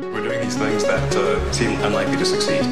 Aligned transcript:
We're 0.00 0.22
doing 0.22 0.40
these 0.40 0.56
things 0.56 0.84
that 0.84 1.14
uh, 1.14 1.52
seem 1.52 1.78
unlikely 1.82 2.16
to 2.16 2.24
succeed. 2.24 2.62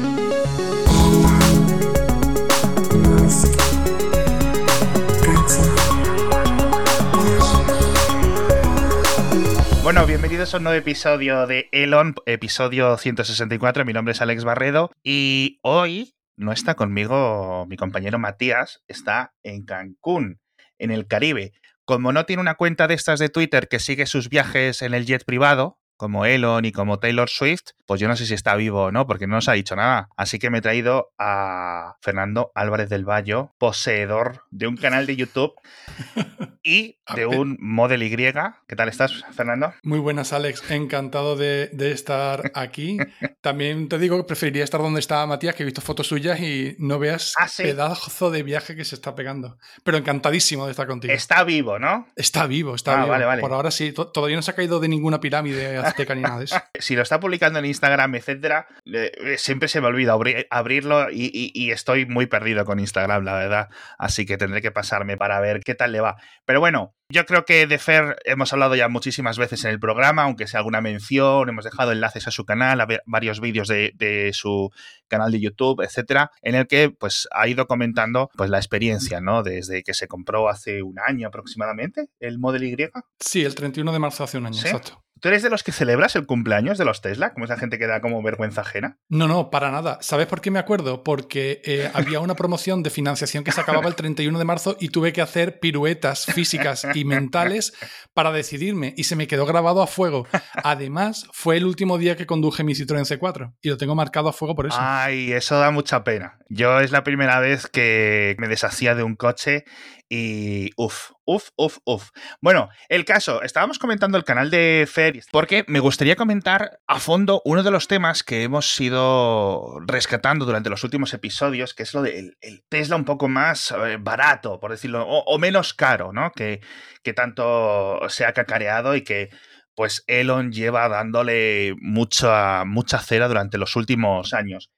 Bueno, 9.83 10.07
bienvenidos 10.07 10.53
a 10.53 10.57
un 10.57 10.63
nuevo 10.63 10.79
episodio 10.79 11.45
de 11.45 11.69
Elon, 11.71 12.15
episodio 12.25 12.97
164. 12.97 13.85
Mi 13.85 13.93
nombre 13.93 14.13
es 14.13 14.21
Alex 14.21 14.43
Barredo 14.43 14.89
y 15.03 15.59
hoy 15.61 16.15
no 16.37 16.51
está 16.51 16.75
conmigo 16.75 17.67
mi 17.67 17.77
compañero 17.77 18.17
Matías, 18.17 18.81
está 18.87 19.33
en 19.43 19.65
Cancún, 19.65 20.39
en 20.79 20.89
el 20.89 21.05
Caribe. 21.05 21.51
Como 21.85 22.13
no 22.13 22.25
tiene 22.25 22.41
una 22.41 22.55
cuenta 22.55 22.87
de 22.87 22.95
estas 22.95 23.19
de 23.19 23.29
Twitter 23.29 23.67
que 23.67 23.79
sigue 23.79 24.07
sus 24.07 24.29
viajes 24.29 24.81
en 24.81 24.93
el 24.93 25.05
jet 25.05 25.23
privado, 25.25 25.80
como 26.01 26.25
Elon 26.25 26.65
y 26.65 26.71
como 26.71 26.97
Taylor 26.97 27.29
Swift, 27.29 27.61
pues 27.85 28.01
yo 28.01 28.07
no 28.07 28.15
sé 28.15 28.25
si 28.25 28.33
está 28.33 28.55
vivo 28.55 28.85
o 28.85 28.91
no, 28.91 29.05
porque 29.05 29.27
no 29.27 29.35
nos 29.35 29.47
ha 29.49 29.53
dicho 29.53 29.75
nada. 29.75 30.09
Así 30.17 30.39
que 30.39 30.49
me 30.49 30.57
he 30.57 30.61
traído 30.61 31.11
a 31.19 31.95
Fernando 32.01 32.51
Álvarez 32.55 32.89
del 32.89 33.05
Valle, 33.07 33.49
poseedor 33.59 34.45
de 34.49 34.65
un 34.65 34.77
canal 34.77 35.05
de 35.05 35.15
YouTube 35.15 35.53
y 36.63 36.97
de 37.15 37.25
un 37.27 37.55
Model 37.59 38.01
Y. 38.01 38.09
¿Qué 38.11 38.75
tal 38.75 38.89
estás, 38.89 39.13
Fernando? 39.35 39.73
Muy 39.83 39.99
buenas, 39.99 40.33
Alex. 40.33 40.71
Encantado 40.71 41.35
de, 41.35 41.69
de 41.71 41.91
estar 41.91 42.51
aquí. 42.55 42.97
También 43.41 43.87
te 43.87 43.99
digo 43.99 44.17
que 44.17 44.23
preferiría 44.23 44.63
estar 44.63 44.81
donde 44.81 44.99
está 44.99 45.23
Matías, 45.27 45.53
que 45.53 45.61
he 45.61 45.65
visto 45.65 45.81
fotos 45.81 46.07
suyas 46.07 46.39
y 46.39 46.75
no 46.79 46.97
veas 46.97 47.33
Ah, 47.37 47.47
¿sí? 47.47 47.61
pedazo 47.63 48.31
de 48.31 48.41
viaje 48.41 48.75
que 48.75 48.85
se 48.85 48.95
está 48.95 49.13
pegando. 49.13 49.57
Pero 49.83 49.97
encantadísimo 49.97 50.65
de 50.65 50.71
estar 50.71 50.87
contigo. 50.87 51.13
Está 51.13 51.43
vivo, 51.43 51.77
¿no? 51.77 52.07
Está 52.15 52.47
vivo, 52.47 52.73
está 52.73 52.93
Ah, 52.93 52.97
vivo. 52.97 53.09
vale, 53.09 53.25
vale. 53.25 53.41
Por 53.41 53.53
ahora 53.53 53.69
sí, 53.69 53.91
to- 53.91 54.07
todavía 54.07 54.35
no 54.37 54.41
se 54.41 54.49
ha 54.51 54.55
caído 54.55 54.79
de 54.79 54.87
ninguna 54.87 55.19
pirámide 55.19 55.77
azteca 55.91 56.15
ni 56.15 56.21
nada 56.21 56.39
de 56.39 56.45
eso. 56.45 56.55
Si 56.79 56.95
lo 56.95 57.03
está 57.03 57.19
publicando 57.19 57.59
en 57.59 57.65
Instagram, 57.65 58.15
etcétera, 58.15 58.67
eh, 58.85 59.11
eh, 59.15 59.37
siempre 59.37 59.67
se 59.67 59.81
me 59.81 59.87
olvida 59.87 60.15
abri- 60.15 60.47
abrirlo 60.49 61.11
y, 61.11 61.25
y- 61.33 61.51
y 61.53 61.71
estoy 61.71 62.05
muy 62.07 62.25
perdido 62.25 62.65
con 62.65 62.79
Instagram, 62.79 63.23
la 63.23 63.35
verdad. 63.35 63.69
Así 63.99 64.25
que 64.25 64.37
tendré 64.37 64.61
que 64.61 64.71
pasarme 64.71 65.15
para 65.17 65.39
ver 65.39 65.61
qué 65.63 65.75
tal 65.75 65.91
le 65.91 66.01
va. 66.01 66.15
Pero 66.45 66.59
bueno, 66.59 66.95
yo 67.09 67.25
creo 67.25 67.45
que 67.45 67.67
de 67.67 67.77
Fer 67.77 68.15
hemos 68.25 68.51
hablado 68.53 68.75
ya 68.75 68.87
muchísimas 68.87 69.37
veces 69.37 69.63
en 69.65 69.71
el 69.71 69.79
programa, 69.79 70.23
aunque 70.23 70.47
sea 70.47 70.59
alguna 70.59 70.81
mención, 70.81 71.49
hemos 71.49 71.65
dejado 71.65 71.91
enlaces 71.91 72.27
a 72.27 72.31
su 72.31 72.45
canal, 72.45 72.81
a 72.81 72.87
varios 73.05 73.39
vídeos 73.41 73.67
de, 73.67 73.91
de 73.95 74.31
su 74.33 74.71
canal 75.07 75.31
de 75.31 75.39
YouTube, 75.41 75.81
etcétera, 75.83 76.31
en 76.41 76.55
el 76.55 76.67
que 76.67 76.89
pues 76.89 77.27
ha 77.31 77.47
ido 77.47 77.67
comentando 77.67 78.29
pues 78.35 78.49
la 78.49 78.57
experiencia, 78.57 79.19
¿no? 79.21 79.43
Desde 79.43 79.83
que 79.83 79.93
se 79.93 80.07
compró 80.07 80.49
hace 80.49 80.81
un 80.81 80.97
año 80.99 81.27
aproximadamente 81.27 82.07
el 82.19 82.39
Model 82.39 82.63
Y. 82.63 82.77
Sí, 83.19 83.43
el 83.43 83.53
31 83.55 83.91
de 83.91 83.99
marzo 83.99 84.23
hace 84.23 84.37
un 84.37 84.45
año, 84.47 84.55
¿Sí? 84.55 84.67
exacto. 84.67 85.03
¿Tú 85.21 85.27
eres 85.27 85.43
de 85.43 85.51
los 85.51 85.61
que 85.61 85.71
celebras 85.71 86.15
el 86.15 86.25
cumpleaños 86.25 86.79
de 86.79 86.85
los 86.85 87.01
Tesla? 87.01 87.31
Como 87.31 87.45
esa 87.45 87.55
gente 87.55 87.77
que 87.77 87.85
da 87.85 88.01
como 88.01 88.23
vergüenza 88.23 88.61
ajena. 88.61 88.97
No, 89.07 89.27
no, 89.27 89.51
para 89.51 89.69
nada. 89.69 89.99
¿Sabes 90.01 90.25
por 90.25 90.41
qué 90.41 90.49
me 90.49 90.57
acuerdo? 90.57 91.03
Porque 91.03 91.61
eh, 91.63 91.91
había 91.93 92.19
una 92.21 92.33
promoción 92.33 92.81
de 92.81 92.89
financiación 92.89 93.43
que 93.43 93.51
se 93.51 93.61
acababa 93.61 93.87
el 93.87 93.93
31 93.93 94.39
de 94.39 94.45
marzo 94.45 94.77
y 94.79 94.89
tuve 94.89 95.13
que 95.13 95.21
hacer 95.21 95.59
piruetas 95.59 96.25
físicas 96.25 96.87
y 96.95 97.05
mentales 97.05 97.73
para 98.15 98.31
decidirme 98.31 98.95
y 98.97 99.03
se 99.03 99.15
me 99.15 99.27
quedó 99.27 99.45
grabado 99.45 99.83
a 99.83 99.87
fuego. 99.87 100.25
Además, 100.63 101.27
fue 101.31 101.57
el 101.57 101.65
último 101.65 101.99
día 101.99 102.15
que 102.15 102.25
conduje 102.25 102.63
mi 102.63 102.73
Citroën 102.73 103.05
C4 103.05 103.53
y 103.61 103.69
lo 103.69 103.77
tengo 103.77 103.93
marcado 103.93 104.27
a 104.27 104.33
fuego 104.33 104.55
por 104.55 104.65
eso. 104.65 104.77
Ay, 104.79 105.33
eso 105.33 105.59
da 105.59 105.69
mucha 105.69 106.03
pena. 106.03 106.39
Yo 106.49 106.79
es 106.79 106.91
la 106.91 107.03
primera 107.03 107.39
vez 107.39 107.67
que 107.67 108.35
me 108.39 108.47
deshacía 108.47 108.95
de 108.95 109.03
un 109.03 109.15
coche 109.15 109.65
y 110.09 110.71
uff, 110.77 111.11
uff, 111.31 111.49
uff, 111.55 111.77
uff. 111.85 112.09
Bueno, 112.41 112.69
el 112.89 113.05
caso, 113.05 113.41
estábamos 113.41 113.79
comentando 113.79 114.17
el 114.17 114.23
canal 114.23 114.49
de 114.49 114.87
Fer 114.91 115.21
porque 115.31 115.63
me 115.67 115.79
gustaría 115.79 116.15
comentar 116.15 116.79
a 116.87 116.99
fondo 116.99 117.41
uno 117.45 117.63
de 117.63 117.71
los 117.71 117.87
temas 117.87 118.23
que 118.23 118.43
hemos 118.43 118.79
ido 118.79 119.79
rescatando 119.87 120.45
durante 120.45 120.69
los 120.69 120.83
últimos 120.83 121.13
episodios, 121.13 121.73
que 121.73 121.83
es 121.83 121.93
lo 121.93 122.01
del 122.01 122.37
el 122.41 122.63
Tesla 122.67 122.95
un 122.95 123.05
poco 123.05 123.27
más 123.27 123.71
eh, 123.71 123.97
barato, 123.99 124.59
por 124.59 124.71
decirlo, 124.71 125.03
o, 125.07 125.23
o 125.23 125.39
menos 125.39 125.73
caro, 125.73 126.11
¿no? 126.11 126.31
Que, 126.31 126.61
que 127.03 127.13
tanto 127.13 127.99
se 128.09 128.25
ha 128.25 128.33
cacareado 128.33 128.95
y 128.95 129.03
que 129.03 129.29
pues 129.75 130.03
Elon 130.07 130.51
lleva 130.51 130.89
dándole 130.89 131.75
mucha, 131.79 132.65
mucha 132.65 132.99
cera 132.99 133.27
durante 133.27 133.57
los 133.57 133.75
últimos 133.75 134.33
años. 134.33 134.69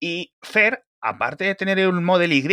Y 0.00 0.34
Fer, 0.42 0.84
aparte 1.00 1.44
de 1.44 1.54
tener 1.54 1.88
un 1.88 2.04
Model 2.04 2.32
Y, 2.32 2.46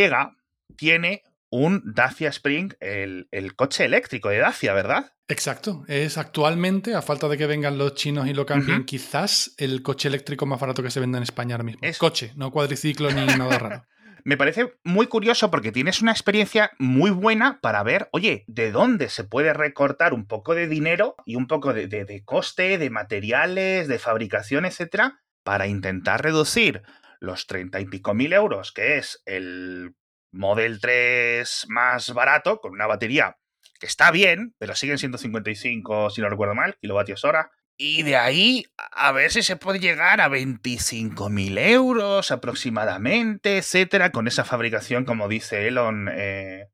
tiene 0.75 1.23
un 1.51 1.83
Dacia 1.93 2.29
Spring, 2.29 2.73
el, 2.79 3.27
el 3.31 3.55
coche 3.55 3.85
eléctrico 3.85 4.29
de 4.29 4.37
Dacia, 4.39 4.73
¿verdad? 4.73 5.13
Exacto. 5.27 5.83
Es 5.87 6.17
actualmente, 6.17 6.95
a 6.95 7.01
falta 7.01 7.27
de 7.27 7.37
que 7.37 7.45
vengan 7.45 7.77
los 7.77 7.93
chinos 7.95 8.27
y 8.27 8.33
lo 8.33 8.45
cambien, 8.45 8.85
quizás 8.85 9.53
el 9.57 9.83
coche 9.83 10.07
eléctrico 10.07 10.45
más 10.45 10.59
barato 10.59 10.81
que 10.81 10.89
se 10.91 10.99
venda 10.99 11.17
en 11.17 11.23
España 11.23 11.55
ahora 11.55 11.63
mismo. 11.65 11.81
Es- 11.83 11.97
Coche, 11.97 12.31
no 12.35 12.51
cuadriciclo 12.51 13.11
ni 13.11 13.25
nada 13.37 13.59
raro. 13.59 13.85
Me 14.23 14.37
parece 14.37 14.75
muy 14.83 15.07
curioso 15.07 15.49
porque 15.49 15.71
tienes 15.71 16.01
una 16.01 16.11
experiencia 16.11 16.71
muy 16.79 17.09
buena 17.09 17.59
para 17.59 17.81
ver, 17.81 18.07
oye, 18.11 18.43
de 18.47 18.71
dónde 18.71 19.09
se 19.09 19.23
puede 19.23 19.51
recortar 19.53 20.13
un 20.13 20.27
poco 20.27 20.53
de 20.53 20.67
dinero 20.67 21.15
y 21.25 21.35
un 21.37 21.47
poco 21.47 21.73
de, 21.73 21.87
de- 21.87 22.05
de 22.05 22.23
coste, 22.23 22.77
de 22.77 22.89
materiales, 22.91 23.87
de 23.87 23.99
fabricación, 23.99 24.65
etcétera, 24.65 25.21
para 25.43 25.67
intentar 25.67 26.21
reducir 26.23 26.83
los 27.19 27.47
treinta 27.47 27.79
y 27.79 27.85
pico 27.85 28.13
mil 28.13 28.31
euros, 28.33 28.71
que 28.71 28.97
es 28.97 29.21
el 29.25 29.95
Model 30.31 30.79
3 30.79 31.65
más 31.69 32.13
barato, 32.13 32.59
con 32.59 32.73
una 32.73 32.87
batería 32.87 33.37
que 33.79 33.87
está 33.87 34.11
bien, 34.11 34.55
pero 34.59 34.75
siguen 34.75 34.97
siendo 34.97 35.17
55, 35.17 36.11
si 36.11 36.21
no 36.21 36.29
recuerdo 36.29 36.55
mal, 36.55 36.77
kilovatios 36.79 37.25
hora. 37.25 37.51
Y 37.77 38.03
de 38.03 38.15
ahí 38.15 38.65
a 38.77 39.11
ver 39.11 39.31
si 39.31 39.41
se 39.41 39.55
puede 39.55 39.79
llegar 39.79 40.21
a 40.21 40.29
25.000 40.29 41.57
euros 41.57 42.29
aproximadamente, 42.29 43.57
etcétera, 43.57 44.11
con 44.11 44.27
esa 44.27 44.43
fabricación, 44.43 45.03
como 45.03 45.27
dice 45.27 45.67
Elon. 45.67 46.09
eh, 46.13 46.67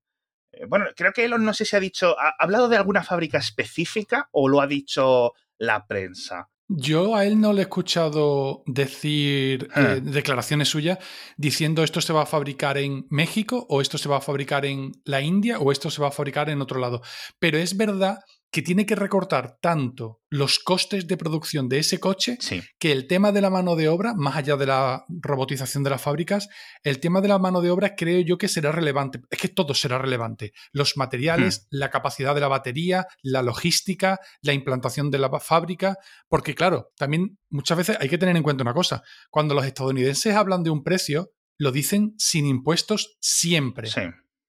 eh, 0.51 0.66
bueno, 0.67 0.85
creo 0.96 1.13
que 1.13 1.25
Elon 1.25 1.46
no 1.46 1.53
sé 1.53 1.66
si 1.66 1.75
ha 1.75 1.79
dicho, 1.79 2.19
¿ha 2.19 2.29
ha 2.29 2.35
hablado 2.40 2.67
de 2.67 2.78
alguna 2.78 3.03
fábrica 3.03 3.38
específica 3.38 4.28
o 4.31 4.50
lo 4.50 4.62
ha 4.62 4.67
dicho 4.67 5.34
la 5.57 5.88
prensa? 5.88 6.50
Yo 6.69 7.16
a 7.16 7.25
él 7.25 7.39
no 7.39 7.53
le 7.53 7.61
he 7.61 7.63
escuchado 7.63 8.63
decir 8.66 9.69
Ah. 9.73 9.94
eh, 9.94 10.01
declaraciones 10.01 10.67
suyas 10.67 10.97
diciendo 11.38 11.81
esto 11.81 12.01
se 12.01 12.11
va 12.11 12.23
a 12.23 12.25
fabricar 12.25 12.78
en 12.78 13.05
México 13.09 13.66
o 13.69 13.79
esto 13.81 13.97
se 13.97 14.09
va 14.09 14.17
a 14.17 14.22
fabricar 14.22 14.66
en 14.66 14.91
la 15.05 15.22
India 15.22 15.59
o 15.59 15.72
esto 15.72 15.89
se 15.89 16.01
va 16.01 16.09
a 16.09 16.11
fabricar 16.11 16.50
en 16.50 16.61
otro 16.61 16.79
lado. 16.79 17.01
Pero 17.39 17.57
es 17.57 17.78
verdad 17.78 18.17
que 18.50 18.62
tiene 18.62 18.85
que 18.85 18.96
recortar 18.96 19.58
tanto 19.62 20.22
los 20.30 20.59
costes 20.59 21.08
de 21.08 21.18
producción 21.18 21.68
de 21.69 21.80
ese 21.80 22.00
coche 22.00 22.38
Sí. 22.40 22.62
que 22.80 22.91
el 22.91 23.08
tema 23.08 23.31
de 23.31 23.41
la 23.41 23.50
mano 23.50 23.75
de 23.75 23.90
obra, 23.90 24.13
más 24.13 24.35
allá 24.35 24.56
de 24.56 24.66
la 24.66 25.06
robotización 25.09 25.84
de 25.84 25.90
las 25.90 26.02
fábricas, 26.02 26.47
el 26.84 27.00
tema 27.00 27.22
de 27.22 27.28
la 27.28 27.40
mano 27.40 27.62
de 27.62 27.72
obra 27.72 27.96
creo 27.96 28.22
yo 28.22 28.38
que 28.38 28.47
será 28.47 28.72
relevante. 28.72 29.22
Es 29.30 29.40
que 29.40 29.50
todo 29.50 29.74
será 29.74 29.97
relevante. 29.97 30.53
Los 30.72 30.97
materiales, 30.97 31.68
la 31.69 31.90
capacidad 31.90 32.34
de 32.34 32.41
la 32.41 32.47
batería, 32.47 33.08
la 33.22 33.41
logística, 33.41 34.19
la 34.41 34.53
implantación 34.53 35.12
de 35.12 35.19
la 35.19 35.29
fábrica, 35.40 35.97
porque 36.29 36.56
claro, 36.56 36.91
también 36.97 37.38
muchas 37.50 37.78
veces 37.78 37.97
hay 38.00 38.09
que 38.09 38.18
tener 38.18 38.35
en 38.35 38.44
cuenta 38.44 38.64
una 38.64 38.74
cosa. 38.74 39.03
Cuando 39.29 39.53
los 39.56 39.66
estadounidenses 39.66 40.35
hablan 40.35 40.64
de 40.64 40.69
un 40.69 40.84
precio, 40.84 41.31
lo 41.58 41.72
dicen 41.72 42.14
sin 42.18 42.46
impuestos 42.46 43.18
siempre. 43.19 43.90
Sí. 43.90 44.02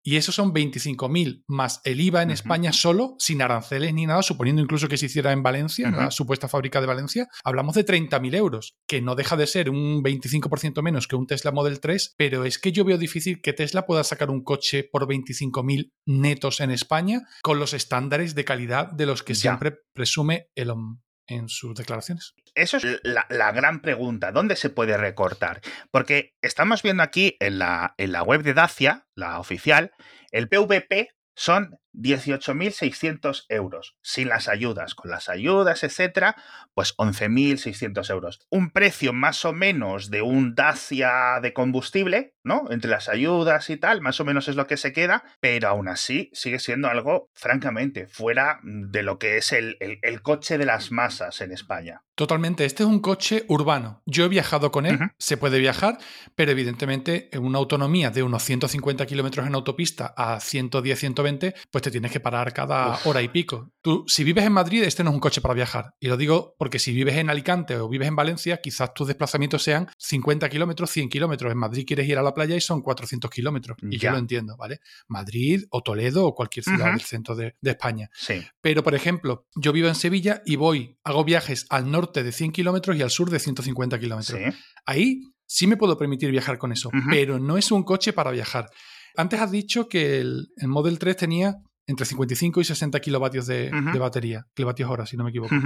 Y 0.02 0.16
esos 0.16 0.34
son 0.34 0.52
25.000 0.54 1.44
más 1.48 1.80
el 1.84 2.00
IVA 2.00 2.22
en. 2.22 2.30
España 2.30 2.72
solo, 2.72 3.16
sin 3.18 3.42
aranceles 3.42 3.92
ni 3.92 4.06
nada, 4.06 4.22
suponiendo 4.22 4.62
incluso 4.62 4.88
que 4.88 4.96
se 4.96 5.06
hiciera 5.06 5.32
en 5.32 5.42
Valencia, 5.42 5.88
en 5.88 5.96
la 5.96 6.10
supuesta 6.10 6.48
fábrica 6.48 6.80
de 6.80 6.86
Valencia. 6.86 7.28
Hablamos 7.44 7.74
de 7.74 7.84
30.000 7.84 8.34
euros, 8.36 8.76
que 8.86 9.02
no 9.02 9.14
deja 9.16 9.36
de 9.36 9.46
ser 9.46 9.70
un 9.70 10.02
25% 10.02 10.82
menos 10.82 11.08
que 11.08 11.16
un 11.16 11.26
Tesla 11.26 11.50
Model 11.52 11.80
3, 11.80 12.14
pero 12.16 12.44
es 12.44 12.58
que 12.58 12.72
yo 12.72 12.84
veo 12.84 12.96
difícil 12.96 13.40
que 13.42 13.52
Tesla 13.52 13.86
pueda 13.86 14.04
sacar 14.04 14.30
un 14.30 14.42
coche 14.42 14.84
por 14.84 15.06
25.000 15.08 15.92
netos 16.06 16.60
en 16.60 16.70
España 16.70 17.22
con 17.42 17.58
los 17.58 17.74
estándares 17.74 18.34
de 18.34 18.44
calidad 18.44 18.90
de 18.92 19.06
los 19.06 19.22
que 19.22 19.34
Ya. 19.34 19.40
siempre 19.40 19.74
presume 19.92 20.48
Elon 20.54 21.02
en 21.28 21.48
sus 21.48 21.74
declaraciones. 21.74 22.34
Eso 22.54 22.78
es 22.78 23.00
la, 23.04 23.26
la 23.28 23.52
gran 23.52 23.80
pregunta, 23.80 24.32
¿dónde 24.32 24.56
se 24.56 24.70
puede 24.70 24.96
recortar? 24.96 25.60
Porque 25.90 26.34
estamos 26.42 26.82
viendo 26.82 27.02
aquí 27.02 27.36
en 27.38 27.58
la, 27.58 27.94
en 27.98 28.12
la 28.12 28.22
web 28.22 28.42
de 28.42 28.54
Dacia, 28.54 29.06
la 29.14 29.38
oficial, 29.38 29.92
el 30.32 30.48
PVP 30.48 31.10
son 31.36 31.78
18.600 31.94 33.44
euros, 33.48 33.96
sin 34.02 34.28
las 34.28 34.48
ayudas. 34.48 34.94
Con 34.94 35.10
las 35.10 35.28
ayudas, 35.28 35.84
etcétera, 35.84 36.36
pues 36.74 36.94
11.600 36.96 38.10
euros. 38.10 38.40
Un 38.50 38.70
precio 38.70 39.12
más 39.12 39.44
o 39.44 39.52
menos 39.52 40.10
de 40.10 40.22
un 40.22 40.54
Dacia 40.54 41.38
de 41.42 41.52
combustible, 41.52 42.34
¿no? 42.44 42.64
Entre 42.70 42.90
las 42.90 43.08
ayudas 43.08 43.70
y 43.70 43.76
tal, 43.76 44.00
más 44.00 44.20
o 44.20 44.24
menos 44.24 44.48
es 44.48 44.56
lo 44.56 44.66
que 44.66 44.76
se 44.76 44.92
queda, 44.92 45.22
pero 45.40 45.68
aún 45.68 45.88
así 45.88 46.30
sigue 46.32 46.58
siendo 46.58 46.88
algo, 46.88 47.30
francamente, 47.34 48.06
fuera 48.06 48.60
de 48.62 49.02
lo 49.02 49.18
que 49.18 49.36
es 49.36 49.52
el, 49.52 49.76
el- 49.80 49.98
el 50.02 50.22
coche 50.22 50.58
de 50.58 50.66
las 50.66 50.90
masas 50.90 51.40
en 51.40 51.52
España. 51.52 52.02
Totalmente, 52.14 52.64
este 52.64 52.82
es 52.82 52.88
un 52.88 53.00
coche 53.00 53.44
urbano. 53.48 54.02
Yo 54.04 54.24
he 54.24 54.28
viajado 54.28 54.72
con 54.72 54.86
él, 54.86 54.98
se 55.18 55.36
puede 55.36 55.58
viajar, 55.60 55.98
pero 56.34 56.50
evidentemente 56.50 57.28
en 57.32 57.44
una 57.44 57.58
autonomía 57.58 58.10
de 58.10 58.24
unos 58.24 58.42
150 58.42 59.06
kilómetros 59.06 59.46
en 59.46 59.54
autopista 59.54 60.14
a 60.16 60.40
110, 60.40 60.98
120, 60.98 61.54
pues 61.70 61.82
te 61.88 61.92
tienes 61.92 62.12
que 62.12 62.20
parar 62.20 62.52
cada 62.52 62.98
hora 63.04 63.22
y 63.22 63.28
pico. 63.28 63.72
Tú, 63.80 64.04
si 64.06 64.24
vives 64.24 64.44
en 64.44 64.52
Madrid, 64.52 64.82
este 64.82 65.02
no 65.02 65.10
es 65.10 65.14
un 65.14 65.20
coche 65.20 65.40
para 65.40 65.54
viajar. 65.54 65.94
Y 66.00 66.08
lo 66.08 66.16
digo 66.16 66.54
porque 66.58 66.78
si 66.78 66.92
vives 66.92 67.16
en 67.16 67.30
Alicante 67.30 67.76
o 67.76 67.88
vives 67.88 68.08
en 68.08 68.16
Valencia, 68.16 68.60
quizás 68.60 68.92
tus 68.94 69.06
desplazamientos 69.06 69.62
sean 69.62 69.88
50 69.98 70.48
kilómetros, 70.48 70.90
100 70.90 71.08
kilómetros. 71.08 71.50
En 71.52 71.58
Madrid 71.58 71.84
quieres 71.86 72.08
ir 72.08 72.18
a 72.18 72.22
la 72.22 72.34
playa 72.34 72.56
y 72.56 72.60
son 72.60 72.82
400 72.82 73.30
kilómetros. 73.30 73.76
Y 73.82 73.98
yo 73.98 74.10
lo 74.10 74.18
entiendo, 74.18 74.56
¿vale? 74.56 74.80
Madrid 75.06 75.64
o 75.70 75.82
Toledo 75.82 76.26
o 76.26 76.34
cualquier 76.34 76.64
ciudad 76.64 76.92
del 76.92 77.00
centro 77.00 77.34
de, 77.34 77.54
España. 77.62 78.10
Sí. 78.14 78.44
Pero, 78.60 78.82
por 78.82 78.94
ejemplo, 78.94 79.46
yo 79.54 79.72
vivo 79.72 79.88
en 79.88 79.94
Sevilla 79.94 80.42
y 80.44 80.56
voy, 80.56 80.98
hago 81.04 81.24
viajes 81.24 81.66
al 81.70 81.90
norte 81.90 82.22
de 82.22 82.32
100 82.32 82.52
kilómetros 82.52 82.96
y 82.96 83.02
al 83.02 83.10
sur 83.10 83.30
de 83.30 83.38
150 83.38 83.98
kilómetros. 83.98 84.38
Ahí 84.86 85.22
sí 85.46 85.66
me 85.66 85.76
puedo 85.76 85.96
permitir 85.96 86.30
viajar 86.30 86.58
con 86.58 86.72
eso, 86.72 86.90
pero 87.10 87.38
no 87.38 87.56
es 87.58 87.70
un 87.72 87.82
coche 87.82 88.12
para 88.12 88.30
viajar. 88.30 88.70
Antes 89.18 89.40
has 89.40 89.50
dicho 89.50 89.88
que 89.88 90.20
el, 90.20 90.48
Model 90.62 90.98
3 90.98 91.16
tenía 91.16 91.56
entre 91.88 92.06
55 92.06 92.60
y 92.60 92.64
60 92.64 93.00
kilovatios 93.00 93.46
de, 93.46 93.70
batería, 93.98 94.46
kilovatios 94.54 94.90
hora, 94.90 95.06
si 95.06 95.16
no 95.16 95.24
me 95.24 95.30
equivoco. 95.30 95.56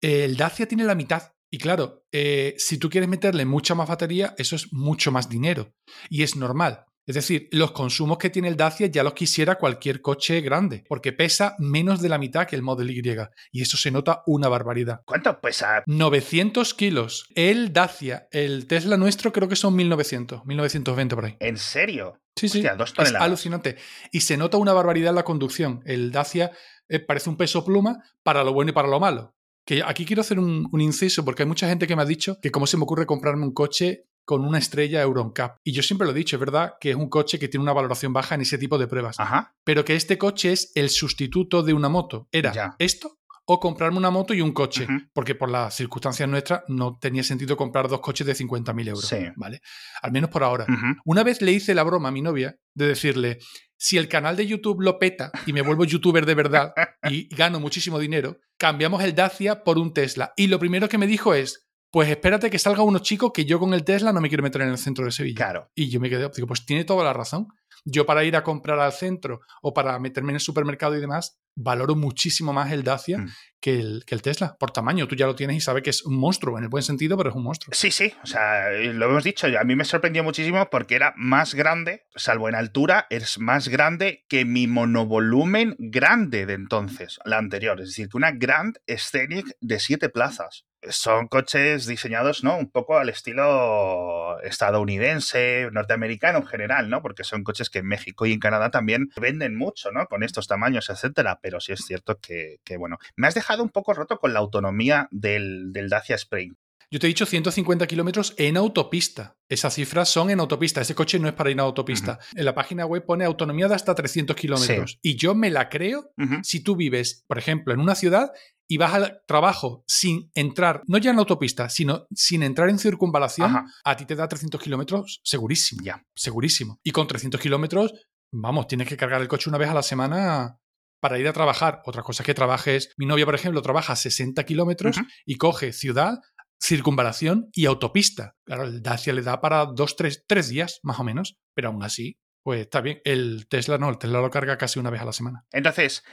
El 0.00 0.36
Dacia 0.36 0.66
tiene 0.66 0.84
la 0.84 0.94
mitad. 0.94 1.32
Y 1.50 1.58
claro, 1.58 2.06
eh, 2.10 2.54
si 2.56 2.78
tú 2.78 2.88
quieres 2.88 3.10
meterle 3.10 3.44
mucha 3.44 3.74
más 3.74 3.86
batería, 3.86 4.34
eso 4.38 4.56
es 4.56 4.72
mucho 4.72 5.12
más 5.12 5.28
dinero. 5.28 5.74
Y 6.08 6.22
es 6.22 6.34
normal. 6.34 6.86
Es 7.04 7.16
decir, 7.16 7.48
los 7.50 7.72
consumos 7.72 8.18
que 8.18 8.30
tiene 8.30 8.48
el 8.48 8.56
Dacia 8.56 8.86
ya 8.86 9.02
los 9.02 9.12
quisiera 9.12 9.56
cualquier 9.56 10.00
coche 10.00 10.40
grande, 10.40 10.84
porque 10.88 11.12
pesa 11.12 11.56
menos 11.58 12.00
de 12.00 12.08
la 12.08 12.16
mitad 12.16 12.46
que 12.46 12.54
el 12.54 12.62
Model 12.62 12.90
Y. 12.90 13.02
Y 13.50 13.62
eso 13.62 13.76
se 13.76 13.90
nota 13.90 14.22
una 14.26 14.48
barbaridad. 14.48 15.00
¿Cuánto 15.04 15.40
pesa? 15.40 15.82
900 15.86 16.74
kilos. 16.74 17.26
El 17.34 17.72
Dacia, 17.72 18.28
el 18.30 18.68
Tesla 18.68 18.96
nuestro 18.96 19.32
creo 19.32 19.48
que 19.48 19.56
son 19.56 19.74
1900, 19.74 20.46
1920 20.46 21.14
por 21.16 21.24
ahí. 21.24 21.36
¿En 21.40 21.58
serio? 21.58 22.21
Sí, 22.36 22.48
sí. 22.48 22.64
es 22.64 23.14
alucinante. 23.14 23.76
Y 24.10 24.20
se 24.20 24.36
nota 24.36 24.56
una 24.56 24.72
barbaridad 24.72 25.10
en 25.10 25.16
la 25.16 25.24
conducción. 25.24 25.82
El 25.84 26.10
Dacia 26.12 26.52
eh, 26.88 26.98
parece 26.98 27.30
un 27.30 27.36
peso 27.36 27.64
pluma 27.64 28.02
para 28.22 28.44
lo 28.44 28.52
bueno 28.52 28.70
y 28.70 28.74
para 28.74 28.88
lo 28.88 29.00
malo. 29.00 29.34
Que 29.64 29.82
aquí 29.84 30.04
quiero 30.04 30.22
hacer 30.22 30.38
un, 30.38 30.68
un, 30.72 30.80
inciso 30.80 31.24
porque 31.24 31.44
hay 31.44 31.48
mucha 31.48 31.68
gente 31.68 31.86
que 31.86 31.94
me 31.94 32.02
ha 32.02 32.06
dicho 32.06 32.38
que 32.40 32.50
cómo 32.50 32.66
se 32.66 32.76
me 32.76 32.82
ocurre 32.82 33.06
comprarme 33.06 33.44
un 33.44 33.52
coche 33.52 34.08
con 34.24 34.44
una 34.44 34.58
estrella 34.58 35.02
Euroncap. 35.02 35.58
Y 35.64 35.72
yo 35.72 35.82
siempre 35.82 36.06
lo 36.06 36.12
he 36.12 36.16
dicho, 36.16 36.36
es 36.36 36.40
verdad 36.40 36.74
que 36.80 36.90
es 36.90 36.96
un 36.96 37.08
coche 37.08 37.38
que 37.38 37.48
tiene 37.48 37.62
una 37.62 37.72
valoración 37.72 38.12
baja 38.12 38.34
en 38.34 38.42
ese 38.42 38.58
tipo 38.58 38.78
de 38.78 38.86
pruebas. 38.86 39.18
Ajá. 39.18 39.54
Pero 39.64 39.84
que 39.84 39.94
este 39.94 40.18
coche 40.18 40.52
es 40.52 40.72
el 40.74 40.90
sustituto 40.90 41.62
de 41.62 41.74
una 41.74 41.88
moto. 41.88 42.28
Era 42.30 42.76
esto 42.78 43.18
o 43.44 43.58
comprarme 43.58 43.98
una 43.98 44.10
moto 44.10 44.34
y 44.34 44.40
un 44.40 44.52
coche, 44.52 44.86
porque 45.12 45.34
por 45.34 45.50
las 45.50 45.74
circunstancias 45.74 46.28
nuestras 46.28 46.62
no 46.68 46.98
tenía 46.98 47.22
sentido 47.22 47.56
comprar 47.56 47.88
dos 47.88 48.00
coches 48.00 48.26
de 48.26 48.34
50.000 48.34 48.88
euros, 48.88 49.14
¿vale? 49.36 49.60
Al 50.00 50.12
menos 50.12 50.30
por 50.30 50.44
ahora. 50.44 50.66
Una 51.04 51.22
vez 51.22 51.42
le 51.42 51.52
hice 51.52 51.74
la 51.74 51.82
broma 51.82 52.08
a 52.08 52.12
mi 52.12 52.22
novia 52.22 52.56
de 52.74 52.86
decirle, 52.86 53.38
si 53.76 53.98
el 53.98 54.08
canal 54.08 54.36
de 54.36 54.46
YouTube 54.46 54.80
lo 54.80 54.98
peta 55.00 55.32
y 55.44 55.52
me 55.52 55.62
vuelvo 55.62 55.84
youtuber 55.84 56.24
de 56.24 56.36
verdad 56.36 56.72
y 57.10 57.28
gano 57.34 57.58
muchísimo 57.58 57.98
dinero, 57.98 58.38
cambiamos 58.56 59.02
el 59.02 59.14
Dacia 59.14 59.64
por 59.64 59.76
un 59.76 59.92
Tesla. 59.92 60.32
Y 60.36 60.46
lo 60.46 60.60
primero 60.60 60.88
que 60.88 60.98
me 60.98 61.08
dijo 61.08 61.34
es, 61.34 61.66
pues 61.90 62.08
espérate 62.08 62.48
que 62.48 62.60
salga 62.60 62.84
uno 62.84 63.00
chico 63.00 63.32
que 63.32 63.44
yo 63.44 63.58
con 63.58 63.74
el 63.74 63.84
Tesla 63.84 64.12
no 64.12 64.20
me 64.20 64.28
quiero 64.28 64.44
meter 64.44 64.62
en 64.62 64.68
el 64.68 64.78
centro 64.78 65.04
de 65.04 65.10
Sevilla. 65.10 65.34
Claro. 65.34 65.70
Y 65.74 65.90
yo 65.90 65.98
me 65.98 66.08
quedé, 66.08 66.28
digo, 66.34 66.46
pues 66.46 66.64
tiene 66.64 66.84
toda 66.84 67.02
la 67.02 67.12
razón. 67.12 67.48
Yo 67.84 68.06
para 68.06 68.24
ir 68.24 68.36
a 68.36 68.42
comprar 68.42 68.78
al 68.78 68.92
centro 68.92 69.40
o 69.60 69.74
para 69.74 69.98
meterme 69.98 70.30
en 70.30 70.36
el 70.36 70.40
supermercado 70.40 70.96
y 70.96 71.00
demás, 71.00 71.38
valoro 71.54 71.94
muchísimo 71.94 72.52
más 72.52 72.72
el 72.72 72.82
Dacia 72.82 73.18
mm. 73.18 73.28
que, 73.60 73.78
el, 73.78 74.04
que, 74.06 74.14
el, 74.14 74.22
Tesla. 74.22 74.56
Por 74.58 74.70
tamaño, 74.70 75.06
tú 75.06 75.14
ya 75.14 75.26
lo 75.26 75.34
tienes 75.34 75.56
y 75.56 75.60
sabes 75.60 75.82
que 75.82 75.90
es 75.90 76.04
un 76.04 76.16
monstruo, 76.16 76.58
en 76.58 76.64
el 76.64 76.70
buen 76.70 76.82
sentido, 76.82 77.16
pero 77.16 77.30
es 77.30 77.36
un 77.36 77.44
monstruo. 77.44 77.74
Sí, 77.74 77.90
sí, 77.90 78.12
o 78.22 78.26
sea, 78.26 78.70
lo 78.70 79.06
hemos 79.06 79.24
dicho, 79.24 79.46
a 79.46 79.64
mí 79.64 79.76
me 79.76 79.84
sorprendió 79.84 80.24
muchísimo 80.24 80.68
porque 80.70 80.94
era 80.94 81.12
más 81.16 81.54
grande, 81.54 82.06
salvo 82.14 82.48
en 82.48 82.54
altura, 82.54 83.06
es 83.10 83.38
más 83.38 83.68
grande 83.68 84.24
que 84.28 84.44
mi 84.44 84.66
monovolumen 84.66 85.76
grande 85.78 86.46
de 86.46 86.54
entonces, 86.54 87.18
la 87.24 87.38
anterior. 87.38 87.80
Es 87.80 87.88
decir, 87.88 88.08
que 88.08 88.16
una 88.16 88.32
Grand 88.32 88.78
Scenic 88.88 89.46
de 89.60 89.78
siete 89.78 90.08
plazas 90.08 90.66
son 90.90 91.28
coches 91.28 91.86
diseñados, 91.86 92.42
¿no? 92.42 92.56
Un 92.56 92.70
poco 92.70 92.98
al 92.98 93.08
estilo 93.08 94.40
estadounidense, 94.42 95.68
norteamericano 95.70 96.38
en 96.38 96.46
general, 96.46 96.90
¿no? 96.90 97.02
Porque 97.02 97.24
son 97.24 97.44
coches 97.44 97.70
que 97.72 97.80
en 97.80 97.86
México 97.86 98.26
y 98.26 98.32
en 98.32 98.38
Canadá 98.38 98.70
también 98.70 99.10
venden 99.20 99.56
mucho, 99.56 99.90
¿no? 99.90 100.06
Con 100.06 100.22
estos 100.22 100.46
tamaños, 100.46 100.88
etcétera. 100.90 101.40
Pero 101.42 101.58
sí 101.58 101.72
es 101.72 101.84
cierto 101.84 102.18
que, 102.20 102.60
bueno, 102.78 102.98
me 103.16 103.26
has 103.26 103.34
dejado 103.34 103.64
un 103.64 103.70
poco 103.70 103.94
roto 103.94 104.18
con 104.18 104.32
la 104.32 104.38
autonomía 104.38 105.08
del, 105.10 105.72
del 105.72 105.88
Dacia 105.88 106.14
Spring. 106.14 106.54
Yo 106.92 106.98
te 106.98 107.06
he 107.06 107.08
dicho 107.08 107.24
150 107.24 107.86
kilómetros 107.86 108.34
en 108.36 108.58
autopista. 108.58 109.38
Esas 109.48 109.74
cifras 109.74 110.10
son 110.10 110.28
en 110.28 110.40
autopista. 110.40 110.82
Ese 110.82 110.94
coche 110.94 111.18
no 111.18 111.26
es 111.26 111.32
para 111.32 111.50
ir 111.50 111.58
a 111.58 111.62
autopista. 111.62 112.18
En 112.34 112.44
la 112.44 112.54
página 112.54 112.84
web 112.84 113.06
pone 113.06 113.24
autonomía 113.24 113.66
de 113.66 113.74
hasta 113.74 113.94
300 113.94 114.36
kilómetros. 114.36 114.98
Y 115.00 115.16
yo 115.16 115.34
me 115.34 115.48
la 115.48 115.70
creo 115.70 116.12
si 116.42 116.60
tú 116.60 116.76
vives, 116.76 117.24
por 117.26 117.38
ejemplo, 117.38 117.72
en 117.72 117.80
una 117.80 117.94
ciudad 117.94 118.32
y 118.68 118.78
vas 118.78 118.94
al 118.94 119.20
trabajo 119.26 119.84
sin 119.86 120.30
entrar, 120.34 120.82
no 120.86 120.98
ya 120.98 121.10
en 121.10 121.18
autopista, 121.18 121.68
sino 121.68 122.06
sin 122.14 122.42
entrar 122.42 122.68
en 122.70 122.78
circunvalación, 122.78 123.66
a 123.84 123.96
ti 123.96 124.06
te 124.06 124.14
da 124.14 124.28
300 124.28 124.60
kilómetros 124.60 125.20
segurísimo. 125.24 125.82
Ya. 125.84 126.02
Segurísimo. 126.14 126.78
Y 126.82 126.90
con 126.90 127.06
300 127.06 127.40
kilómetros, 127.40 127.92
vamos, 128.32 128.66
tienes 128.66 128.88
que 128.88 128.96
cargar 128.96 129.20
el 129.20 129.28
coche 129.28 129.50
una 129.50 129.58
vez 129.58 129.68
a 129.68 129.74
la 129.74 129.82
semana 129.82 130.58
para 131.00 131.18
ir 131.18 131.26
a 131.28 131.32
trabajar. 131.32 131.82
Otra 131.84 132.02
cosa 132.02 132.24
que 132.24 132.32
trabajes. 132.32 132.92
Mi 132.96 133.06
novia, 133.06 133.26
por 133.26 133.34
ejemplo, 133.34 133.60
trabaja 133.60 133.96
60 133.96 134.44
kilómetros 134.44 134.96
y 135.26 135.36
coge 135.36 135.72
ciudad 135.72 136.20
circunvalación 136.62 137.50
y 137.52 137.66
autopista. 137.66 138.36
Claro, 138.46 138.64
el 138.64 138.82
Dacia 138.82 139.12
le 139.12 139.22
da 139.22 139.40
para 139.40 139.66
dos, 139.66 139.96
tres, 139.96 140.24
tres 140.28 140.48
días, 140.48 140.78
más 140.84 141.00
o 141.00 141.04
menos, 141.04 141.36
pero 141.54 141.68
aún 141.68 141.82
así, 141.82 142.18
pues 142.44 142.60
está 142.60 142.80
bien. 142.80 143.00
El 143.04 143.48
Tesla 143.48 143.78
no, 143.78 143.88
el 143.88 143.98
Tesla 143.98 144.20
lo 144.20 144.30
carga 144.30 144.56
casi 144.58 144.78
una 144.78 144.90
vez 144.90 145.00
a 145.00 145.04
la 145.04 145.12
semana. 145.12 145.44
Entonces, 145.50 146.04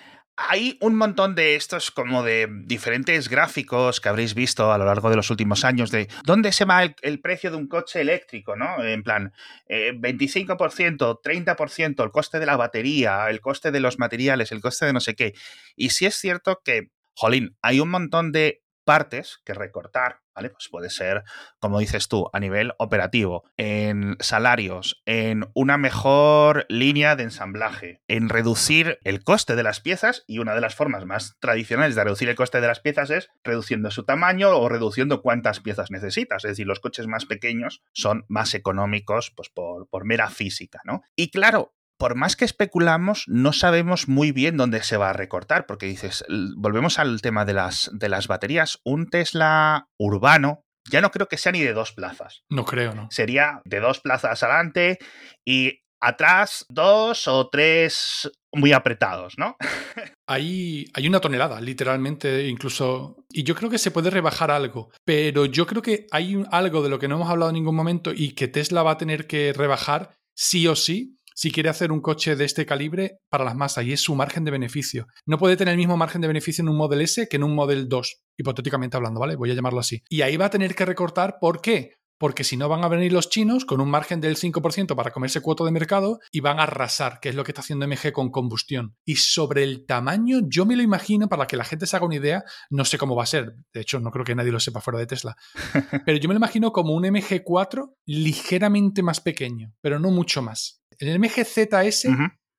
hay 0.48 0.78
un 0.80 0.96
montón 0.96 1.36
de 1.36 1.56
estos 1.56 1.92
como 1.92 2.24
de 2.24 2.48
diferentes 2.64 3.28
gráficos 3.28 4.00
que 4.00 4.08
habréis 4.08 4.34
visto 4.34 4.72
a 4.72 4.78
lo 4.78 4.86
largo 4.86 5.10
de 5.10 5.18
los 5.18 5.30
últimos 5.30 5.66
años 5.66 5.92
de 5.92 6.08
dónde 6.24 6.54
se 6.54 6.66
va 6.66 6.84
el, 6.84 7.20
precio 7.20 7.52
de 7.52 7.58
un 7.58 7.68
coche 7.68 8.00
eléctrico, 8.00 8.56
¿no? 8.56 8.82
En 8.84 9.04
plan, 9.04 9.34
25%, 9.68 11.20
eh, 11.24 11.44
30%, 11.44 12.04
el 12.04 12.12
coste 12.12 12.40
de 12.40 12.46
la 12.46 12.56
batería, 12.56 13.30
el 13.30 13.42
coste 13.42 13.72
de 13.72 13.82
los 13.82 14.00
materiales, 14.00 14.52
el 14.52 14.62
coste 14.62 14.86
de 14.86 14.94
no 14.94 15.02
sé 15.02 15.16
qué. 15.16 15.34
Y 15.76 15.90
sí 15.90 16.06
es 16.06 16.16
cierto 16.16 16.62
que, 16.64 16.92
jolín, 17.14 17.58
hay 17.62 17.82
un 17.82 17.90
montón 17.90 18.32
de 18.32 18.64
partes 18.86 19.42
que 19.44 19.54
recortar, 19.54 20.22
¿vale? 20.40 20.50
Pues 20.52 20.70
puede 20.70 20.90
ser, 20.90 21.26
como 21.60 21.80
dices 21.80 22.08
tú, 22.08 22.30
a 22.32 22.40
nivel 22.40 22.72
operativo, 22.78 23.44
en 23.58 24.16
salarios, 24.22 25.02
en 25.06 25.50
una 25.54 25.78
mejor 25.78 26.66
línea 26.70 27.18
de 27.18 27.24
ensamblaje, 27.24 28.02
en 28.08 28.30
reducir 28.30 29.00
el 29.04 29.22
coste 29.22 29.58
de 29.58 29.64
las 29.64 29.82
piezas 29.82 30.24
y 30.28 30.40
una 30.40 30.56
de 30.56 30.62
las 30.62 30.76
formas 30.76 31.06
más 31.06 31.36
tradicionales 31.42 31.96
de 31.96 32.06
reducir 32.06 32.30
el 32.30 32.36
coste 32.36 32.62
de 32.62 32.68
las 32.68 32.80
piezas 32.80 33.10
es 33.10 33.30
reduciendo 33.44 33.92
su 33.92 34.06
tamaño 34.06 34.58
o 34.58 34.70
reduciendo 34.70 35.22
cuántas 35.22 35.60
piezas 35.60 35.92
necesitas. 35.92 36.46
Es 36.46 36.52
decir, 36.52 36.68
los 36.68 36.80
coches 36.80 37.08
más 37.08 37.26
pequeños 37.26 37.84
son 37.92 38.24
más 38.30 38.54
económicos 38.54 39.34
pues 39.36 39.50
por, 39.50 39.90
por 39.90 40.06
mera 40.06 40.30
física, 40.30 40.80
¿no? 40.86 41.02
Y 41.18 41.32
claro, 41.32 41.74
por 42.00 42.16
más 42.16 42.38
que 42.38 42.46
especulamos, 42.46 43.26
no 43.28 43.52
sabemos 43.52 44.08
muy 44.08 44.32
bien 44.32 44.56
dónde 44.56 44.82
se 44.84 44.96
va 44.96 45.10
a 45.10 45.14
recortar, 45.14 45.66
porque 45.66 45.86
dices, 45.86 46.24
volvemos 46.56 46.98
al 46.98 47.22
tema 47.22 47.44
de 47.44 47.54
las, 47.54 47.92
de 47.94 48.08
las 48.08 48.28
baterías, 48.28 48.80
un 48.86 49.10
Tesla 49.10 49.90
urbano, 50.00 50.64
ya 50.90 51.02
no 51.02 51.12
creo 51.12 51.28
que 51.28 51.38
sea 51.38 51.52
ni 51.52 51.62
de 51.62 51.74
dos 51.74 51.92
plazas. 51.92 52.44
No 52.50 52.64
creo, 52.64 52.96
¿no? 52.96 53.10
Sería 53.12 53.62
de 53.66 53.82
dos 53.82 54.00
plazas 54.00 54.42
adelante 54.42 54.98
y 55.46 55.82
atrás 56.02 56.66
dos 56.70 57.28
o 57.28 57.50
tres 57.50 58.32
muy 58.54 58.72
apretados, 58.72 59.38
¿no? 59.38 59.58
hay, 60.28 60.86
hay 60.94 61.06
una 61.06 61.20
tonelada, 61.20 61.60
literalmente, 61.60 62.48
incluso. 62.48 63.26
Y 63.30 63.44
yo 63.44 63.56
creo 63.56 63.70
que 63.70 63.78
se 63.78 63.92
puede 63.92 64.10
rebajar 64.10 64.52
algo, 64.52 64.90
pero 65.04 65.46
yo 65.46 65.68
creo 65.68 65.82
que 65.82 66.08
hay 66.12 66.42
algo 66.50 66.82
de 66.82 66.90
lo 66.90 66.98
que 66.98 67.10
no 67.10 67.16
hemos 67.16 67.30
hablado 67.30 67.52
en 67.52 67.56
ningún 67.56 67.76
momento 67.76 68.14
y 68.16 68.32
que 68.32 68.48
Tesla 68.48 68.84
va 68.84 68.92
a 68.92 68.98
tener 68.98 69.28
que 69.28 69.52
rebajar 69.52 70.18
sí 70.40 70.68
o 70.68 70.76
sí, 70.78 71.19
si 71.40 71.52
quiere 71.52 71.70
hacer 71.70 71.94
un 71.94 72.02
coche 72.02 72.36
de 72.36 72.44
este 72.44 72.66
calibre 72.66 73.20
para 73.30 73.46
las 73.46 73.56
masas 73.56 73.86
y 73.86 73.94
es 73.94 74.02
su 74.02 74.14
margen 74.14 74.44
de 74.44 74.52
beneficio. 74.52 75.08
No 75.26 75.38
puede 75.38 75.56
tener 75.56 75.72
el 75.72 75.78
mismo 75.78 75.96
margen 75.96 76.20
de 76.20 76.28
beneficio 76.28 76.64
en 76.64 76.68
un 76.68 76.76
Model 76.76 77.00
S 77.00 77.30
que 77.30 77.38
en 77.38 77.46
un 77.46 77.56
Model 77.56 77.88
2, 77.88 78.22
hipotéticamente 78.38 78.98
hablando, 78.98 79.22
¿vale? 79.22 79.38
Voy 79.38 79.50
a 79.50 79.54
llamarlo 79.54 79.80
así. 79.80 80.04
Y 80.10 80.22
ahí 80.22 80.36
va 80.36 80.48
a 80.48 80.50
tener 80.50 80.76
que 80.76 80.84
recortar, 80.84 81.38
¿por 81.40 81.62
qué? 81.62 81.94
Porque 82.18 82.44
si 82.44 82.58
no 82.58 82.68
van 82.68 82.84
a 82.84 82.90
venir 82.90 83.14
los 83.14 83.30
chinos 83.30 83.64
con 83.64 83.80
un 83.80 83.90
margen 83.90 84.20
del 84.20 84.36
5% 84.36 84.98
para 84.98 85.12
comerse 85.12 85.40
cuota 85.40 85.64
de 85.64 85.72
mercado 85.72 86.20
y 86.30 86.42
van 86.42 86.60
a 86.60 86.64
arrasar, 86.64 87.22
que 87.22 87.30
es 87.30 87.36
lo 87.36 87.46
que 87.46 87.52
está 87.52 87.62
haciendo 87.62 87.88
MG 87.88 88.12
con 88.12 88.32
combustión. 88.32 88.98
Y 89.06 89.16
sobre 89.16 89.64
el 89.64 89.86
tamaño, 89.86 90.42
yo 90.46 90.66
me 90.66 90.76
lo 90.76 90.84
imagino, 90.84 91.30
para 91.30 91.48
que 91.48 91.56
la 91.56 91.64
gente 91.64 91.88
se 91.88 91.96
haga 91.96 92.06
una 92.06 92.18
idea, 92.18 92.44
no 92.70 92.84
sé 92.84 92.98
cómo 92.98 93.16
va 93.16 93.24
a 93.24 93.28
ser. 93.28 93.56
De 93.74 93.80
hecho, 93.80 94.02
no 94.02 94.12
creo 94.12 94.26
que 94.26 94.36
nadie 94.36 94.52
lo 94.52 94.60
sepa 94.60 94.82
fuera 94.82 95.00
de 95.00 95.08
Tesla. 95.08 95.38
Pero 96.06 96.18
yo 96.18 96.28
me 96.28 96.34
lo 96.34 96.40
imagino 96.40 96.74
como 96.74 96.94
un 96.94 97.06
MG4 97.06 97.94
ligeramente 98.06 99.04
más 99.04 99.22
pequeño, 99.22 99.74
pero 99.82 100.00
no 100.00 100.12
mucho 100.12 100.42
más. 100.42 100.79
El 101.00 101.18
MGZS 101.20 102.08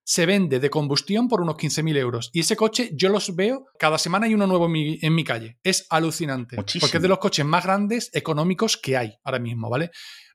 se 0.02 0.26
vende 0.26 0.59
de 0.59 0.70
combustión 0.70 1.28
por 1.28 1.40
unos 1.40 1.56
15.000 1.56 1.97
euros. 1.97 2.30
Y 2.32 2.40
ese 2.40 2.56
coche 2.56 2.90
yo 2.94 3.11
los 3.11 3.37
veo, 3.37 3.66
cada 3.78 3.99
semana 3.99 4.26
hay 4.26 4.35
uno 4.35 4.47
nuevo 4.47 4.66
en 4.66 5.14
mi, 5.14 5.25
calle. 5.25 5.59
Es 5.62 5.87
alucinante. 5.90 6.56
Porque 6.56 6.97
es 6.97 7.02
de 7.02 7.09
los 7.09 7.18
coches 7.18 7.44
más 7.44 7.64
grandes, 7.64 8.11
económicos 8.12 8.76
que 8.76 8.97
hay 8.97 9.14
ahora 9.23 9.38
mismo, 9.38 9.70
¿vale? 9.70 9.90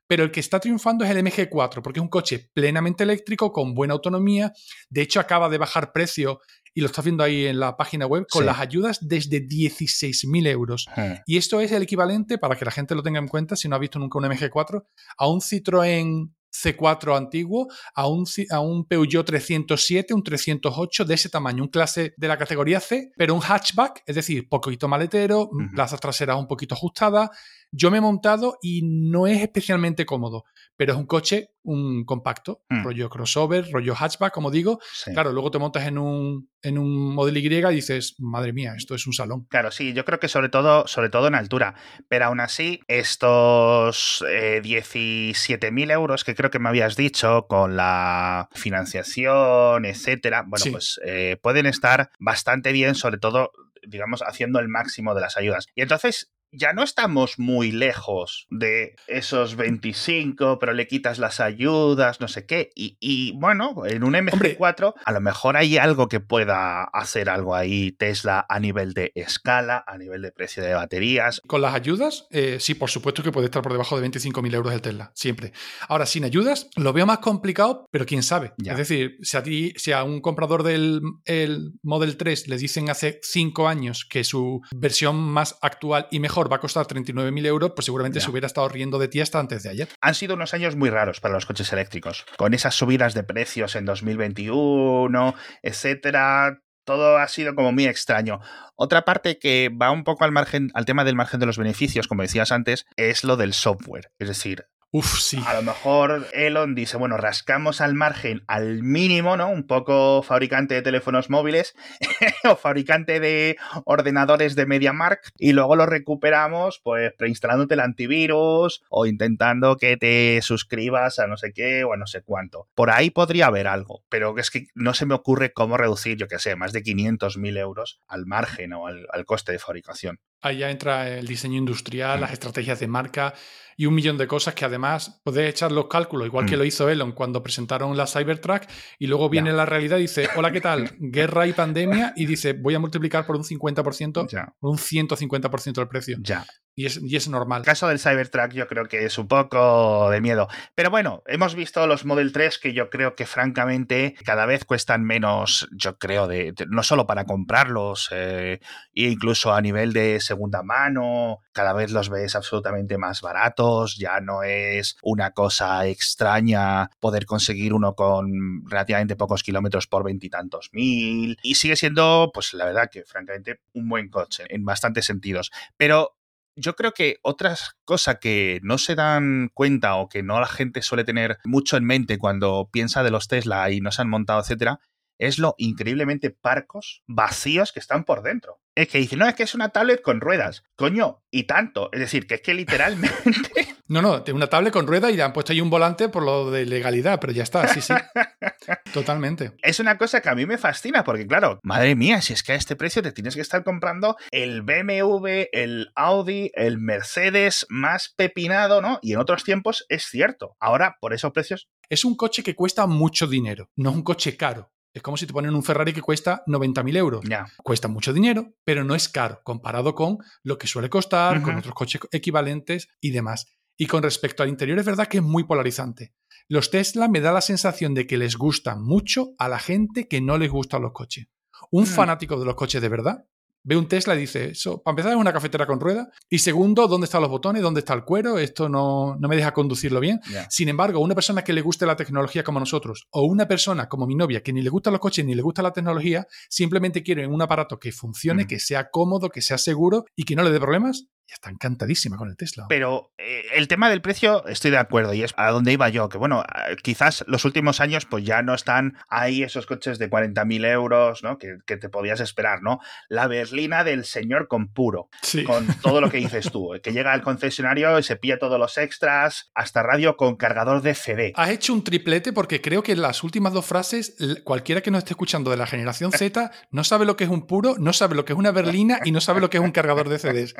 pero 0.08 0.22
el 0.22 0.30
que 0.30 0.40
está 0.40 0.60
triunfando 0.60 1.04
es 1.04 1.10
el 1.10 1.18
MG4, 1.18 1.82
porque 1.82 1.98
es 1.98 2.02
un 2.02 2.08
coche 2.08 2.50
plenamente 2.54 3.02
eléctrico, 3.02 3.52
con 3.52 3.74
buena 3.74 3.94
autonomía. 3.94 4.52
De 4.88 5.02
hecho, 5.02 5.18
acaba 5.18 5.48
de 5.48 5.58
bajar 5.58 5.92
precio 5.92 6.40
y 6.72 6.80
lo 6.80 6.86
estás 6.86 7.04
viendo 7.04 7.24
ahí 7.24 7.46
en 7.46 7.58
la 7.58 7.76
página 7.76 8.06
web, 8.06 8.26
con 8.30 8.42
Sí. 8.42 8.46
las 8.46 8.60
ayudas 8.60 8.98
desde 9.00 9.40
16.000 9.40 10.46
euros. 10.46 10.86
Hmm. 10.94 11.14
Y 11.26 11.38
esto 11.38 11.60
es 11.60 11.72
el 11.72 11.82
equivalente, 11.82 12.38
para 12.38 12.54
que 12.54 12.64
la 12.64 12.70
gente 12.70 12.94
lo 12.94 13.02
tenga 13.02 13.18
en 13.18 13.28
cuenta, 13.28 13.56
si 13.56 13.68
no 13.68 13.76
ha 13.76 13.78
visto 13.78 13.98
nunca 13.98 14.18
un 14.18 14.26
MG4, 14.26 14.84
a 15.18 15.28
un 15.28 15.40
Citroën 15.40 16.32
C4 16.62 17.16
antiguo, 17.16 17.68
a 17.94 18.08
un, 18.08 18.24
a 18.50 18.60
un 18.60 18.84
Peugeot 18.86 19.24
307, 19.24 20.14
un 20.14 20.22
308 20.22 21.04
de 21.04 21.14
ese 21.14 21.28
tamaño, 21.28 21.62
un 21.64 21.68
clase 21.68 22.14
de 22.16 22.28
la 22.28 22.38
categoría 22.38 22.80
C, 22.80 23.10
pero 23.16 23.34
un 23.34 23.40
hatchback, 23.40 24.02
es 24.06 24.14
decir, 24.14 24.48
poquito 24.48 24.88
maletero, 24.88 25.42
Ujú. 25.42 25.70
plazas 25.74 26.00
traseras 26.00 26.38
un 26.38 26.46
poquito 26.46 26.74
ajustadas. 26.74 27.30
Yo 27.72 27.90
me 27.90 27.98
he 27.98 28.00
montado 28.00 28.58
y 28.62 28.82
no 28.84 29.26
es 29.26 29.42
especialmente 29.42 30.06
cómodo, 30.06 30.44
pero 30.76 30.92
es 30.92 30.98
un 30.98 31.06
coche, 31.06 31.50
un 31.62 32.04
compacto, 32.04 32.62
Mm. 32.68 32.84
rollo 32.84 33.10
crossover, 33.10 33.70
rollo 33.72 33.94
hatchback, 33.94 34.32
como 34.32 34.50
digo. 34.50 34.78
Sí. 34.92 35.12
Claro, 35.12 35.32
luego 35.32 35.50
te 35.50 35.58
montas 35.58 35.86
en 35.86 35.98
un, 35.98 36.48
en 36.62 36.78
un 36.78 37.14
Model 37.14 37.36
Y 37.38 37.46
y 37.46 37.74
dices, 37.74 38.14
madre 38.18 38.52
mía, 38.52 38.74
esto 38.76 38.94
es 38.94 39.06
un 39.06 39.12
salón. 39.12 39.46
Claro, 39.50 39.70
sí, 39.70 39.92
yo 39.92 40.04
creo 40.04 40.20
que 40.20 40.28
sobre 40.28 40.48
todo, 40.48 40.86
sobre 40.86 41.08
todo 41.10 41.26
en 41.28 41.34
altura. 41.34 41.74
Pero 42.08 42.26
aún 42.26 42.40
así, 42.40 42.80
estos 42.88 44.24
eh, 44.28 44.60
17.000 44.62 45.90
euros 45.90 46.24
que 46.24 46.34
creo 46.34 46.50
que 46.50 46.58
me 46.58 46.68
habías 46.68 46.96
dicho 46.96 47.46
con 47.48 47.76
la 47.76 48.48
financiación, 48.54 49.84
etcétera, 49.84 50.44
bueno, 50.46 50.64
Sí. 50.64 50.70
pues 50.70 51.00
eh, 51.04 51.36
pueden 51.42 51.66
estar 51.66 52.10
bastante 52.18 52.72
bien, 52.72 52.94
sobre 52.94 53.18
todo, 53.18 53.50
digamos, 53.86 54.22
haciendo 54.22 54.58
el 54.60 54.68
máximo 54.68 55.14
de 55.14 55.20
las 55.20 55.36
ayudas. 55.36 55.66
Y 55.74 55.82
entonces. 55.82 56.32
Ya 56.52 56.72
no 56.72 56.82
estamos 56.82 57.38
muy 57.38 57.72
lejos 57.72 58.46
de 58.50 58.96
esos 59.06 59.56
25, 59.56 60.58
pero 60.58 60.72
le 60.72 60.86
quitas 60.86 61.18
las 61.18 61.40
ayudas, 61.40 62.20
no 62.20 62.28
sé 62.28 62.46
qué. 62.46 62.70
Y, 62.74 62.96
y, 63.00 63.32
bueno, 63.38 63.74
en 63.86 64.04
un 64.04 64.14
MG4 64.14 64.94
a 65.04 65.12
lo 65.12 65.20
mejor 65.20 65.56
hay 65.56 65.76
algo 65.78 66.08
que 66.08 66.20
pueda 66.20 66.84
hacer 66.84 67.28
algo 67.28 67.54
ahí 67.54 67.92
Tesla 67.92 68.46
a 68.48 68.60
nivel 68.60 68.94
de 68.94 69.12
escala, 69.14 69.84
a 69.86 69.98
nivel 69.98 70.22
de 70.22 70.32
precio 70.32 70.62
de 70.62 70.74
baterías. 70.74 71.40
Con 71.46 71.62
las 71.62 71.74
ayudas, 71.74 72.26
eh, 72.30 72.58
sí, 72.60 72.74
por 72.74 72.90
supuesto 72.90 73.22
que 73.22 73.32
puede 73.32 73.46
estar 73.46 73.62
por 73.62 73.72
debajo 73.72 74.00
de 74.00 74.08
25.000 74.08 74.54
euros 74.54 74.72
el 74.72 74.82
Tesla, 74.82 75.12
siempre. 75.14 75.52
Ahora, 75.88 76.06
sin 76.06 76.24
ayudas, 76.24 76.68
lo 76.76 76.92
veo 76.92 77.06
más 77.06 77.18
complicado, 77.18 77.86
pero 77.90 78.06
quién 78.06 78.22
sabe. 78.22 78.52
Ya. 78.58 78.72
Es 78.72 78.78
decir, 78.78 79.18
si 79.22 79.36
a, 79.36 79.42
ti, 79.42 79.72
si 79.76 79.92
a 79.92 80.04
un 80.04 80.20
comprador 80.20 80.62
del 80.62 81.00
el 81.24 81.72
Model 81.82 82.16
3 82.16 82.48
le 82.48 82.56
dicen 82.56 82.90
hace 82.90 83.20
5 83.22 83.68
años 83.68 84.04
que 84.04 84.24
su 84.24 84.60
versión 84.74 85.16
más 85.16 85.58
actual 85.62 86.08
y 86.10 86.20
mejor 86.20 86.35
va 86.44 86.56
a 86.56 86.60
costar 86.60 86.86
39.000 86.86 87.46
euros, 87.46 87.72
pues 87.74 87.86
seguramente 87.86 88.18
Ya. 88.20 88.24
se 88.24 88.30
hubiera 88.30 88.46
estado 88.46 88.68
riendo 88.68 88.98
de 88.98 89.08
ti 89.08 89.20
hasta 89.20 89.38
antes 89.40 89.62
de 89.62 89.70
ayer. 89.70 89.88
Han 90.00 90.14
sido 90.14 90.34
unos 90.34 90.54
años 90.54 90.76
muy 90.76 90.90
raros 90.90 91.20
para 91.20 91.34
los 91.34 91.46
coches 91.46 91.72
eléctricos, 91.72 92.24
con 92.36 92.54
esas 92.54 92.74
subidas 92.74 93.14
de 93.14 93.22
precios 93.24 93.74
en 93.76 93.84
2021, 93.86 95.34
etcétera. 95.62 96.58
Todo 96.84 97.18
ha 97.18 97.26
sido 97.26 97.54
como 97.56 97.72
muy 97.72 97.86
extraño. 97.86 98.40
Otra 98.76 99.02
parte 99.04 99.38
que 99.40 99.70
va 99.70 99.90
un 99.90 100.04
poco 100.04 100.24
al 100.24 100.30
margen, 100.30 100.70
al 100.74 100.84
tema 100.84 101.02
del 101.02 101.16
margen 101.16 101.40
de 101.40 101.46
los 101.46 101.58
beneficios, 101.58 102.06
como 102.06 102.22
decías 102.22 102.52
antes, 102.52 102.86
es 102.96 103.24
lo 103.24 103.36
del 103.36 103.54
software. 103.54 104.12
Es 104.20 104.28
decir, 104.28 104.66
Uf, 104.98 105.18
sí. 105.20 105.38
A 105.46 105.52
lo 105.52 105.60
mejor 105.60 106.26
Elon 106.32 106.74
dice, 106.74 106.96
bueno, 106.96 107.18
rascamos 107.18 107.82
al 107.82 107.92
margen 107.92 108.42
al 108.46 108.82
mínimo, 108.82 109.36
¿no? 109.36 109.50
Un 109.50 109.66
poco 109.66 110.22
fabricante 110.22 110.72
de 110.72 110.80
teléfonos 110.80 111.28
móviles 111.28 111.74
o 112.50 112.56
fabricante 112.56 113.20
de 113.20 113.58
ordenadores 113.84 114.54
de 114.56 114.64
MediaMark 114.64 115.32
y 115.36 115.52
luego 115.52 115.76
lo 115.76 115.84
recuperamos 115.84 116.80
pues 116.82 117.12
preinstalándote 117.12 117.74
el 117.74 117.80
antivirus 117.80 118.84
o 118.88 119.04
intentando 119.04 119.76
que 119.76 119.98
te 119.98 120.40
suscribas 120.40 121.18
a 121.18 121.26
no 121.26 121.36
sé 121.36 121.52
qué 121.52 121.84
o 121.84 121.92
a 121.92 121.98
no 121.98 122.06
sé 122.06 122.22
cuánto. 122.22 122.70
Por 122.74 122.88
ahí 122.90 123.10
podría 123.10 123.48
haber 123.48 123.66
algo, 123.66 124.02
pero 124.08 124.38
es 124.38 124.50
que 124.50 124.68
no 124.74 124.94
se 124.94 125.04
me 125.04 125.12
ocurre 125.14 125.52
cómo 125.52 125.76
reducir, 125.76 126.16
yo 126.16 126.26
qué 126.26 126.38
sé, 126.38 126.56
más 126.56 126.72
de 126.72 126.82
500.000 126.82 127.58
euros 127.58 128.00
al 128.08 128.24
margen 128.24 128.72
o 128.72 128.86
al, 128.86 129.06
al 129.12 129.26
coste 129.26 129.52
de 129.52 129.58
fabricación. 129.58 130.20
Ahí 130.40 130.58
ya 130.58 130.70
entra 130.70 131.08
el 131.10 131.26
diseño 131.26 131.58
industrial, 131.58 132.18
Mm. 132.18 132.20
las 132.22 132.32
estrategias 132.32 132.80
de 132.80 132.86
marca 132.86 133.34
y 133.76 133.86
un 133.86 133.94
millón 133.94 134.16
de 134.16 134.26
cosas 134.26 134.54
que 134.54 134.64
además 134.64 134.85
puedes 135.24 135.48
echar 135.50 135.72
los 135.72 135.86
cálculos, 135.86 136.26
igual 136.26 136.46
que 136.46 136.56
Mm. 136.56 136.58
lo 136.58 136.64
hizo 136.64 136.88
Elon 136.88 137.12
cuando 137.12 137.42
presentaron 137.42 137.96
la 137.96 138.06
Cybertruck 138.06 138.62
y 138.98 139.06
luego 139.06 139.28
viene 139.28 139.52
la 139.52 139.66
realidad 139.66 139.98
y 139.98 140.02
dice, 140.02 140.28
hola, 140.36 140.50
¿qué 140.52 140.60
tal? 140.60 140.90
Guerra 140.98 141.46
y 141.46 141.52
pandemia 141.52 142.12
y 142.16 142.26
dice, 142.26 142.52
voy 142.54 142.74
a 142.74 142.78
multiplicar 142.78 143.26
por 143.26 143.36
un 143.36 143.44
50%, 143.44 144.26
Ya, 144.30 144.52
por 144.58 144.70
un 144.70 144.78
150% 144.78 145.80
el 145.80 145.88
precio. 145.88 146.16
ya. 146.20 146.44
Y 146.78 146.84
es, 146.84 147.00
y 147.02 147.16
es 147.16 147.26
normal. 147.26 147.60
El 147.60 147.64
caso 147.64 147.88
del 147.88 147.98
Cybertruck 147.98 148.52
yo 148.52 148.68
creo 148.68 148.84
que 148.84 149.06
es 149.06 149.16
un 149.16 149.26
poco 149.28 150.10
de 150.10 150.20
miedo. 150.20 150.46
Pero 150.74 150.90
bueno, 150.90 151.22
hemos 151.26 151.54
visto 151.54 151.86
los 151.86 152.04
Model 152.04 152.32
3 152.32 152.58
que 152.58 152.74
yo 152.74 152.90
creo 152.90 153.16
que 153.16 153.24
francamente 153.24 154.14
cada 154.26 154.44
vez 154.44 154.66
cuestan 154.66 155.02
menos, 155.02 155.68
yo 155.72 155.96
creo, 155.96 156.28
de, 156.28 156.52
no 156.68 156.82
solo 156.82 157.06
para 157.06 157.24
comprarlos, 157.24 158.10
eh, 158.12 158.60
e 158.94 159.02
incluso 159.04 159.54
a 159.54 159.62
nivel 159.62 159.94
de 159.94 160.20
segunda 160.20 160.62
mano, 160.62 161.38
cada 161.52 161.72
vez 161.72 161.92
los 161.92 162.10
ves 162.10 162.36
absolutamente 162.36 162.98
más 162.98 163.22
baratos, 163.22 163.96
ya 163.96 164.20
no 164.20 164.42
es 164.42 164.98
una 165.02 165.30
cosa 165.30 165.86
extraña 165.86 166.90
poder 167.00 167.24
conseguir 167.24 167.72
uno 167.72 167.94
con 167.94 168.66
relativamente 168.68 169.16
pocos 169.16 169.42
kilómetros 169.42 169.86
por 169.86 170.04
veintitantos 170.04 170.68
mil. 170.74 171.38
Y 171.42 171.54
sigue 171.54 171.76
siendo, 171.76 172.30
pues 172.34 172.52
la 172.52 172.66
verdad 172.66 172.90
que 172.92 173.04
francamente, 173.04 173.60
un 173.72 173.88
buen 173.88 174.10
coche 174.10 174.44
en 174.50 174.66
bastantes 174.66 175.06
sentidos. 175.06 175.50
Pero 175.78 176.16
yo 176.56 176.74
creo 176.74 176.92
que 176.92 177.18
otra 177.22 177.54
cosa 177.84 178.16
que 178.18 178.60
no 178.62 178.78
se 178.78 178.94
dan 178.94 179.50
cuenta 179.52 179.96
o 179.96 180.08
que 180.08 180.22
no 180.22 180.40
la 180.40 180.46
gente 180.46 180.82
suele 180.82 181.04
tener 181.04 181.38
mucho 181.44 181.76
en 181.76 181.84
mente 181.84 182.18
cuando 182.18 182.68
piensa 182.72 183.02
de 183.02 183.10
los 183.10 183.28
Tesla 183.28 183.70
y 183.70 183.80
no 183.80 183.92
se 183.92 184.02
han 184.02 184.08
montado, 184.08 184.40
etcétera, 184.40 184.80
es 185.18 185.38
lo 185.38 185.54
increíblemente 185.58 186.30
parcos, 186.30 187.02
vacíos 187.06 187.72
que 187.72 187.80
están 187.80 188.04
por 188.04 188.22
dentro. 188.22 188.60
Es 188.74 188.88
que 188.88 188.98
dicen, 188.98 189.18
no, 189.18 189.26
es 189.26 189.34
que 189.34 189.44
es 189.44 189.54
una 189.54 189.70
tablet 189.70 190.02
con 190.02 190.20
ruedas. 190.20 190.62
Coño, 190.76 191.22
y 191.30 191.44
tanto. 191.44 191.88
Es 191.92 192.00
decir, 192.00 192.26
que 192.26 192.34
es 192.34 192.42
que 192.42 192.54
literalmente 192.54 193.76
No, 193.88 194.02
no, 194.02 194.24
una 194.34 194.48
tablet 194.48 194.72
con 194.72 194.86
rueda 194.88 195.12
y 195.12 195.16
le 195.16 195.22
han 195.22 195.32
puesto 195.32 195.52
ahí 195.52 195.60
un 195.60 195.70
volante 195.70 196.08
por 196.08 196.24
lo 196.24 196.50
de 196.50 196.66
legalidad, 196.66 197.20
pero 197.20 197.32
ya 197.32 197.44
está, 197.44 197.68
sí, 197.68 197.80
sí. 197.80 197.94
Totalmente. 198.92 199.52
es 199.62 199.78
una 199.78 199.96
cosa 199.96 200.20
que 200.20 200.28
a 200.28 200.34
mí 200.34 200.44
me 200.44 200.58
fascina, 200.58 201.04
porque 201.04 201.26
claro, 201.26 201.60
madre 201.62 201.94
mía, 201.94 202.20
si 202.20 202.32
es 202.32 202.42
que 202.42 202.52
a 202.52 202.56
este 202.56 202.74
precio 202.74 203.00
te 203.02 203.12
tienes 203.12 203.36
que 203.36 203.42
estar 203.42 203.62
comprando 203.62 204.16
el 204.32 204.62
BMW, 204.62 205.46
el 205.52 205.92
Audi, 205.94 206.50
el 206.54 206.78
Mercedes 206.78 207.64
más 207.68 208.12
pepinado, 208.16 208.82
¿no? 208.82 208.98
Y 209.02 209.12
en 209.12 209.18
otros 209.18 209.44
tiempos 209.44 209.86
es 209.88 210.06
cierto. 210.06 210.56
Ahora, 210.58 210.96
por 211.00 211.14
esos 211.14 211.32
precios, 211.32 211.68
Es 211.88 212.04
un 212.04 212.16
coche 212.16 212.42
que 212.42 212.56
cuesta 212.56 212.86
mucho 212.88 213.28
dinero, 213.28 213.70
no 213.76 213.92
un 213.92 214.02
coche 214.02 214.36
caro. 214.36 214.72
Es 214.96 215.02
como 215.02 215.18
si 215.18 215.26
te 215.26 215.34
ponen 215.34 215.54
un 215.54 215.62
Ferrari 215.62 215.92
que 215.92 216.00
cuesta 216.00 216.42
90.000 216.46 216.96
euros. 216.96 217.22
Cuesta 217.62 217.86
mucho 217.86 218.14
dinero, 218.14 218.54
pero 218.64 218.82
no 218.82 218.94
es 218.94 219.10
caro 219.10 219.42
comparado 219.44 219.94
con 219.94 220.16
lo 220.42 220.56
que 220.56 220.66
suele 220.66 220.88
costar, 220.88 221.42
con 221.42 221.54
otros 221.54 221.74
coches 221.74 222.00
equivalentes 222.12 222.88
y 222.98 223.10
demás. 223.10 223.46
Y 223.76 223.88
con 223.88 224.02
respecto 224.02 224.42
al 224.42 224.48
interior, 224.48 224.78
es 224.78 224.86
verdad 224.86 225.06
que 225.06 225.18
es 225.18 225.22
muy 225.22 225.44
polarizante. 225.44 226.14
Los 226.48 226.70
Tesla 226.70 227.08
me 227.08 227.20
da 227.20 227.30
la 227.30 227.42
sensación 227.42 227.92
de 227.92 228.06
que 228.06 228.16
les 228.16 228.36
gustan 228.38 228.82
mucho 228.82 229.34
a 229.38 229.50
la 229.50 229.58
gente 229.58 230.08
que 230.08 230.22
no 230.22 230.38
les 230.38 230.50
gustan 230.50 230.80
los 230.80 230.92
coches. 230.92 231.26
Un 231.70 231.84
Mm. 231.84 231.88
fanático 231.88 232.38
de 232.40 232.46
los 232.46 232.54
coches 232.54 232.80
de 232.80 232.88
verdad 232.88 233.26
ve 233.66 233.76
un 233.76 233.88
Tesla 233.88 234.14
y 234.14 234.20
dice, 234.20 234.50
eso, 234.50 234.80
para 234.80 234.92
empezar 234.92 235.12
es 235.12 235.18
una 235.18 235.32
cafetera 235.32 235.66
con 235.66 235.80
ruedas. 235.80 236.06
Y 236.30 236.38
segundo, 236.38 236.86
¿dónde 236.86 237.06
están 237.06 237.20
los 237.20 237.30
botones? 237.30 237.62
¿Dónde 237.62 237.80
está 237.80 237.94
el 237.94 238.04
cuero? 238.04 238.38
Esto 238.38 238.68
no, 238.68 239.16
no 239.18 239.28
me 239.28 239.34
deja 239.36 239.52
conducirlo 239.52 239.98
bien. 240.00 240.20
Sin 240.48 240.68
embargo, 240.68 241.00
una 241.00 241.14
persona 241.14 241.42
que 241.42 241.52
le 241.52 241.60
guste 241.62 241.84
la 241.84 241.96
tecnología 241.96 242.44
como 242.44 242.60
nosotros, 242.60 243.08
o 243.10 243.24
una 243.24 243.48
persona 243.48 243.88
como 243.88 244.06
mi 244.06 244.14
novia 244.14 244.42
que 244.42 244.52
ni 244.52 244.62
le 244.62 244.70
gustan 244.70 244.92
los 244.92 245.00
coches 245.00 245.24
ni 245.24 245.34
le 245.34 245.42
gusta 245.42 245.62
la 245.62 245.72
tecnología, 245.72 246.26
simplemente 246.48 247.02
quiere 247.02 247.26
un 247.26 247.42
aparato 247.42 247.78
que 247.78 247.90
funcione, 247.92 248.44
Mm. 248.44 248.46
que 248.46 248.60
sea 248.60 248.88
cómodo, 248.90 249.28
que 249.30 249.42
sea 249.42 249.58
seguro 249.58 250.04
y 250.14 250.24
que 250.24 250.36
no 250.36 250.42
le 250.44 250.50
dé 250.50 250.60
problemas, 250.60 251.06
y 251.28 251.32
está 251.32 251.50
encantadísima 251.50 252.16
con 252.16 252.28
el 252.28 252.36
Tesla. 252.36 252.66
Pero 252.68 253.12
eh, 253.18 253.42
el 253.54 253.68
tema 253.68 253.90
del 253.90 254.00
precio 254.00 254.46
estoy 254.46 254.70
de 254.70 254.78
acuerdo 254.78 255.12
y 255.14 255.22
es 255.22 255.34
a 255.36 255.50
donde 255.50 255.72
iba 255.72 255.88
yo, 255.88 256.08
que 256.08 256.18
bueno, 256.18 256.42
eh, 256.42 256.76
quizás 256.82 257.24
los 257.26 257.44
últimos 257.44 257.80
años 257.80 258.06
pues 258.06 258.24
ya 258.24 258.42
no 258.42 258.54
están 258.54 258.96
ahí 259.08 259.42
esos 259.42 259.66
coches 259.66 259.98
de 259.98 260.08
40.000 260.08 260.66
euros, 260.66 261.22
¿no? 261.22 261.38
Que, 261.38 261.58
que 261.66 261.76
te 261.76 261.88
podías 261.88 262.20
esperar, 262.20 262.62
¿no? 262.62 262.80
La 263.08 263.26
berlina 263.26 263.84
del 263.84 264.04
señor 264.04 264.48
con 264.48 264.68
puro, 264.68 265.08
sí. 265.22 265.44
con 265.44 265.66
todo 265.82 266.00
lo 266.00 266.10
que 266.10 266.18
dices 266.18 266.50
tú, 266.50 266.74
eh, 266.74 266.80
que 266.80 266.92
llega 266.92 267.12
al 267.12 267.22
concesionario 267.22 267.98
y 267.98 268.02
se 268.02 268.16
pilla 268.16 268.38
todos 268.38 268.58
los 268.58 268.78
extras, 268.78 269.50
hasta 269.54 269.82
radio 269.82 270.16
con 270.16 270.36
cargador 270.36 270.82
de 270.82 270.94
CD. 270.94 271.32
Has 271.34 271.50
hecho 271.50 271.72
un 271.72 271.82
triplete 271.82 272.32
porque 272.32 272.60
creo 272.60 272.82
que 272.82 272.92
en 272.92 273.02
las 273.02 273.24
últimas 273.24 273.52
dos 273.52 273.66
frases, 273.66 274.16
cualquiera 274.44 274.80
que 274.80 274.90
nos 274.90 274.98
esté 274.98 275.12
escuchando 275.12 275.50
de 275.50 275.56
la 275.56 275.66
generación 275.66 276.12
Z 276.16 276.50
no 276.70 276.84
sabe 276.84 277.04
lo 277.04 277.16
que 277.16 277.24
es 277.24 277.30
un 277.30 277.46
puro, 277.46 277.76
no 277.78 277.92
sabe 277.92 278.14
lo 278.14 278.24
que 278.24 278.32
es 278.32 278.38
una 278.38 278.52
berlina 278.52 279.00
y 279.04 279.12
no 279.12 279.20
sabe 279.20 279.40
lo 279.40 279.50
que 279.50 279.58
es 279.58 279.62
un 279.62 279.72
cargador 279.72 280.08
de 280.08 280.18
CDs. 280.18 280.54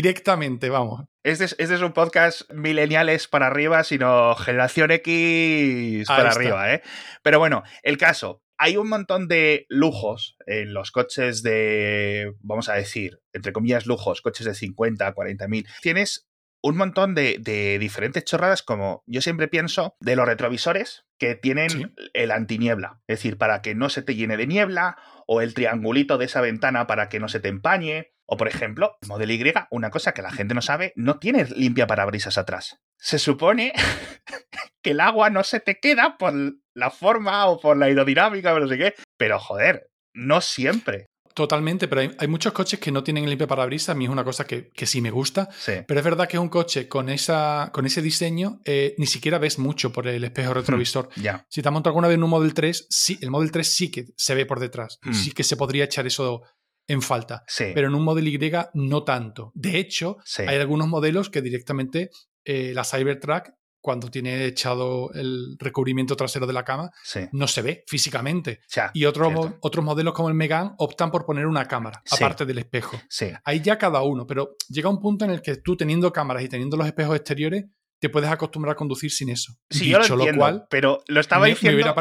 Directamente, 0.00 0.70
vamos. 0.70 1.04
Este 1.22 1.44
es, 1.44 1.54
este 1.58 1.74
es 1.74 1.82
un 1.82 1.92
podcast 1.92 2.50
mileniales 2.52 3.28
para 3.28 3.48
arriba, 3.48 3.84
sino 3.84 4.34
generación 4.34 4.90
X 4.92 6.08
Ahí 6.08 6.16
para 6.16 6.30
está. 6.30 6.40
arriba, 6.40 6.72
¿eh? 6.72 6.82
Pero 7.22 7.38
bueno, 7.38 7.62
el 7.82 7.98
caso. 7.98 8.40
Hay 8.62 8.76
un 8.78 8.88
montón 8.88 9.28
de 9.28 9.66
lujos 9.68 10.36
en 10.46 10.72
los 10.72 10.90
coches 10.90 11.42
de, 11.42 12.32
vamos 12.40 12.70
a 12.70 12.74
decir, 12.74 13.18
entre 13.34 13.52
comillas, 13.52 13.86
lujos, 13.86 14.22
coches 14.22 14.46
de 14.46 14.54
50, 14.54 15.12
40 15.12 15.48
mil. 15.48 15.66
Tienes 15.82 16.28
un 16.62 16.76
montón 16.78 17.14
de, 17.14 17.36
de, 17.40 17.78
diferentes 17.78 18.24
chorradas, 18.24 18.62
como 18.62 19.02
yo 19.06 19.20
siempre 19.22 19.48
pienso, 19.48 19.96
de 20.00 20.16
los 20.16 20.26
retrovisores 20.26 21.04
que 21.18 21.34
tienen 21.34 21.70
Sí. 21.70 21.86
el 22.14 22.30
antiniebla. 22.30 23.00
Es 23.06 23.18
decir, 23.18 23.36
para 23.38 23.60
que 23.62 23.74
no 23.74 23.88
se 23.90 24.02
te 24.02 24.14
llene 24.14 24.36
de 24.38 24.46
niebla, 24.46 24.96
o 25.26 25.40
el 25.42 25.54
triangulito 25.54 26.18
de 26.18 26.24
esa 26.26 26.40
ventana 26.40 26.86
para 26.86 27.08
que 27.08 27.20
no 27.20 27.28
se 27.28 27.40
te 27.40 27.48
empañe. 27.48 28.12
O, 28.30 28.36
por 28.36 28.46
ejemplo, 28.46 28.96
el 29.02 29.08
Model 29.08 29.30
Y, 29.32 29.52
una 29.70 29.90
cosa 29.90 30.12
que 30.12 30.22
la 30.22 30.30
gente 30.30 30.54
no 30.54 30.62
sabe, 30.62 30.92
no 30.94 31.18
tiene 31.18 31.44
limpia 31.46 31.88
parabrisas 31.88 32.38
atrás. 32.38 32.78
Se 32.96 33.18
supone 33.18 33.72
que 34.82 34.92
el 34.92 35.00
agua 35.00 35.30
no 35.30 35.42
se 35.42 35.58
te 35.58 35.80
queda 35.80 36.16
por 36.16 36.32
la 36.74 36.90
forma 36.90 37.46
o 37.46 37.58
por 37.58 37.76
la 37.76 37.86
aerodinámica 37.86 38.54
o 38.54 38.60
no 38.60 38.68
sé 38.68 38.78
qué. 38.78 38.94
Pero, 39.18 39.40
joder, 39.40 39.90
no 40.14 40.40
siempre. 40.40 41.06
Totalmente, 41.34 41.88
pero 41.88 42.02
hay, 42.02 42.10
hay 42.18 42.28
muchos 42.28 42.52
coches 42.52 42.78
que 42.78 42.92
no 42.92 43.02
tienen 43.02 43.28
limpia 43.28 43.46
parabrisas. 43.46 43.90
A 43.90 43.94
mí 43.94 44.04
es 44.04 44.10
una 44.10 44.24
cosa 44.24 44.44
que, 44.46 44.70
que 44.70 44.86
sí 44.86 45.00
me 45.00 45.10
gusta. 45.10 45.48
Sí. 45.58 45.72
Pero 45.86 45.98
es 45.98 46.04
verdad 46.04 46.28
que 46.28 46.36
es 46.36 46.40
un 46.40 46.48
coche 46.48 46.86
con, 46.86 47.08
esa, 47.08 47.70
con 47.72 47.86
ese 47.86 48.02
diseño, 48.02 48.60
eh, 48.64 48.94
ni 48.98 49.06
siquiera 49.06 49.38
ves 49.38 49.58
mucho 49.58 49.92
por 49.92 50.06
el 50.06 50.22
espejo 50.22 50.54
retrovisor. 50.54 51.08
Ya. 51.16 51.46
Si 51.48 51.62
te 51.62 51.68
has 51.68 51.72
montado 51.72 51.90
alguna 51.90 52.08
vez 52.08 52.16
en 52.16 52.24
un 52.24 52.30
Model 52.30 52.54
3, 52.54 52.86
sí, 52.90 53.18
el 53.22 53.30
Model 53.30 53.50
3 53.50 53.66
sí 53.66 53.90
que 53.90 54.06
se 54.16 54.34
ve 54.34 54.46
por 54.46 54.60
detrás. 54.60 54.98
Hmm. 55.02 55.14
Sí 55.14 55.32
que 55.32 55.42
se 55.42 55.56
podría 55.56 55.84
echar 55.84 56.06
eso 56.06 56.42
en 56.86 57.02
falta. 57.02 57.44
Sí. 57.46 57.66
Pero 57.74 57.88
en 57.88 57.94
un 57.94 58.02
Model 58.02 58.28
Y 58.28 58.38
no 58.74 59.04
tanto. 59.04 59.52
De 59.54 59.78
hecho, 59.78 60.16
sí. 60.24 60.42
hay 60.46 60.56
algunos 60.58 60.88
modelos 60.88 61.30
que 61.30 61.42
directamente 61.42 62.10
eh, 62.44 62.72
la 62.74 62.84
Cybertruck, 62.84 63.50
cuando 63.82 64.10
tiene 64.10 64.44
echado 64.44 65.10
el 65.14 65.56
recubrimiento 65.58 66.14
trasero 66.14 66.46
de 66.46 66.52
la 66.52 66.64
cama, 66.64 66.90
sí. 67.02 67.20
no 67.32 67.46
se 67.48 67.62
ve 67.62 67.84
físicamente. 67.86 68.60
Sea, 68.66 68.90
Y 68.92 69.06
otros, 69.06 69.32
mo- 69.32 69.56
otros 69.62 69.82
modelos 69.84 70.12
como 70.12 70.28
el 70.28 70.34
Megane 70.34 70.72
optan 70.76 71.10
por 71.10 71.24
poner 71.24 71.46
una 71.46 71.64
cámara, 71.66 72.02
aparte 72.10 72.44
del 72.44 72.58
espejo. 72.58 73.00
Sí. 73.08 73.30
Hay 73.44 73.60
ya 73.62 73.78
cada 73.78 74.02
uno, 74.02 74.26
pero 74.26 74.54
llega 74.68 74.90
un 74.90 75.00
punto 75.00 75.24
en 75.24 75.30
el 75.30 75.40
que 75.40 75.56
tú 75.56 75.76
teniendo 75.78 76.12
cámaras 76.12 76.42
y 76.42 76.48
teniendo 76.48 76.76
los 76.76 76.86
espejos 76.86 77.16
exteriores, 77.16 77.64
te 78.00 78.08
puedes 78.10 78.30
acostumbrar 78.30 78.72
a 78.72 78.76
conducir 78.76 79.10
sin 79.10 79.28
eso. 79.30 79.54
Sí, 79.70 79.88
yo 79.90 79.98
lo 79.98 80.04
Dicho 80.04 80.14
entiendo, 80.14 80.38
cual, 80.40 80.66
pero 80.70 81.02
lo 81.06 81.20
estaba 81.20 81.42
me, 81.42 81.48
me 81.48 81.54
diciendo. 81.54 81.76
hubiera 81.76 81.94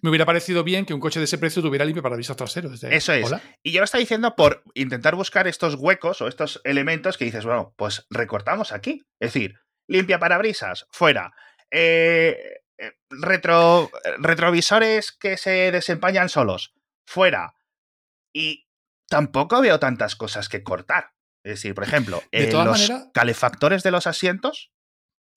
me 0.00 0.10
hubiera 0.10 0.26
parecido 0.26 0.64
bien 0.64 0.86
que 0.86 0.94
un 0.94 1.00
coche 1.00 1.18
de 1.18 1.24
ese 1.24 1.38
precio 1.38 1.62
tuviera 1.62 1.84
limpio 1.84 2.02
parabrisas 2.02 2.36
traseros. 2.36 2.80
De, 2.80 2.94
Eso 2.94 3.12
es. 3.12 3.26
"Hola". 3.26 3.42
Y 3.62 3.72
yo 3.72 3.80
lo 3.80 3.84
estaba 3.84 4.00
diciendo 4.00 4.34
por 4.36 4.62
intentar 4.74 5.14
buscar 5.14 5.48
estos 5.48 5.74
huecos 5.74 6.20
o 6.22 6.28
estos 6.28 6.60
elementos 6.64 7.18
que 7.18 7.24
dices, 7.24 7.44
bueno, 7.44 7.74
pues 7.76 8.06
recortamos 8.10 8.72
aquí. 8.72 9.02
Es 9.20 9.32
decir, 9.32 9.58
limpia 9.88 10.18
parabrisas, 10.18 10.86
fuera. 10.90 11.32
Eh, 11.70 12.36
eh, 12.78 12.92
retro, 13.10 13.90
retrovisores 14.18 15.12
que 15.12 15.36
se 15.36 15.70
desempañan 15.72 16.28
solos, 16.28 16.74
fuera. 17.06 17.54
Y 18.32 18.66
tampoco 19.08 19.60
veo 19.60 19.78
tantas 19.78 20.16
cosas 20.16 20.48
que 20.48 20.62
cortar. 20.62 21.12
Es 21.44 21.54
decir, 21.54 21.74
por 21.74 21.84
ejemplo, 21.84 22.22
De 22.30 22.44
eh, 22.48 22.52
los 22.52 22.90
calefactores 23.12 23.82
de 23.82 23.90
los 23.90 24.06
asientos. 24.06 24.70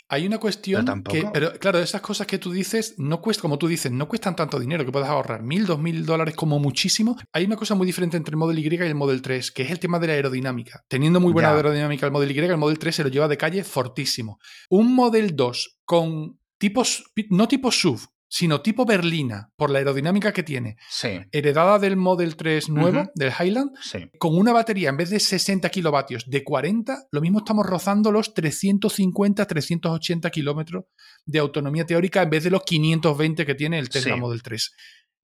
Hay 0.08 0.28
una 0.28 0.38
cuestión 0.38 0.86
Pero 0.86 1.04
que, 1.04 1.30
pero 1.34 1.54
claro, 1.60 1.80
esas 1.80 2.02
cosas 2.02 2.28
que 2.28 2.38
tú 2.38 2.52
dices, 2.52 2.96
no 2.98 3.22
cuesta, 3.22 3.42
como 3.42 3.58
tú 3.58 3.68
dices, 3.68 3.92
no 3.92 4.08
cuestan 4.08 4.36
tanto 4.36 4.60
dinero 4.60 4.86
que 4.86 4.92
puedes 4.92 5.10
ahorrar 5.10 5.42
mil, 5.42 5.66
dos 5.66 5.80
mil 5.80 6.06
dólares 6.06 6.36
como 6.36 6.60
muchísimo. 6.60 7.18
Hay 7.34 7.46
una 7.46 7.56
cosa 7.56 7.74
muy 7.74 7.88
diferente 7.88 8.16
entre 8.16 8.32
el 8.34 8.38
Model 8.38 8.60
Y 8.60 8.76
y 8.76 8.76
el 8.78 8.96
Model 8.96 9.22
3, 9.22 9.52
que 9.52 9.64
es 9.64 9.72
el 9.72 9.80
tema 9.80 9.98
de 10.00 10.08
la 10.08 10.14
aerodinámica. 10.14 10.84
Teniendo 10.88 11.20
muy 11.20 11.34
buena 11.34 11.50
Ya. 11.50 11.56
aerodinámica 11.56 12.06
el 12.06 12.12
Model 12.12 12.32
Y, 12.32 12.40
el 12.40 12.58
Model 12.58 12.78
3 12.78 12.96
se 12.96 13.04
lo 13.04 13.10
lleva 13.10 13.28
de 13.28 13.38
calle 13.38 13.64
fortísimo. 13.64 14.38
Un 14.70 14.94
Model 14.94 15.36
2 15.36 15.80
con 15.86 16.40
tipos, 16.58 17.04
no 17.30 17.48
tipo 17.48 17.72
SUV, 17.72 18.00
sino 18.28 18.62
tipo 18.62 18.86
berlina, 18.86 19.50
por 19.56 19.70
la 19.70 19.80
aerodinámica 19.80 20.34
que 20.34 20.44
tiene, 20.44 20.76
Sí, 20.90 21.20
heredada 21.32 21.80
del 21.80 21.96
Model 21.96 22.36
3 22.36 22.70
nuevo, 22.70 23.10
del 23.16 23.32
Highland, 23.40 23.72
sí. 23.82 24.10
con 24.20 24.36
una 24.38 24.52
batería 24.52 24.90
en 24.90 24.98
vez 24.98 25.10
de 25.12 25.20
60 25.20 25.70
kilovatios 25.70 26.26
de 26.28 26.44
40, 26.44 27.08
lo 27.12 27.22
mismo 27.22 27.40
estamos 27.40 27.66
rozando 27.66 28.12
los 28.12 28.34
350, 28.34 29.46
380 29.46 30.30
kilómetros 30.32 30.86
de 31.26 31.40
autonomía 31.40 31.86
teórica 31.86 32.22
en 32.24 32.30
vez 32.30 32.44
de 32.44 32.50
los 32.52 32.64
520 32.64 33.46
que 33.46 33.56
tiene 33.56 33.80
el 33.80 33.90
Tesla 33.90 34.16
Sí. 34.16 34.20
Model 34.20 34.42
3. 34.44 34.72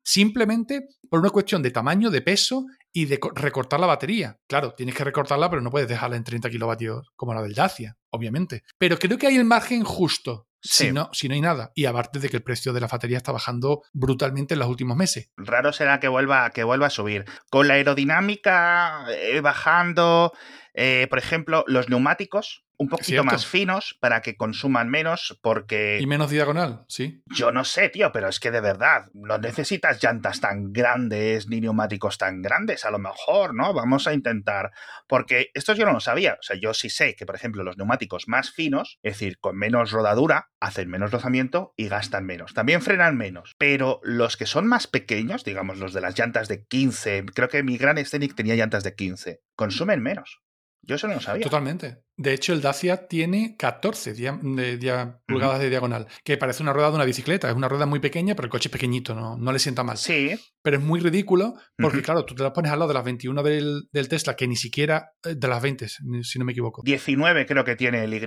Simplemente 0.03 0.87
por 1.09 1.19
una 1.19 1.29
cuestión 1.29 1.61
de 1.61 1.69
tamaño, 1.71 2.09
de 2.09 2.21
peso 2.21 2.65
y 2.91 3.05
de 3.05 3.19
co- 3.19 3.31
recortar 3.35 3.79
la 3.79 3.85
batería. 3.85 4.37
Claro, 4.47 4.73
tienes 4.75 4.95
que 4.95 5.03
recortarla, 5.03 5.49
pero 5.49 5.61
no 5.61 5.69
puedes 5.69 5.87
dejarla 5.87 6.15
en 6.17 6.23
30 6.23 6.49
kilovatios 6.49 7.09
como 7.15 7.33
la 7.35 7.41
del 7.43 7.53
Dacia, 7.53 7.97
obviamente. 8.11 8.63
Pero 8.79 8.97
creo 8.97 9.17
que 9.19 9.27
hay 9.27 9.35
el 9.35 9.45
margen 9.45 9.83
justo. 9.83 10.47
Sí. 10.61 10.85
Si, 10.85 10.91
no, 10.91 11.09
si 11.11 11.27
no 11.27 11.33
hay 11.33 11.41
nada. 11.41 11.71
Y 11.75 11.85
aparte 11.85 12.19
de 12.19 12.29
que 12.29 12.37
el 12.37 12.43
precio 12.43 12.71
de 12.73 12.81
la 12.81 12.87
batería 12.87 13.17
está 13.17 13.31
bajando 13.31 13.83
brutalmente 13.93 14.53
en 14.53 14.59
los 14.59 14.69
últimos 14.69 14.95
meses. 14.95 15.31
raro 15.37 15.73
será 15.73 15.99
que 15.99 16.07
vuelva, 16.07 16.49
que 16.51 16.63
vuelva 16.63 16.87
a 16.87 16.91
subir. 16.91 17.25
Con 17.49 17.67
la 17.67 17.75
aerodinámica 17.75 19.05
eh, 19.09 19.41
bajando, 19.41 20.33
eh, 20.73 21.07
por 21.09 21.19
ejemplo, 21.19 21.63
los 21.67 21.89
neumáticos 21.89 22.65
un 22.81 22.89
poquito 22.89 23.09
Cierto. 23.09 23.25
más 23.25 23.45
finos 23.45 23.95
para 23.99 24.21
que 24.23 24.35
consuman 24.35 24.89
menos, 24.89 25.37
porque 25.43 25.99
Y 26.01 26.07
menos 26.07 26.31
diagonal, 26.31 26.83
sí. 26.87 27.21
yo 27.27 27.51
no 27.51 27.63
sé, 27.63 27.89
tío, 27.89 28.11
pero 28.11 28.27
es 28.27 28.39
que 28.39 28.49
de 28.49 28.59
verdad, 28.59 29.05
no 29.13 29.37
necesitas 29.37 30.01
llantas 30.01 30.41
tan 30.41 30.73
grandes 30.73 31.47
ni 31.47 31.61
neumáticos 31.61 32.17
tan 32.17 32.41
grandes, 32.41 32.83
a 32.83 32.89
lo 32.89 32.97
mejor, 32.97 33.53
¿no? 33.53 33.71
Vamos 33.73 34.07
a 34.07 34.13
intentar, 34.13 34.71
porque 35.07 35.51
esto 35.53 35.73
yo 35.73 35.85
no 35.85 35.93
lo 35.93 35.99
sabía, 35.99 36.37
o 36.39 36.43
sea, 36.43 36.55
yo 36.59 36.73
sí 36.73 36.89
sé 36.89 37.15
que, 37.15 37.27
por 37.27 37.35
ejemplo, 37.35 37.63
los 37.63 37.77
neumáticos 37.77 38.27
más 38.27 38.49
finos, 38.49 38.97
es 39.03 39.13
decir, 39.13 39.37
con 39.37 39.57
menos 39.57 39.91
rodadura, 39.91 40.49
hacen 40.59 40.89
menos 40.89 41.11
rozamiento 41.11 41.75
y 41.77 41.87
gastan 41.87 42.25
menos, 42.25 42.55
también 42.55 42.81
frenan 42.81 43.15
menos, 43.15 43.53
pero 43.59 43.99
los 44.01 44.37
que 44.37 44.47
son 44.47 44.65
más 44.65 44.87
pequeños, 44.87 45.43
digamos, 45.43 45.77
los 45.77 45.93
de 45.93 46.01
las 46.01 46.17
llantas 46.17 46.47
de 46.47 46.65
15, 46.65 47.25
creo 47.35 47.47
que 47.47 47.61
mi 47.61 47.77
Gran 47.77 48.03
Scenic 48.03 48.33
tenía 48.33 48.55
llantas 48.55 48.83
de 48.83 48.95
15, 48.95 49.43
consumen 49.55 50.01
menos. 50.01 50.41
Yo 50.83 50.95
eso 50.95 51.07
no 51.07 51.13
lo 51.15 51.21
sabía. 51.21 51.43
Totalmente. 51.43 52.03
De 52.17 52.33
hecho, 52.33 52.53
el 52.53 52.61
Dacia 52.61 53.07
tiene 53.07 53.55
14 53.57 54.13
dia- 54.13 54.37
de 54.41 54.77
dia- 54.77 55.19
pulgadas 55.27 55.59
de 55.59 55.69
diagonal, 55.69 56.07
que 56.23 56.37
parece 56.37 56.61
una 56.63 56.73
rueda 56.73 56.89
de 56.89 56.95
una 56.95 57.05
bicicleta. 57.05 57.49
Es 57.49 57.55
una 57.55 57.67
rueda 57.69 57.85
muy 57.85 57.99
pequeña, 57.99 58.35
pero 58.35 58.45
el 58.47 58.51
coche 58.51 58.67
es 58.67 58.71
pequeñito, 58.71 59.15
no, 59.15 59.37
no 59.37 59.51
le 59.51 59.59
sienta 59.59 59.83
mal. 59.83 59.97
Sí, 59.97 60.31
Pero 60.63 60.77
es 60.77 60.83
muy 60.83 60.99
ridículo 60.99 61.55
porque, 61.77 62.01
claro, 62.03 62.23
tú 62.25 62.35
te 62.35 62.43
la 62.43 62.53
pones 62.53 62.71
al 62.71 62.77
lado 62.79 62.89
de 62.89 62.93
las 62.95 63.03
21 63.03 63.41
del, 63.41 63.83
del 63.91 64.07
Tesla, 64.07 64.35
que 64.35 64.47
ni 64.47 64.55
siquiera, 64.55 65.11
eh, 65.23 65.33
de 65.35 65.47
las 65.47 65.61
20, 65.61 65.87
si 65.87 66.39
no 66.39 66.45
me 66.45 66.51
equivoco. 66.51 66.81
19 66.83 67.45
creo 67.47 67.63
que 67.63 67.75
tiene 67.75 68.03
el 68.03 68.13
Y, 68.13 68.17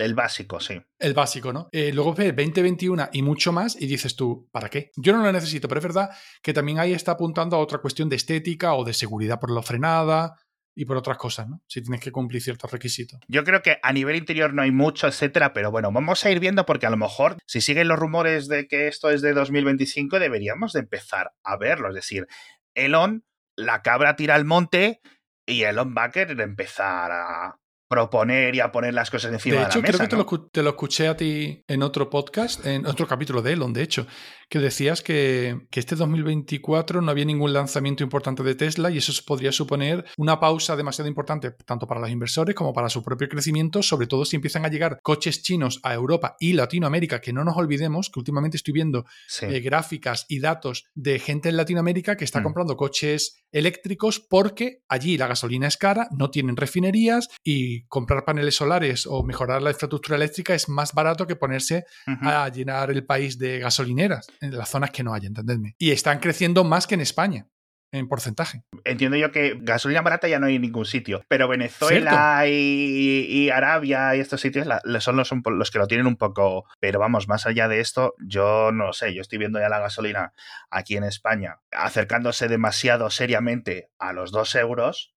el 0.00 0.14
básico, 0.14 0.60
sí. 0.60 0.80
El 0.98 1.14
básico, 1.14 1.52
¿no? 1.52 1.68
Eh, 1.72 1.92
luego 1.92 2.14
ves 2.14 2.34
20, 2.34 2.62
21 2.62 3.08
y 3.12 3.22
mucho 3.22 3.50
más 3.52 3.80
y 3.80 3.86
dices 3.86 4.14
tú, 4.14 4.48
¿para 4.52 4.68
qué? 4.68 4.90
Yo 4.96 5.12
no 5.16 5.22
lo 5.24 5.32
necesito, 5.32 5.66
pero 5.68 5.78
es 5.80 5.84
verdad 5.84 6.10
que 6.42 6.52
también 6.52 6.78
ahí 6.78 6.92
está 6.92 7.12
apuntando 7.12 7.56
a 7.56 7.60
otra 7.60 7.78
cuestión 7.78 8.08
de 8.08 8.16
estética 8.16 8.74
o 8.74 8.84
de 8.84 8.92
seguridad 8.94 9.40
por 9.40 9.50
la 9.50 9.62
frenada 9.62 10.34
y 10.80 10.86
por 10.86 10.96
otras 10.96 11.18
cosas, 11.18 11.46
¿no? 11.46 11.60
Si 11.68 11.82
tienes 11.82 12.00
que 12.00 12.10
cumplir 12.10 12.40
ciertos 12.40 12.72
requisitos. 12.72 13.20
Yo 13.28 13.44
creo 13.44 13.60
que 13.60 13.78
a 13.82 13.92
nivel 13.92 14.16
interior 14.16 14.54
no 14.54 14.62
hay 14.62 14.70
mucho, 14.70 15.06
etcétera, 15.08 15.52
pero 15.52 15.70
bueno, 15.70 15.92
vamos 15.92 16.24
a 16.24 16.30
ir 16.30 16.40
viendo 16.40 16.64
porque 16.64 16.86
a 16.86 16.90
lo 16.90 16.96
mejor, 16.96 17.36
si 17.44 17.60
siguen 17.60 17.86
los 17.86 17.98
rumores 17.98 18.48
de 18.48 18.66
que 18.66 18.88
esto 18.88 19.10
es 19.10 19.20
de 19.20 19.34
2025, 19.34 20.18
deberíamos 20.18 20.72
de 20.72 20.80
empezar 20.80 21.32
a 21.44 21.58
verlo. 21.58 21.90
Es 21.90 21.94
decir, 21.96 22.28
Elon, 22.74 23.26
la 23.56 23.82
cabra 23.82 24.16
tira 24.16 24.36
al 24.36 24.46
monte 24.46 25.02
y 25.44 25.64
Elon 25.64 25.94
va 25.94 26.04
a 26.04 26.10
querer 26.10 26.40
empezar 26.40 27.12
a 27.12 27.58
proponer 27.90 28.54
y 28.54 28.60
a 28.60 28.70
poner 28.70 28.94
las 28.94 29.10
cosas 29.10 29.32
encima 29.32 29.56
de 29.56 29.60
de, 29.62 29.66
hecho, 29.66 29.78
la 29.78 29.82
mesa. 29.82 29.96
creo 30.06 30.08
que 30.08 30.24
te, 30.24 30.36
lo, 30.36 30.48
te 30.48 30.62
lo 30.62 30.70
escuché 30.70 31.08
a 31.08 31.16
ti 31.16 31.64
en 31.66 31.82
otro 31.82 32.08
podcast, 32.08 32.64
en 32.64 32.86
otro 32.86 33.08
capítulo 33.08 33.42
de 33.42 33.54
Elon, 33.54 33.72
de 33.72 33.82
hecho, 33.82 34.06
que 34.48 34.60
decías 34.60 35.02
que, 35.02 35.66
que 35.72 35.80
este 35.80 35.96
2024 35.96 37.00
no 37.02 37.10
había 37.10 37.24
ningún 37.24 37.52
lanzamiento 37.52 38.04
importante 38.04 38.44
de 38.44 38.54
Tesla 38.54 38.90
y 38.92 38.98
eso 38.98 39.12
podría 39.26 39.50
suponer 39.50 40.04
una 40.16 40.38
pausa 40.38 40.76
demasiado 40.76 41.08
importante 41.08 41.50
tanto 41.66 41.88
para 41.88 42.00
los 42.00 42.10
inversores 42.10 42.54
como 42.54 42.72
para 42.72 42.88
su 42.88 43.02
propio 43.02 43.28
crecimiento, 43.28 43.82
sobre 43.82 44.06
todo 44.06 44.24
si 44.24 44.36
empiezan 44.36 44.64
a 44.64 44.68
llegar 44.68 45.00
coches 45.02 45.42
chinos 45.42 45.80
a 45.82 45.92
Europa 45.92 46.36
y 46.38 46.52
Latinoamérica, 46.52 47.20
que 47.20 47.32
no 47.32 47.42
nos 47.44 47.56
olvidemos 47.56 48.08
que 48.08 48.20
últimamente 48.20 48.56
estoy 48.56 48.72
viendo 48.72 49.04
Sí. 49.26 49.46
eh, 49.46 49.58
gráficas 49.60 50.26
y 50.28 50.38
datos 50.38 50.84
de 50.94 51.18
gente 51.18 51.48
en 51.48 51.56
Latinoamérica 51.56 52.16
que 52.16 52.24
está 52.24 52.38
Mm. 52.40 52.44
comprando 52.44 52.76
coches 52.76 53.42
eléctricos 53.50 54.20
porque 54.20 54.82
allí 54.88 55.18
la 55.18 55.26
gasolina 55.26 55.66
es 55.66 55.76
cara, 55.76 56.06
no 56.16 56.30
tienen 56.30 56.56
refinerías 56.56 57.28
y 57.44 57.79
comprar 57.88 58.24
paneles 58.24 58.54
solares 58.56 59.06
o 59.06 59.22
mejorar 59.22 59.62
la 59.62 59.70
infraestructura 59.70 60.16
eléctrica 60.16 60.54
es 60.54 60.68
más 60.68 60.92
barato 60.92 61.26
que 61.26 61.36
ponerse 61.36 61.84
a 62.22 62.48
llenar 62.48 62.90
el 62.90 63.04
país 63.04 63.38
de 63.38 63.58
gasolineras 63.58 64.26
en 64.40 64.56
las 64.56 64.68
zonas 64.70 64.90
que 64.90 65.02
no 65.02 65.12
hay, 65.14 65.26
entendedme. 65.26 65.74
Y 65.78 65.90
están 65.90 66.18
creciendo 66.20 66.64
más 66.64 66.86
que 66.86 66.94
en 66.94 67.00
España 67.00 67.46
en 67.92 68.06
porcentaje. 68.06 68.62
Entiendo 68.84 69.16
yo 69.16 69.32
que 69.32 69.58
gasolina 69.62 70.00
barata 70.00 70.28
ya 70.28 70.38
no 70.38 70.46
hay 70.46 70.54
en 70.54 70.62
ningún 70.62 70.84
sitio, 70.84 71.24
pero 71.26 71.48
Venezuela 71.48 72.44
y, 72.46 73.26
y 73.28 73.50
Arabia 73.50 74.14
y 74.14 74.20
estos 74.20 74.40
sitios 74.40 74.64
la- 74.64 74.80
son 75.00 75.16
los, 75.16 75.32
los 75.44 75.70
que 75.72 75.78
lo 75.80 75.88
tienen 75.88 76.06
un 76.06 76.16
poco. 76.16 76.66
Pero 76.78 77.00
vamos, 77.00 77.26
más 77.26 77.46
allá 77.46 77.66
de 77.66 77.80
esto, 77.80 78.14
yo 78.24 78.70
no 78.72 78.86
lo 78.86 78.92
sé. 78.92 79.12
Yo 79.12 79.22
estoy 79.22 79.38
viendo 79.38 79.58
ya 79.58 79.68
la 79.68 79.80
gasolina 79.80 80.32
aquí 80.70 80.96
en 80.96 81.02
España 81.02 81.58
acercándose 81.72 82.46
demasiado 82.46 83.10
seriamente 83.10 83.90
a 83.98 84.12
los 84.12 84.30
dos 84.30 84.54
euros, 84.54 85.12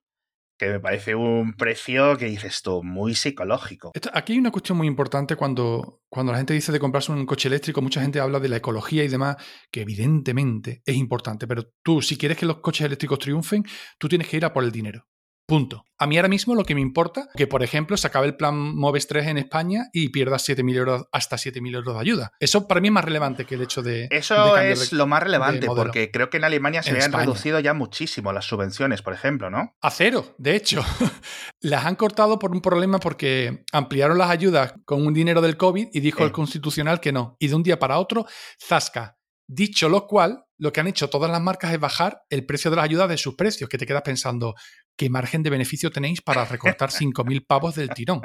que 0.58 0.70
me 0.70 0.80
parece 0.80 1.16
un 1.16 1.54
precio 1.54 2.18
que 2.18 2.26
dices 2.26 2.62
tú, 2.62 2.84
muy 2.84 3.16
psicológico. 3.16 3.92
Aquí 4.14 4.34
hay 4.34 4.40
una 4.40 4.52
cuestión 4.52 4.78
muy 4.78 4.88
importante 4.88 5.36
cuando, 5.36 6.02
cuando 6.10 6.32
la 6.32 6.38
gente 6.38 6.54
dice 6.54 6.72
de 6.72 6.80
comprarse 6.80 7.12
un 7.12 7.26
coche 7.26 7.48
eléctrico, 7.48 7.82
mucha 7.82 8.02
gente 8.02 8.20
habla 8.20 8.40
de 8.40 8.50
la 8.50 8.58
ecología 8.58 9.04
y 9.04 9.08
demás, 9.08 9.38
que 9.72 9.82
evidentemente 9.82 10.82
es 10.86 10.96
importante, 10.96 11.48
pero 11.48 11.64
tú, 11.84 12.02
si 12.02 12.18
quieres 12.18 12.38
que 12.38 12.46
los 12.46 12.58
coches 12.62 12.86
eléctricos 12.86 13.20
triunfen, 13.20 13.64
tú 13.98 14.08
tienes 14.08 14.28
que 14.28 14.38
ir 14.38 14.46
a 14.46 14.54
por 14.54 14.64
el 14.64 14.72
dinero. 14.72 15.06
Punto. 15.46 15.84
A 15.98 16.08
mí 16.08 16.18
ahora 16.18 16.30
mismo 16.30 16.56
lo 16.56 16.64
que 16.64 16.74
me 16.74 16.82
importa 16.82 17.30
que, 17.36 17.48
por 17.48 17.64
ejemplo, 17.64 17.98
se 17.98 18.08
acabe 18.08 18.28
el 18.28 18.36
plan 18.36 18.56
Moves 18.56 19.08
3 19.08 19.28
en 19.28 19.38
España 19.38 19.90
y 19.92 20.10
pierdas 20.10 20.48
7.000 20.48 20.76
euros, 20.76 21.06
hasta 21.12 21.36
7.000 21.36 21.76
euros 21.76 21.96
de 21.96 22.00
ayuda. 22.00 22.32
Eso 22.40 22.68
para 22.68 22.80
mí 22.80 22.88
es 22.88 22.94
más 22.94 23.06
relevante 23.06 23.46
que 23.46 23.56
el 23.56 23.62
hecho 23.62 23.82
de. 23.82 24.08
Eso 24.10 24.58
es 24.58 24.94
lo 24.94 25.06
más 25.06 25.22
relevante, 25.22 25.68
porque 25.68 26.12
creo 26.12 26.30
que 26.30 26.38
en 26.38 26.46
Alemania 26.46 26.82
se 26.82 27.00
han 27.00 27.12
reducido 27.12 27.60
ya 27.60 27.74
muchísimo 27.74 28.32
las 28.32 28.46
subvenciones, 28.46 29.02
por 29.02 29.14
ejemplo, 29.14 29.50
¿no? 29.50 29.76
A 29.82 29.92
cero, 29.92 30.36
de 30.38 30.56
hecho. 30.56 30.84
las 31.62 31.86
han 31.86 31.96
cortado 31.96 32.40
por 32.40 32.52
un 32.52 32.62
problema 32.62 33.00
porque 33.00 33.64
ampliaron 33.72 34.18
las 34.18 34.30
ayudas 34.30 34.74
con 34.86 35.06
un 35.06 35.14
dinero 35.14 35.42
del 35.42 35.58
COVID 35.58 35.90
y 35.92 36.00
dijo 36.00 36.24
el 36.24 36.32
Constitucional 36.32 37.00
que 37.00 37.12
no. 37.12 37.36
Y 37.40 37.48
de 37.48 37.56
un 37.56 37.64
día 37.64 37.80
para 37.80 38.00
otro, 38.00 38.26
zasca. 38.62 39.18
Dicho 39.48 39.90
lo 39.90 40.08
cual, 40.08 40.46
lo 40.58 40.72
que 40.72 40.80
han 40.80 40.88
hecho 40.88 41.10
todas 41.10 41.30
las 41.30 41.42
marcas 41.42 41.74
es 41.74 41.80
bajar 41.80 42.24
el 42.30 42.46
precio 42.46 42.72
de 42.72 42.78
las 42.78 42.86
ayudas 42.86 43.10
de 43.10 43.18
sus 43.18 43.36
precios, 43.36 43.70
que 43.70 43.78
te 43.78 43.86
quedas 43.86 44.04
pensando, 44.04 44.56
¿qué 44.98 45.10
margen 45.10 45.44
de 45.44 45.50
beneficio 45.50 45.92
tenéis 45.92 46.22
para 46.22 46.46
recortar 46.46 46.90
5.000 46.92 47.46
pavos 47.46 47.76
del 47.76 47.90
tirón? 47.90 48.22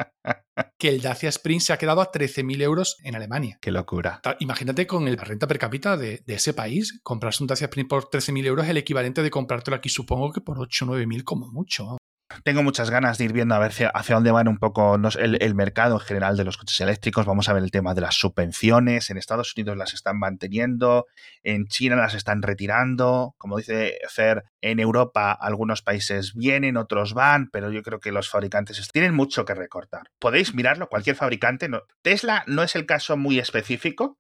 Que 0.79 0.89
el 0.89 1.01
Dacia 1.01 1.29
Sprint 1.29 1.63
se 1.63 1.73
ha 1.73 1.79
quedado 1.79 2.01
a 2.01 2.11
13.000 2.11 2.63
euros 2.63 2.97
en 3.03 3.17
Alemania. 3.17 3.59
Qué 3.61 3.71
locura. 3.71 4.21
Imagínate 4.41 4.87
con 4.87 5.05
la 5.05 5.25
renta 5.25 5.47
per 5.47 5.59
cápita 5.59 5.97
de, 5.97 6.23
ese 6.27 6.55
país, 6.55 7.01
comprarse 7.03 7.43
un 7.43 7.49
Dacia 7.49 7.67
Sprint 7.67 7.89
por 7.89 8.11
13.000 8.11 8.47
euros 8.47 8.65
es 8.65 8.71
el 8.71 8.77
equivalente 8.77 9.23
de 9.23 9.31
comprártelo 9.31 9.77
aquí, 9.77 9.89
supongo 9.89 10.33
que 10.33 10.41
por 10.41 10.59
8 10.59 10.85
o 10.85 10.89
9.000 10.89 11.25
como 11.25 11.49
mucho. 11.49 11.99
Tengo 12.45 12.63
muchas 12.63 12.91
ganas 12.91 13.17
de 13.17 13.25
ir 13.25 13.33
viendo 13.33 13.55
a 13.55 13.59
ver 13.59 13.73
hacia, 13.95 14.15
dónde 14.15 14.31
van 14.31 14.49
un 14.49 14.59
poco 14.59 14.97
el, 15.19 15.55
mercado 15.55 15.95
en 15.95 16.01
general 16.01 16.37
de 16.37 16.45
los 16.45 16.59
coches 16.59 16.81
eléctricos. 16.81 17.27
Vamos 17.27 17.49
a 17.49 17.53
ver 17.53 17.63
el 17.63 17.71
tema 17.71 17.95
de 17.95 18.03
las 18.03 18.17
subvenciones. 18.17 19.11
En 19.11 19.17
Estados 19.17 19.55
Unidos 19.57 19.77
las 19.77 19.95
están 19.95 20.19
manteniendo, 20.19 21.07
en 21.43 21.67
China 21.67 21.97
las 21.97 22.15
están 22.15 22.43
retirando. 22.43 23.35
Como 23.39 23.57
dice 23.57 23.99
Fer, 24.09 24.45
en 24.61 24.79
Europa 24.79 25.33
algunos 25.33 25.83
países 25.83 26.35
vienen, 26.35 26.77
otros 26.77 27.15
van, 27.15 27.49
pero 27.51 27.71
yo 27.71 27.83
creo 27.83 28.01
que 28.01 28.13
los 28.13 28.29
fabricantes 28.29 28.87
tienen 28.93 29.15
mucho 29.15 29.45
que 29.45 29.55
recortar. 29.55 30.11
Podéis 30.19 30.55
mirarlo, 30.55 30.89
cualquier 30.89 31.17
fabricante. 31.17 31.69
Tesla 32.03 32.45
no 32.47 32.63
es 32.63 32.77
el 32.77 32.87
caso 32.87 33.17
muy 33.17 33.39
específico, 33.39 34.19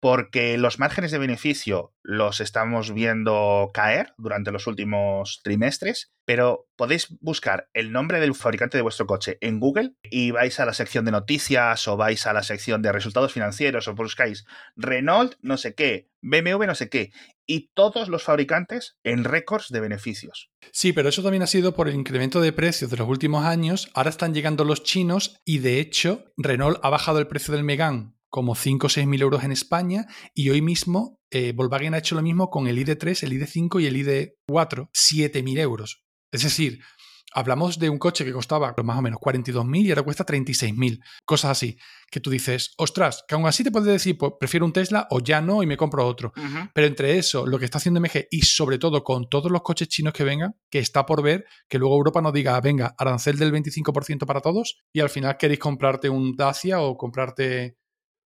porque 0.00 0.58
los 0.58 0.78
márgenes 0.78 1.10
de 1.10 1.18
beneficio 1.18 1.92
los 2.02 2.40
estamos 2.40 2.92
viendo 2.92 3.70
caer 3.74 4.14
durante 4.16 4.52
los 4.52 4.66
últimos 4.66 5.40
trimestres, 5.42 6.12
pero 6.24 6.68
podéis 6.76 7.08
buscar 7.20 7.68
el 7.72 7.90
nombre 7.90 8.20
del 8.20 8.34
fabricante 8.34 8.78
de 8.78 8.82
vuestro 8.82 9.06
coche 9.06 9.38
en 9.40 9.60
Google 9.60 9.94
y 10.02 10.30
vais 10.30 10.58
a 10.60 10.66
la 10.66 10.72
sección 10.72 11.04
de 11.04 11.10
noticias 11.10 11.88
o 11.88 11.96
vais 11.96 12.26
a 12.26 12.32
la 12.32 12.42
sección 12.42 12.82
de 12.82 12.92
resultados 12.92 13.32
financieros 13.32 13.88
o 13.88 13.94
buscáis 13.94 14.44
Renault 14.76 15.34
no 15.42 15.56
sé 15.56 15.74
qué, 15.74 16.10
BMW 16.22 16.66
no 16.66 16.74
sé 16.74 16.88
qué, 16.88 17.12
y 17.46 17.70
todos 17.74 18.08
los 18.08 18.22
fabricantes 18.22 18.98
en 19.04 19.24
récords 19.24 19.68
de 19.70 19.80
beneficios. 19.80 20.50
Sí, 20.70 20.92
pero 20.92 21.08
eso 21.08 21.22
también 21.22 21.42
ha 21.42 21.46
sido 21.46 21.74
por 21.74 21.88
el 21.88 21.94
incremento 21.94 22.40
de 22.40 22.52
precios 22.52 22.90
de 22.90 22.98
los 22.98 23.08
últimos 23.08 23.44
años. 23.44 23.90
Ahora 23.94 24.10
están 24.10 24.34
llegando 24.34 24.64
los 24.64 24.82
chinos 24.82 25.40
y 25.44 25.58
de 25.58 25.80
hecho 25.80 26.32
Renault 26.36 26.78
ha 26.82 26.90
bajado 26.90 27.18
el 27.18 27.26
precio 27.26 27.54
del 27.54 27.64
Megane 27.64 28.17
como 28.28 28.54
5 28.54 28.86
o 28.86 28.90
6 28.90 29.06
mil 29.06 29.22
euros 29.22 29.44
en 29.44 29.52
España 29.52 30.06
y 30.34 30.50
hoy 30.50 30.62
mismo 30.62 31.20
eh, 31.30 31.52
Volkswagen 31.54 31.94
ha 31.94 31.98
hecho 31.98 32.14
lo 32.14 32.22
mismo 32.22 32.50
con 32.50 32.66
el 32.66 32.78
ID3, 32.78 33.22
el 33.24 33.32
ID5 33.32 33.82
y 33.82 33.86
el 33.86 33.96
ID4, 33.96 34.88
7 34.92 35.42
mil 35.42 35.58
euros. 35.58 36.04
Es 36.30 36.42
decir, 36.42 36.80
hablamos 37.32 37.78
de 37.78 37.90
un 37.90 37.98
coche 37.98 38.24
que 38.24 38.32
costaba 38.32 38.74
más 38.82 38.98
o 38.98 39.02
menos 39.02 39.20
42.000 39.20 39.84
y 39.84 39.90
ahora 39.90 40.02
cuesta 40.02 40.24
36.000. 40.24 41.00
Cosas 41.24 41.52
así. 41.52 41.78
Que 42.10 42.20
tú 42.20 42.30
dices, 42.30 42.72
ostras, 42.78 43.24
que 43.28 43.34
aún 43.34 43.46
así 43.46 43.62
te 43.62 43.70
puedes 43.70 43.88
decir, 43.88 44.16
pues 44.16 44.32
prefiero 44.38 44.64
un 44.64 44.72
Tesla 44.72 45.06
o 45.10 45.20
ya 45.20 45.40
no 45.40 45.62
y 45.62 45.66
me 45.66 45.76
compro 45.76 46.06
otro. 46.06 46.32
Pero 46.72 46.86
entre 46.86 47.18
eso, 47.18 47.46
lo 47.46 47.58
que 47.58 47.66
está 47.66 47.78
haciendo 47.78 48.00
MG 48.00 48.28
y 48.30 48.42
sobre 48.42 48.78
todo 48.78 49.04
con 49.04 49.28
todos 49.28 49.50
los 49.50 49.62
coches 49.62 49.88
chinos 49.88 50.14
que 50.14 50.24
vengan, 50.24 50.54
que 50.70 50.78
está 50.78 51.04
por 51.04 51.22
ver, 51.22 51.44
que 51.68 51.78
luego 51.78 51.96
Europa 51.96 52.22
nos 52.22 52.32
diga, 52.32 52.58
venga, 52.60 52.94
arancel 52.98 53.38
del 53.38 53.52
25% 53.52 54.26
para 54.26 54.40
todos 54.40 54.78
y 54.92 55.00
al 55.00 55.10
final 55.10 55.36
queréis 55.36 55.60
comprarte 55.60 56.08
un 56.08 56.34
Dacia 56.36 56.80
o 56.80 56.96
comprarte 56.96 57.76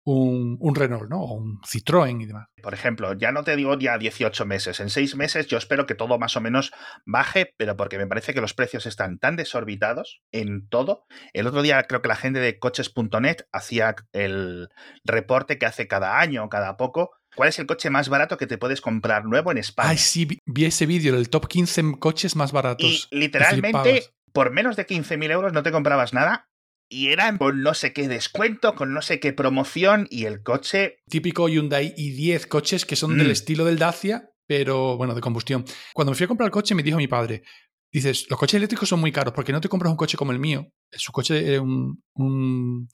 un, 0.04 0.74
Renault, 0.74 1.08
¿no? 1.08 1.22
O 1.22 1.34
un 1.34 1.60
Citroën 1.60 2.20
y 2.20 2.26
demás. 2.26 2.48
Por 2.62 2.74
ejemplo, 2.74 3.12
ya 3.14 3.32
no 3.32 3.44
te 3.44 3.56
digo 3.56 3.78
ya 3.78 3.98
18 3.98 4.44
meses, 4.46 4.80
en 4.80 4.90
6 4.90 5.16
meses 5.16 5.46
yo 5.46 5.58
espero 5.58 5.86
que 5.86 5.94
todo 5.94 6.18
más 6.18 6.36
o 6.36 6.40
menos 6.40 6.72
baje, 7.04 7.54
pero 7.56 7.76
porque 7.76 7.98
me 7.98 8.06
parece 8.06 8.34
que 8.34 8.40
los 8.40 8.54
precios 8.54 8.86
están 8.86 9.18
tan 9.18 9.36
desorbitados 9.36 10.22
en 10.32 10.68
todo. 10.68 11.06
El 11.32 11.46
otro 11.46 11.62
día 11.62 11.82
creo 11.84 12.02
que 12.02 12.08
la 12.08 12.16
gente 12.16 12.40
de 12.40 12.58
coches.net 12.58 13.46
hacía 13.52 13.94
el 14.12 14.68
reporte 15.04 15.58
que 15.58 15.66
hace 15.66 15.86
cada 15.86 16.18
año, 16.18 16.48
cada 16.48 16.76
poco, 16.76 17.12
¿Cuál 17.34 17.48
es 17.48 17.58
el 17.58 17.66
coche 17.66 17.88
más 17.88 18.10
barato 18.10 18.36
que 18.36 18.46
te 18.46 18.58
puedes 18.58 18.82
comprar 18.82 19.24
nuevo 19.24 19.50
en 19.50 19.56
España? 19.56 19.88
Ay, 19.88 19.96
sí, 19.96 20.28
vi 20.44 20.64
ese 20.66 20.84
vídeo, 20.84 21.16
el 21.16 21.30
top 21.30 21.48
15 21.48 21.98
coches 21.98 22.36
más 22.36 22.52
baratos. 22.52 23.08
Y 23.10 23.16
literalmente, 23.16 24.10
por 24.34 24.50
menos 24.50 24.76
de 24.76 24.86
15.000 24.86 25.30
euros 25.30 25.52
no 25.54 25.62
te 25.62 25.72
comprabas 25.72 26.12
nada 26.12 26.50
y 26.92 27.09
era 27.09 27.37
con 27.38 27.62
no 27.62 27.72
sé 27.72 27.92
qué 27.92 28.07
descuento, 28.07 28.74
con 28.74 28.92
no 28.92 29.00
sé 29.00 29.18
qué 29.18 29.33
promoción 29.33 30.07
y 30.11 30.26
el 30.26 30.42
coche... 30.42 30.98
Típico 31.09 31.48
Hyundai 31.48 31.94
i10 31.96 32.46
coches 32.48 32.85
que 32.85 32.96
son 32.96 33.16
del 33.16 33.28
mm. 33.28 33.31
estilo 33.31 33.64
del 33.64 33.78
Dacia, 33.78 34.31
pero 34.46 34.98
bueno, 34.98 35.14
de 35.14 35.22
combustión. 35.22 35.64
Cuando 35.94 36.12
me 36.12 36.16
fui 36.16 36.24
a 36.24 36.28
comprar 36.28 36.46
el 36.46 36.52
coche 36.52 36.74
me 36.74 36.83
dijo 36.83 36.98
mi 36.98 37.09
padre, 37.09 37.44
dices, 37.90 38.26
los 38.28 38.38
coches 38.38 38.59
eléctricos 38.59 38.88
son 38.88 39.00
muy 39.00 39.11
caros, 39.11 39.33
porque 39.33 39.52
no 39.52 39.61
te 39.61 39.70
compras 39.70 39.90
un 39.90 39.96
coche 39.96 40.18
como 40.18 40.33
el 40.33 40.38
mío? 40.38 40.68
Su 40.90 41.12
coche 41.12 41.55
era 41.55 41.62
un, 41.62 42.02
un, 42.14 42.88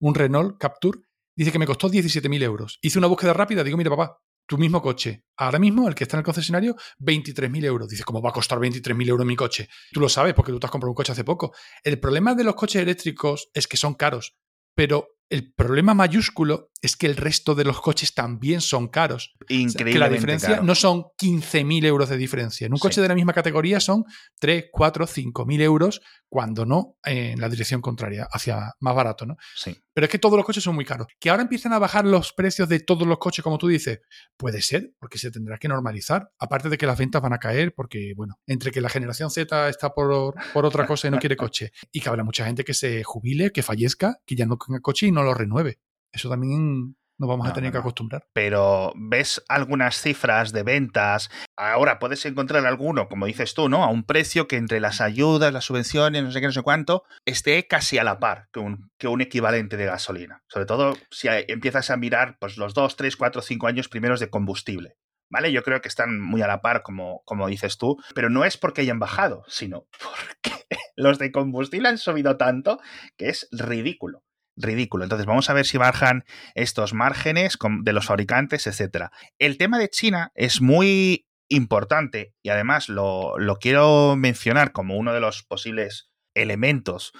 un 0.00 0.14
Renault 0.14 0.58
Capture. 0.58 1.00
Dice 1.36 1.52
que 1.52 1.58
me 1.58 1.66
costó 1.66 1.90
17.000 1.90 2.42
euros. 2.42 2.78
Hice 2.80 2.98
una 2.98 3.06
búsqueda 3.06 3.34
rápida, 3.34 3.62
digo, 3.62 3.76
mira 3.76 3.90
papá, 3.90 4.18
tu 4.52 4.58
mismo 4.58 4.82
coche. 4.82 5.24
Ahora 5.38 5.58
mismo, 5.58 5.88
el 5.88 5.94
que 5.94 6.04
está 6.04 6.18
en 6.18 6.18
el 6.18 6.24
concesionario, 6.26 6.76
23.000 6.98 7.64
euros. 7.64 7.88
Dices, 7.88 8.04
¿cómo 8.04 8.20
va 8.20 8.28
a 8.28 8.32
costar 8.34 8.58
23.000 8.58 9.08
euros 9.08 9.26
mi 9.26 9.34
coche? 9.34 9.66
Tú 9.90 9.98
lo 9.98 10.10
sabes 10.10 10.34
porque 10.34 10.52
tú 10.52 10.60
te 10.60 10.66
has 10.66 10.70
comprado 10.70 10.90
un 10.90 10.94
coche 10.94 11.12
hace 11.12 11.24
poco. 11.24 11.54
El 11.82 11.98
problema 11.98 12.34
de 12.34 12.44
los 12.44 12.54
coches 12.54 12.82
eléctricos 12.82 13.48
es 13.54 13.66
que 13.66 13.78
son 13.78 13.94
caros, 13.94 14.36
pero 14.74 15.08
el 15.32 15.50
problema 15.54 15.94
mayúsculo 15.94 16.70
es 16.82 16.94
que 16.96 17.06
el 17.06 17.16
resto 17.16 17.54
de 17.54 17.64
los 17.64 17.80
coches 17.80 18.12
también 18.12 18.60
son 18.60 18.88
caros. 18.88 19.34
Increíble. 19.48 19.92
que 19.92 19.98
la 19.98 20.08
diferencia 20.10 20.60
no 20.60 20.74
son 20.74 21.04
15.000 21.18 21.86
euros 21.86 22.08
de 22.10 22.18
diferencia. 22.18 22.66
En 22.66 22.72
un 22.72 22.78
coche 22.78 23.00
de 23.00 23.08
la 23.08 23.14
misma 23.14 23.32
categoría 23.32 23.80
son 23.80 24.04
3, 24.40 24.66
4, 24.70 25.06
5.000 25.06 25.60
euros, 25.62 26.02
cuando 26.28 26.66
no 26.66 26.96
en 27.04 27.40
la 27.40 27.48
dirección 27.48 27.80
contraria, 27.80 28.28
hacia 28.30 28.72
más 28.80 28.94
barato, 28.94 29.24
¿no? 29.24 29.36
Sí. 29.54 29.74
Pero 29.94 30.06
es 30.06 30.10
que 30.10 30.18
todos 30.18 30.36
los 30.36 30.44
coches 30.44 30.64
son 30.64 30.74
muy 30.74 30.84
caros. 30.84 31.06
Que 31.20 31.30
ahora 31.30 31.42
empiezan 31.42 31.72
a 31.72 31.78
bajar 31.78 32.04
los 32.04 32.32
precios 32.32 32.68
de 32.68 32.80
todos 32.80 33.06
los 33.06 33.18
coches, 33.18 33.42
como 33.42 33.58
tú 33.58 33.68
dices, 33.68 34.00
puede 34.36 34.60
ser, 34.60 34.92
porque 34.98 35.18
se 35.18 35.30
tendrá 35.30 35.58
que 35.58 35.68
normalizar. 35.68 36.30
Aparte 36.38 36.68
de 36.68 36.78
que 36.78 36.86
las 36.86 36.98
ventas 36.98 37.22
van 37.22 37.32
a 37.32 37.38
caer, 37.38 37.74
porque, 37.74 38.12
bueno, 38.16 38.38
entre 38.46 38.70
que 38.70 38.80
la 38.80 38.88
generación 38.88 39.30
Z 39.30 39.68
está 39.68 39.94
por, 39.94 40.34
por 40.52 40.66
otra 40.66 40.86
cosa 40.86 41.08
y 41.08 41.10
no 41.10 41.18
quiere 41.18 41.36
coche, 41.36 41.72
y 41.92 42.00
que 42.00 42.08
habrá 42.08 42.24
mucha 42.24 42.44
gente 42.44 42.64
que 42.64 42.74
se 42.74 43.04
jubile, 43.04 43.52
que 43.52 43.62
fallezca, 43.62 44.18
que 44.26 44.34
ya 44.34 44.46
no 44.46 44.56
tenga 44.56 44.80
coche 44.80 45.06
y 45.06 45.12
no 45.12 45.21
lo 45.24 45.34
renueve. 45.34 45.78
Eso 46.12 46.28
también 46.28 46.96
nos 47.22 47.28
vamos 47.28 47.48
a 47.48 47.52
tener 47.52 47.70
que 47.70 47.78
acostumbrar. 47.78 48.26
Pero 48.32 48.92
ves 48.96 49.42
algunas 49.48 50.00
cifras 50.00 50.52
de 50.52 50.64
ventas. 50.64 51.30
Ahora 51.56 52.00
puedes 52.00 52.26
encontrar 52.26 52.66
alguno, 52.66 53.08
como 53.08 53.26
dices 53.26 53.54
tú, 53.54 53.68
¿no? 53.68 53.84
A 53.84 53.90
un 53.90 54.02
precio 54.02 54.48
que 54.48 54.56
entre 54.56 54.80
las 54.80 55.00
ayudas, 55.00 55.52
las 55.52 55.64
subvenciones, 55.64 56.24
no 56.24 56.32
sé 56.32 56.40
qué, 56.40 56.46
no 56.46 56.52
sé 56.52 56.62
cuánto, 56.62 57.04
esté 57.24 57.68
casi 57.68 57.98
a 57.98 58.04
la 58.04 58.18
par 58.18 58.48
que 58.52 58.58
un, 58.58 58.90
que 58.98 59.06
un 59.06 59.20
equivalente 59.20 59.76
de 59.76 59.86
gasolina. 59.86 60.42
Sobre 60.48 60.66
todo 60.66 60.96
si 61.12 61.28
empiezas 61.30 61.90
a 61.90 61.96
mirar 61.96 62.38
pues, 62.40 62.56
los 62.56 62.74
2, 62.74 62.96
3, 62.96 63.16
4, 63.16 63.40
5 63.40 63.66
años 63.68 63.88
primeros 63.88 64.18
de 64.18 64.28
combustible. 64.28 64.96
¿Vale? 65.30 65.50
Yo 65.52 65.62
creo 65.62 65.80
que 65.80 65.88
están 65.88 66.20
muy 66.20 66.42
a 66.42 66.46
la 66.46 66.60
par, 66.60 66.82
como, 66.82 67.22
como 67.24 67.46
dices 67.46 67.78
tú, 67.78 67.96
pero 68.14 68.28
no 68.28 68.44
es 68.44 68.58
porque 68.58 68.82
hayan 68.82 68.98
bajado, 68.98 69.44
sino 69.46 69.86
porque 69.98 70.66
los 70.96 71.18
de 71.18 71.32
combustible 71.32 71.88
han 71.88 71.98
subido 71.98 72.36
tanto 72.36 72.80
que 73.16 73.28
es 73.28 73.48
ridículo 73.52 74.24
ridículo. 74.56 75.04
Entonces 75.04 75.26
vamos 75.26 75.48
a 75.50 75.54
ver 75.54 75.66
si 75.66 75.78
bajan 75.78 76.24
estos 76.54 76.94
márgenes 76.94 77.58
de 77.82 77.92
los 77.92 78.06
fabricantes, 78.06 78.66
etcétera. 78.66 79.10
El 79.38 79.58
tema 79.58 79.78
de 79.78 79.88
China 79.88 80.32
es 80.34 80.60
muy 80.60 81.26
importante 81.48 82.34
y 82.42 82.48
además 82.48 82.88
lo, 82.88 83.36
quiero 83.60 84.16
mencionar 84.16 84.72
como 84.72 84.96
uno 84.96 85.12
de 85.12 85.20
los 85.20 85.42
posibles 85.42 86.10
elementos 86.34 87.12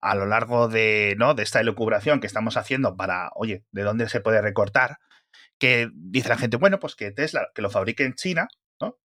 a 0.00 0.14
lo 0.14 0.26
largo 0.26 0.68
de, 0.68 1.16
¿no? 1.18 1.34
de 1.34 1.42
esta 1.42 1.60
elucubración 1.60 2.20
que 2.20 2.26
estamos 2.26 2.56
haciendo 2.56 2.96
para, 2.96 3.30
oye, 3.34 3.64
¿de 3.72 3.82
dónde 3.82 4.08
se 4.08 4.20
puede 4.20 4.40
recortar? 4.42 4.98
Que 5.58 5.90
dice 5.92 6.28
la 6.28 6.36
gente, 6.36 6.56
bueno, 6.56 6.78
pues 6.78 6.94
que 6.94 7.10
Tesla, 7.10 7.48
que 7.54 7.62
lo 7.62 7.70
fabrique 7.70 8.04
en 8.04 8.14
China, 8.14 8.48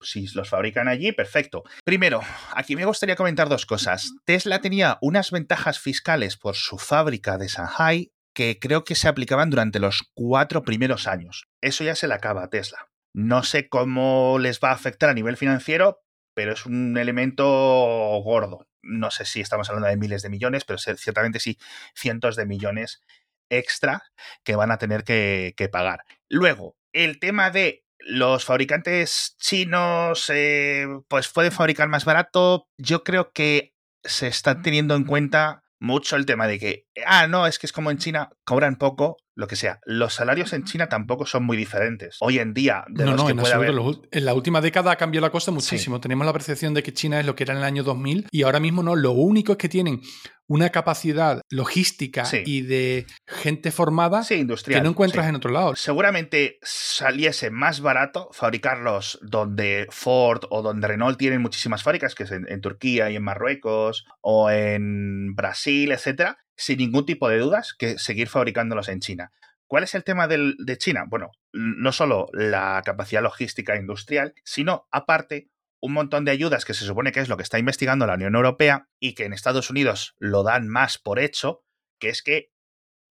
si 0.01 0.27
los 0.33 0.49
fabrican 0.49 0.87
allí, 0.87 1.11
perfecto. 1.11 1.63
Primero, 1.83 2.21
aquí 2.55 2.75
me 2.75 2.85
gustaría 2.85 3.15
comentar 3.15 3.49
dos 3.49 3.65
cosas. 3.65 4.11
Tesla 4.25 4.61
tenía 4.61 4.97
unas 5.01 5.31
ventajas 5.31 5.79
fiscales 5.79 6.37
por 6.37 6.55
su 6.55 6.77
fábrica 6.77 7.37
de 7.37 7.47
Shanghai 7.47 8.11
que 8.33 8.59
creo 8.59 8.83
que 8.83 8.95
se 8.95 9.07
aplicaban 9.07 9.49
durante 9.49 9.79
los 9.79 10.09
cuatro 10.13 10.63
primeros 10.63 11.07
años. 11.07 11.47
Eso 11.61 11.83
ya 11.83 11.95
se 11.95 12.07
le 12.07 12.15
acaba 12.15 12.43
a 12.43 12.49
Tesla. 12.49 12.89
No 13.13 13.43
sé 13.43 13.69
cómo 13.69 14.37
les 14.39 14.59
va 14.59 14.69
a 14.69 14.73
afectar 14.73 15.09
a 15.09 15.13
nivel 15.13 15.37
financiero, 15.37 16.03
pero 16.33 16.53
es 16.53 16.65
un 16.65 16.97
elemento 16.97 17.45
gordo. 18.23 18.67
No 18.81 19.11
sé 19.11 19.25
si 19.25 19.39
estamos 19.39 19.69
hablando 19.69 19.87
de 19.87 19.97
miles 19.97 20.23
de 20.23 20.29
millones, 20.29 20.65
pero 20.65 20.79
ciertamente 20.79 21.39
sí, 21.39 21.57
cientos 21.95 22.35
de 22.35 22.45
millones 22.45 23.03
extra 23.49 24.03
que 24.43 24.55
van 24.55 24.71
a 24.71 24.77
tener 24.77 25.03
que, 25.03 25.53
que 25.55 25.69
pagar. 25.69 26.03
Luego, 26.27 26.75
el 26.91 27.19
tema 27.19 27.51
de 27.51 27.82
los 28.05 28.45
fabricantes 28.45 29.35
chinos 29.39 30.29
eh, 30.29 30.87
pues 31.07 31.29
pueden 31.29 31.51
fabricar 31.51 31.87
más 31.87 32.05
barato. 32.05 32.67
Yo 32.77 33.03
creo 33.03 33.31
que 33.31 33.73
se 34.03 34.27
está 34.27 34.61
teniendo 34.61 34.95
en 34.95 35.05
cuenta 35.05 35.63
mucho 35.79 36.15
el 36.15 36.25
tema 36.25 36.47
de 36.47 36.59
que, 36.59 36.85
ah, 37.05 37.27
no, 37.27 37.45
es 37.45 37.59
que 37.59 37.67
es 37.67 37.73
como 37.73 37.91
en 37.91 37.97
China, 37.97 38.29
cobran 38.45 38.77
poco, 38.77 39.17
lo 39.35 39.47
que 39.47 39.55
sea. 39.55 39.79
Los 39.85 40.13
salarios 40.13 40.53
en 40.53 40.63
China 40.63 40.89
tampoco 40.89 41.25
son 41.25 41.43
muy 41.43 41.57
diferentes. 41.57 42.17
Hoy 42.21 42.39
en 42.39 42.53
día, 42.53 42.85
de 42.89 43.05
no, 43.05 43.15
no, 43.15 43.29
en, 43.29 43.39
en 43.39 44.25
la 44.25 44.33
última 44.33 44.61
década 44.61 44.91
ha 44.91 44.95
cambiado 44.95 45.25
la 45.25 45.31
cosa 45.31 45.51
muchísimo. 45.51 45.99
Tenemos 45.99 46.25
la 46.25 46.33
percepción 46.33 46.73
de 46.73 46.83
que 46.83 46.93
China 46.93 47.19
es 47.19 47.25
lo 47.25 47.35
que 47.35 47.43
era 47.43 47.53
en 47.53 47.59
el 47.59 47.65
año 47.65 47.83
2000 47.83 48.27
y 48.31 48.43
ahora 48.43 48.59
mismo 48.59 48.83
no. 48.83 48.95
Lo 48.95 49.11
único 49.11 49.53
es 49.53 49.57
que 49.57 49.69
tienen 49.69 50.01
una 50.47 50.69
capacidad 50.69 51.41
logística 51.49 52.23
y 52.45 52.61
de 52.61 53.07
gente 53.25 53.71
formada 53.71 54.23
industrial, 54.29 54.79
que 54.79 54.83
no 54.83 54.89
encuentras 54.89 55.27
en 55.27 55.35
otro 55.35 55.51
lado. 55.51 55.75
Seguramente 55.75 56.59
saliese 56.61 57.49
más 57.49 57.81
barato 57.81 58.29
fabricarlos 58.33 59.19
donde 59.21 59.87
Ford 59.89 60.43
o 60.49 60.61
donde 60.61 60.87
Renault 60.87 61.17
tienen 61.17 61.41
muchísimas 61.41 61.81
fábricas, 61.81 62.13
que 62.13 62.23
es 62.23 62.31
en, 62.31 62.45
en 62.49 62.61
Turquía 62.61 63.09
y 63.09 63.15
en 63.15 63.23
Marruecos 63.23 64.05
o 64.21 64.49
en 64.51 65.33
Brasil, 65.33 65.91
etcétera, 65.91 66.37
sin 66.55 66.79
ningún 66.79 67.05
tipo 67.05 67.29
de 67.29 67.39
dudas 67.39 67.73
que 67.77 67.97
seguir 67.97 68.27
fabricándolos 68.27 68.89
en 68.89 68.99
China. 68.99 69.31
¿Cuál 69.67 69.83
es 69.83 69.95
el 69.95 70.03
tema 70.03 70.27
del, 70.27 70.55
de 70.59 70.77
China? 70.77 71.05
Bueno, 71.07 71.31
no 71.51 71.91
solo 71.91 72.27
la 72.33 72.81
capacidad 72.85 73.23
logística 73.23 73.75
industrial, 73.75 74.33
sino 74.43 74.87
aparte 74.91 75.49
un 75.81 75.93
montón 75.93 76.25
de 76.25 76.31
ayudas 76.31 76.63
que 76.63 76.73
se 76.73 76.85
supone 76.85 77.11
que 77.11 77.19
es 77.19 77.27
lo 77.27 77.37
que 77.37 77.43
está 77.43 77.59
investigando 77.59 78.05
la 78.05 78.13
Unión 78.13 78.35
Europea 78.35 78.87
y 78.99 79.15
que 79.15 79.25
en 79.25 79.33
Estados 79.33 79.69
Unidos 79.69 80.15
lo 80.17 80.43
dan 80.43 80.67
más 80.67 80.97
por 80.97 81.19
hecho, 81.19 81.65
que 81.99 82.09
es 82.09 82.21
que 82.21 82.51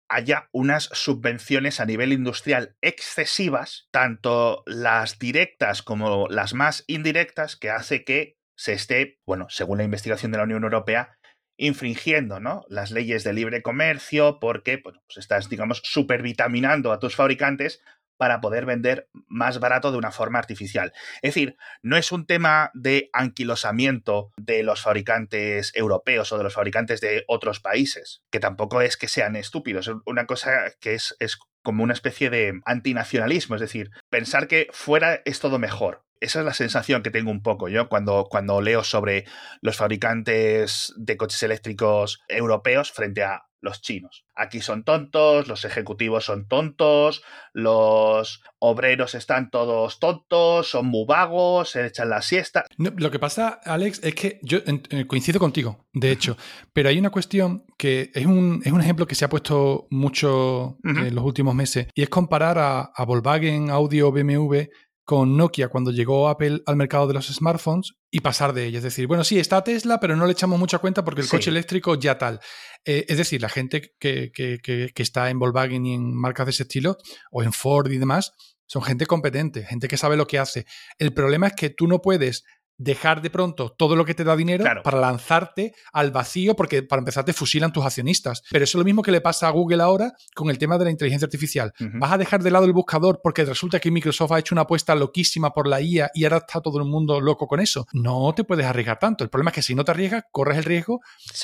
haya 0.08 0.48
unas 0.52 0.84
subvenciones 0.92 1.80
a 1.80 1.86
nivel 1.86 2.12
industrial 2.12 2.76
excesivas, 2.80 3.88
tanto 3.90 4.62
las 4.66 5.18
directas 5.18 5.82
como 5.82 6.28
las 6.28 6.54
más 6.54 6.84
indirectas, 6.86 7.56
que 7.56 7.70
hace 7.70 8.04
que 8.04 8.38
se 8.56 8.72
esté, 8.72 9.20
bueno, 9.24 9.46
según 9.48 9.78
la 9.78 9.84
investigación 9.84 10.32
de 10.32 10.38
la 10.38 10.44
Unión 10.44 10.64
Europea, 10.64 11.17
infringiendo 11.58 12.40
¿no? 12.40 12.64
las 12.68 12.90
leyes 12.90 13.24
de 13.24 13.34
libre 13.34 13.62
comercio 13.62 14.38
porque 14.40 14.78
pues 14.78 14.96
estás, 15.16 15.50
digamos, 15.50 15.82
supervitaminando 15.84 16.92
a 16.92 16.98
tus 16.98 17.16
fabricantes 17.16 17.82
para 18.18 18.40
poder 18.40 18.66
vender 18.66 19.08
más 19.28 19.60
barato 19.60 19.92
de 19.92 19.98
una 19.98 20.10
forma 20.10 20.38
artificial. 20.38 20.92
Es 21.22 21.34
decir, 21.34 21.56
no 21.82 21.96
es 21.96 22.12
un 22.12 22.26
tema 22.26 22.70
de 22.74 23.10
anquilosamiento 23.12 24.32
de 24.36 24.62
los 24.62 24.82
fabricantes 24.82 25.72
europeos 25.74 26.32
o 26.32 26.38
de 26.38 26.44
los 26.44 26.54
fabricantes 26.54 27.00
de 27.00 27.24
otros 27.28 27.60
países, 27.60 28.22
que 28.30 28.40
tampoco 28.40 28.82
es 28.82 28.96
que 28.96 29.08
sean 29.08 29.36
estúpidos, 29.36 29.88
es 29.88 29.94
una 30.04 30.26
cosa 30.26 30.72
que 30.80 30.94
es, 30.94 31.16
es 31.20 31.38
como 31.62 31.84
una 31.84 31.92
especie 31.92 32.28
de 32.28 32.60
antinacionalismo, 32.64 33.54
es 33.54 33.60
decir, 33.60 33.90
pensar 34.10 34.48
que 34.48 34.68
fuera 34.72 35.22
es 35.24 35.38
todo 35.38 35.58
mejor. 35.58 36.07
Esa 36.20 36.40
es 36.40 36.44
la 36.44 36.54
sensación 36.54 37.02
que 37.02 37.10
tengo 37.10 37.30
un 37.30 37.42
poco 37.42 37.68
yo 37.68 37.88
cuando, 37.88 38.26
cuando 38.30 38.60
leo 38.60 38.84
sobre 38.84 39.24
los 39.60 39.76
fabricantes 39.76 40.92
de 40.96 41.16
coches 41.16 41.42
eléctricos 41.42 42.22
europeos 42.28 42.92
frente 42.92 43.22
a 43.22 43.48
los 43.60 43.82
chinos. 43.82 44.24
Aquí 44.34 44.60
son 44.60 44.84
tontos, 44.84 45.48
los 45.48 45.64
ejecutivos 45.64 46.24
son 46.24 46.46
tontos, 46.46 47.22
los 47.52 48.42
obreros 48.60 49.14
están 49.14 49.50
todos 49.50 49.98
tontos, 49.98 50.70
son 50.70 50.86
muy 50.86 51.04
vagos, 51.06 51.70
se 51.70 51.86
echan 51.86 52.08
la 52.08 52.22
siesta. 52.22 52.64
lo 52.76 53.10
que 53.10 53.18
pasa, 53.18 53.60
Alex, 53.64 54.00
es 54.04 54.14
que 54.14 54.38
yo 54.42 54.58
eh, 54.58 55.06
coincido 55.06 55.40
contigo, 55.40 55.86
de 55.92 56.12
hecho, 56.12 56.36
pero 56.72 56.88
hay 56.88 56.98
una 56.98 57.10
cuestión 57.10 57.64
que 57.76 58.10
es 58.14 58.26
un, 58.26 58.62
es 58.64 58.72
un 58.72 58.80
ejemplo 58.80 59.06
que 59.06 59.16
se 59.16 59.24
ha 59.24 59.28
puesto 59.28 59.86
mucho 59.90 60.78
en 60.84 61.14
los 61.14 61.24
últimos 61.24 61.54
meses 61.54 61.88
y 61.94 62.02
es 62.02 62.08
comparar 62.08 62.58
a, 62.58 62.80
a 62.94 63.04
Volkswagen, 63.04 63.70
Audi 63.70 64.02
o 64.02 64.12
BMW 64.12 64.68
con 65.08 65.38
Nokia 65.38 65.68
cuando 65.68 65.90
llegó 65.90 66.28
Apple 66.28 66.60
al 66.66 66.76
mercado 66.76 67.06
de 67.06 67.14
los 67.14 67.28
smartphones 67.28 67.94
y 68.10 68.20
pasar 68.20 68.52
de 68.52 68.66
ella. 68.66 68.76
Es 68.76 68.84
decir, 68.84 69.06
bueno, 69.06 69.24
sí, 69.24 69.38
está 69.38 69.64
Tesla, 69.64 69.98
pero 70.00 70.14
no 70.16 70.26
le 70.26 70.32
echamos 70.32 70.58
mucha 70.58 70.80
cuenta 70.80 71.02
porque 71.02 71.22
el 71.22 71.28
coche 71.30 71.48
eléctrico 71.48 71.94
ya 71.94 72.18
tal. 72.18 72.40
Eh, 72.84 73.06
es 73.08 73.16
decir, 73.16 73.40
la 73.40 73.48
gente 73.48 73.94
que, 73.98 74.30
que, 74.30 74.58
que, 74.62 74.90
que, 74.94 75.02
está 75.02 75.30
en 75.30 75.38
Volkswagen 75.38 75.86
y 75.86 75.94
en 75.94 76.14
marcas 76.14 76.44
de 76.44 76.50
ese 76.50 76.64
estilo, 76.64 76.98
o 77.30 77.42
en 77.42 77.54
Ford 77.54 77.90
y 77.90 77.96
demás, 77.96 78.34
son 78.66 78.82
gente 78.82 79.06
competente, 79.06 79.64
gente 79.64 79.88
que 79.88 79.96
sabe 79.96 80.18
lo 80.18 80.26
que 80.26 80.38
hace. 80.38 80.66
El 80.98 81.14
problema 81.14 81.46
es 81.46 81.54
que 81.54 81.70
tú 81.70 81.88
no 81.88 82.02
puedes 82.02 82.44
dejar 82.78 83.20
de 83.20 83.30
pronto 83.30 83.70
todo 83.70 83.96
lo 83.96 84.04
que 84.04 84.14
te 84.14 84.24
da 84.24 84.36
dinero 84.36 84.64
para 84.82 84.98
lanzarte 84.98 85.74
al 85.92 86.10
vacío, 86.10 86.54
porque 86.56 86.82
para 86.82 87.00
empezar 87.00 87.24
te 87.24 87.32
fusilan 87.32 87.72
tus 87.72 87.84
accionistas. 87.84 88.42
Pero 88.50 88.64
eso 88.64 88.78
es 88.78 88.80
lo 88.80 88.84
mismo 88.84 89.02
que 89.02 89.10
le 89.10 89.20
pasa 89.20 89.48
a 89.48 89.50
Google 89.50 89.82
ahora 89.82 90.12
con 90.34 90.48
el 90.50 90.58
tema 90.58 90.78
de 90.78 90.84
la 90.84 90.90
inteligencia 90.90 91.26
artificial. 91.26 91.72
Vas 91.78 92.12
a 92.12 92.18
dejar 92.18 92.42
de 92.42 92.50
lado 92.50 92.64
el 92.64 92.72
buscador 92.72 93.20
porque 93.22 93.44
resulta 93.44 93.80
que 93.80 93.90
Microsoft 93.90 94.32
ha 94.32 94.38
hecho 94.38 94.54
una 94.54 94.62
apuesta 94.62 94.94
loquísima 94.94 95.50
por 95.50 95.66
la 95.66 95.80
IA 95.80 96.10
y 96.14 96.24
ahora 96.24 96.38
está 96.38 96.60
todo 96.60 96.78
el 96.78 96.84
mundo 96.84 97.20
loco 97.20 97.46
con 97.46 97.60
eso. 97.60 97.86
No 97.92 98.32
te 98.34 98.44
puedes 98.44 98.64
arriesgar 98.64 98.98
tanto. 98.98 99.24
El 99.24 99.30
problema 99.30 99.50
es 99.50 99.56
que 99.56 99.62
si 99.62 99.74
no 99.74 99.84
te 99.84 99.90
arriesgas, 99.90 100.24
corres 100.30 100.58
el 100.58 100.64
riesgo, 100.64 101.00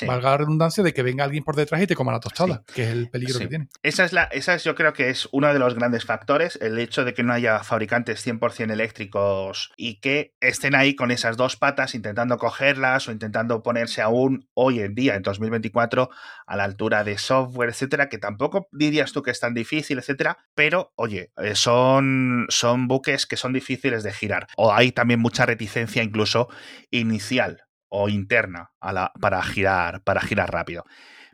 valga 0.07 0.31
la 0.31 0.37
redundancia, 0.37 0.83
de 0.83 0.93
que 0.93 1.03
venga 1.03 1.23
alguien 1.23 1.43
por 1.43 1.55
detrás 1.55 1.81
y 1.81 1.87
te 1.87 1.95
coma 1.95 2.11
la 2.11 2.19
tostada, 2.19 2.63
que 2.73 2.83
es 2.83 2.89
el 2.89 3.09
peligro 3.09 3.39
que 3.39 3.47
tiene. 3.47 3.67
Esa 3.83 4.05
es 4.05 4.13
la, 4.13 4.23
esa 4.25 4.55
es, 4.55 4.63
yo 4.63 4.75
creo 4.75 4.93
que 4.93 5.09
es 5.09 5.27
uno 5.31 5.51
de 5.51 5.59
los 5.59 5.75
grandes 5.75 6.05
factores, 6.05 6.57
el 6.61 6.77
hecho 6.79 7.03
de 7.03 7.13
que 7.13 7.23
no 7.23 7.33
haya 7.33 7.63
fabricantes 7.63 8.25
100% 8.25 8.71
eléctricos 8.71 9.71
y 9.75 9.99
que 9.99 10.35
estén 10.39 10.75
ahí 10.75 10.95
con 10.95 11.11
esa 11.11 11.24
dos 11.31 11.55
patas 11.57 11.95
intentando 11.95 12.37
cogerlas 12.37 13.07
o 13.07 13.11
intentando 13.11 13.63
ponerse 13.63 14.01
aún 14.01 14.47
hoy 14.53 14.79
en 14.79 14.95
día, 14.95 15.15
en 15.15 15.23
2024, 15.23 16.09
a 16.45 16.55
la 16.55 16.63
altura 16.63 17.03
de 17.03 17.17
software, 17.17 17.69
etcétera, 17.69 18.07
que 18.09 18.17
tampoco 18.17 18.67
dirías 18.71 19.11
tú 19.11 19.23
que 19.23 19.31
es 19.31 19.39
tan 19.39 19.53
difícil, 19.53 19.97
etcétera, 19.97 20.37
pero 20.53 20.93
oye, 20.95 21.31
eh, 21.37 21.55
son, 21.55 22.45
son 22.49 22.87
buques 22.87 23.25
que 23.25 23.37
son 23.37 23.53
difíciles 23.53 24.03
de 24.03 24.13
girar. 24.13 24.47
O 24.55 24.73
hay 24.73 24.91
también 24.91 25.19
mucha 25.19 25.45
reticencia 25.45 26.03
incluso 26.03 26.47
inicial 26.91 27.63
o 27.89 28.09
interna 28.09 28.71
a 28.79 28.93
la, 28.93 29.11
para 29.19 29.41
girar, 29.41 30.03
para 30.03 30.21
girar 30.21 30.51
rápido. 30.51 30.85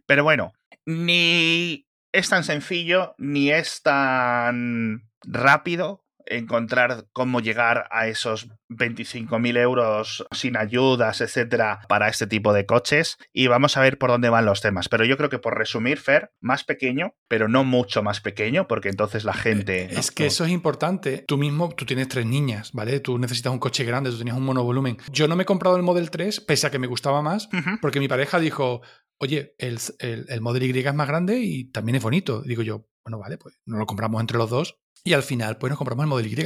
Pero 0.06 0.24
bueno, 0.24 0.54
ni 0.86 1.88
es 2.12 2.30
tan 2.30 2.44
sencillo, 2.44 3.16
ni 3.18 3.52
es 3.52 3.82
tan 3.82 5.10
rápido 5.24 6.06
encontrar 6.26 7.06
cómo 7.14 7.40
llegar 7.40 7.88
a 7.92 8.08
esos 8.08 8.50
25.000 8.70 9.58
euros 9.58 10.26
sin 10.32 10.58
ayudas, 10.58 11.22
etcétera, 11.22 11.82
para 11.88 12.08
este 12.08 12.28
tipo 12.28 12.54
de 12.54 12.66
coches. 12.66 13.18
Y 13.34 13.48
vamos 13.48 13.78
a 13.78 13.82
ver 13.82 13.98
por 13.98 14.10
dónde 14.10 14.30
van 14.30 14.46
los 14.46 14.62
temas. 14.62 14.90
Pero 14.90 15.06
yo 15.06 15.18
creo 15.18 15.30
que 15.30 15.40
por 15.40 15.58
resumir, 15.58 16.00
Fer, 16.00 16.32
más 16.40 16.64
pequeño, 16.64 17.16
pero 17.28 17.48
no 17.48 17.64
mucho 17.64 18.04
más 18.04 18.22
pequeño, 18.22 18.68
porque 18.68 18.90
entonces 18.90 19.24
la 19.24 19.34
gente. 19.34 19.84
Eh, 19.84 19.90
es 19.92 20.12
que 20.12 20.26
eso 20.26 20.46
es 20.46 20.52
importante. 20.52 21.24
Tú 21.28 21.38
mismo, 21.38 21.70
tú 21.76 21.86
tienes 21.86 22.08
tres 22.08 22.26
niñas, 22.26 22.72
¿vale? 22.74 23.00
Tú 23.00 23.18
necesitas 23.18 23.52
un 23.52 23.60
coche 23.60 23.84
grande, 23.84 24.10
tú 24.12 24.18
tenías 24.18 24.38
un 24.38 24.46
monovolumen. 24.46 24.98
Yo 25.12 25.28
no 25.28 25.36
me 25.36 25.44
he 25.44 25.46
comprado 25.46 25.76
el 25.76 25.84
Model 25.84 26.10
3, 26.10 26.42
pese 26.42 26.68
a 26.68 26.72
que 26.72 26.80
me 26.80 26.88
gustaba 26.88 27.22
más, 27.22 27.50
porque 27.82 28.00
mi 28.00 28.08
pareja 28.08 28.40
dijo. 28.40 28.82
Oye, 29.24 29.54
el, 29.60 29.78
el, 30.00 30.26
el 30.30 30.42
Model 30.42 30.64
Y 30.64 30.80
es 30.80 30.94
más 30.96 31.08
grande 31.08 31.38
y 31.38 31.66
también 31.66 31.96
es 31.96 32.02
bonito. 32.02 32.42
Digo 32.42 32.64
yo, 32.64 32.88
bueno, 33.06 33.20
vale, 33.20 33.38
pues 33.38 33.60
no 33.66 33.78
lo 33.78 33.86
compramos 33.86 34.20
entre 34.20 34.40
los 34.40 34.50
dos 34.50 34.80
y 35.04 35.14
al 35.14 35.24
final, 35.24 35.58
pues 35.58 35.70
nos 35.70 35.78
compramos 35.78 36.04
el 36.04 36.10
Model 36.10 36.28
Y. 36.28 36.46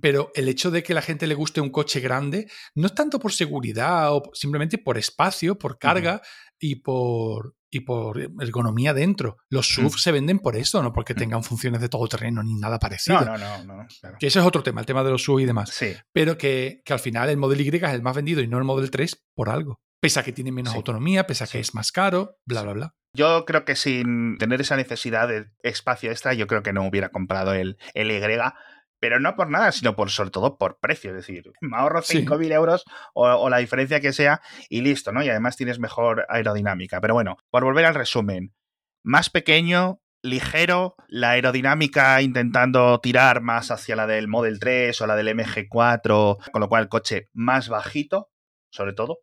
Pero 0.00 0.30
el 0.34 0.48
hecho 0.48 0.70
de 0.70 0.82
que 0.82 0.94
la 0.94 1.02
gente 1.02 1.26
le 1.26 1.34
guste 1.34 1.60
un 1.60 1.70
coche 1.70 2.00
grande 2.00 2.50
no 2.74 2.86
es 2.86 2.94
tanto 2.94 3.18
por 3.18 3.32
seguridad 3.32 4.14
o 4.14 4.22
simplemente 4.34 4.78
por 4.78 4.98
espacio, 4.98 5.56
por 5.58 5.78
carga 5.78 6.20
y 6.58 6.76
por 6.76 7.54
y 7.74 7.80
por 7.80 8.20
ergonomía 8.40 8.92
dentro. 8.92 9.38
Los 9.48 9.70
mm. 9.70 9.74
SUV 9.74 9.98
se 9.98 10.12
venden 10.12 10.40
por 10.40 10.56
eso, 10.56 10.82
no 10.82 10.92
porque 10.92 11.14
mm. 11.14 11.16
tengan 11.16 11.42
funciones 11.42 11.80
de 11.80 11.88
todo 11.88 12.06
terreno 12.06 12.42
ni 12.42 12.54
nada 12.54 12.78
parecido. 12.78 13.24
No, 13.24 13.38
no, 13.38 13.64
no. 13.64 13.86
Que 14.20 14.26
ese 14.26 14.40
es 14.40 14.44
otro 14.44 14.62
tema, 14.62 14.80
el 14.80 14.86
tema 14.86 15.02
de 15.02 15.10
los 15.10 15.22
SUV 15.22 15.40
y 15.40 15.44
demás. 15.46 15.70
Sí. 15.70 15.94
Pero 16.12 16.36
que, 16.36 16.82
que, 16.84 16.92
al 16.92 16.98
final 16.98 17.30
el 17.30 17.38
Model 17.38 17.62
Y 17.62 17.68
es 17.68 17.82
el 17.82 18.02
más 18.02 18.14
vendido 18.14 18.42
y 18.42 18.46
no 18.46 18.58
el 18.58 18.64
Model 18.64 18.90
3 18.90 19.24
por 19.34 19.48
algo. 19.48 19.80
Pese 20.00 20.20
a 20.20 20.22
que 20.22 20.32
tiene 20.32 20.52
menos 20.52 20.74
autonomía, 20.74 21.26
pese 21.26 21.44
a 21.44 21.46
que 21.46 21.60
es 21.60 21.74
más 21.74 21.92
caro, 21.92 22.36
bla, 22.44 22.62
bla, 22.62 22.72
bla. 22.74 22.94
Yo 23.14 23.44
creo 23.44 23.64
que 23.64 23.76
sin 23.76 24.38
tener 24.38 24.60
esa 24.60 24.76
necesidad 24.76 25.28
de 25.28 25.50
espacio 25.62 26.10
extra, 26.10 26.32
yo 26.32 26.46
creo 26.46 26.62
que 26.62 26.72
no 26.72 26.86
hubiera 26.86 27.10
comprado 27.10 27.52
el, 27.52 27.76
el 27.92 28.10
Y, 28.10 28.20
pero 29.02 29.18
no 29.18 29.34
por 29.34 29.50
nada, 29.50 29.72
sino 29.72 29.96
por 29.96 30.10
sobre 30.10 30.30
todo 30.30 30.56
por 30.56 30.78
precio. 30.78 31.10
Es 31.10 31.16
decir, 31.16 31.52
me 31.60 31.76
ahorro 31.76 32.00
5.000 32.00 32.52
euros 32.52 32.84
o, 33.12 33.50
la 33.50 33.58
diferencia 33.58 34.00
que 34.00 34.12
sea 34.12 34.40
y 34.70 34.80
listo, 34.80 35.12
¿no? 35.12 35.22
Y 35.22 35.28
además 35.28 35.56
tienes 35.56 35.78
mejor 35.78 36.24
aerodinámica. 36.28 37.00
Pero 37.00 37.14
bueno, 37.14 37.36
por 37.50 37.64
volver 37.64 37.84
al 37.84 37.94
resumen, 37.94 38.54
más 39.02 39.28
pequeño, 39.28 40.00
ligero, 40.22 40.94
la 41.08 41.30
aerodinámica 41.30 42.22
intentando 42.22 43.00
tirar 43.00 43.42
más 43.42 43.72
hacia 43.72 43.96
la 43.96 44.06
del 44.06 44.28
Model 44.28 44.60
3 44.60 45.00
o 45.00 45.06
la 45.06 45.16
del 45.16 45.36
MG4, 45.36 46.50
con 46.52 46.60
lo 46.60 46.68
cual 46.68 46.84
el 46.84 46.88
coche 46.88 47.28
más 47.32 47.68
bajito, 47.68 48.30
sobre 48.70 48.92
todo 48.92 49.18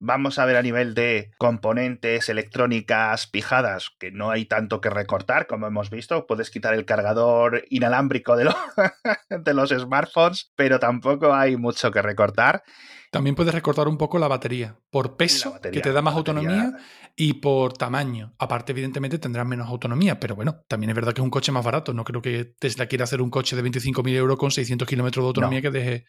vamos 0.00 0.38
a 0.38 0.46
ver 0.46 0.56
a 0.56 0.62
nivel 0.62 0.94
de 0.94 1.30
componentes 1.38 2.28
electrónicas 2.28 3.26
pijadas, 3.26 3.90
que 3.98 4.10
no 4.10 4.30
hay 4.30 4.46
tanto 4.46 4.80
que 4.80 4.90
recortar, 4.90 5.46
como 5.46 5.66
hemos 5.66 5.90
visto. 5.90 6.26
Puedes 6.26 6.50
quitar 6.50 6.74
el 6.74 6.86
cargador 6.86 7.64
inalámbrico 7.70 8.34
de, 8.34 8.52
de 9.30 9.54
los 9.54 9.70
smartphones, 9.70 10.50
pero 10.56 10.80
tampoco 10.80 11.32
hay 11.32 11.56
mucho 11.56 11.92
que 11.92 12.02
recortar. 12.02 12.64
También 13.10 13.34
puedes 13.34 13.54
recortar 13.54 13.88
un 13.88 13.98
poco 13.98 14.18
la 14.18 14.28
batería 14.28 14.76
por 14.90 15.16
peso, 15.16 15.60
que 15.60 15.80
te 15.80 15.92
da 15.92 16.00
más 16.00 16.14
autonomía, 16.14 16.76
y 17.16 17.34
por 17.34 17.72
tamaño. 17.72 18.34
Aparte, 18.38 18.70
evidentemente, 18.70 19.18
tendrás 19.18 19.46
menos 19.46 19.68
autonomía, 19.68 20.20
pero 20.20 20.36
bueno, 20.36 20.62
también 20.68 20.90
es 20.90 20.96
verdad 20.96 21.12
que 21.12 21.20
es 21.20 21.24
un 21.24 21.30
coche 21.30 21.50
más 21.50 21.64
barato. 21.64 21.92
No 21.92 22.04
creo 22.04 22.22
que 22.22 22.44
Tesla 22.44 22.86
quiera 22.86 23.04
hacer 23.04 23.20
un 23.20 23.30
coche 23.30 23.56
de 23.56 23.64
25.000 23.64 24.14
euros 24.14 24.38
con 24.38 24.52
600 24.52 24.86
kilómetros 24.86 25.24
de 25.24 25.26
autonomía 25.26 25.60
que 25.60 25.70
deje 25.70 26.04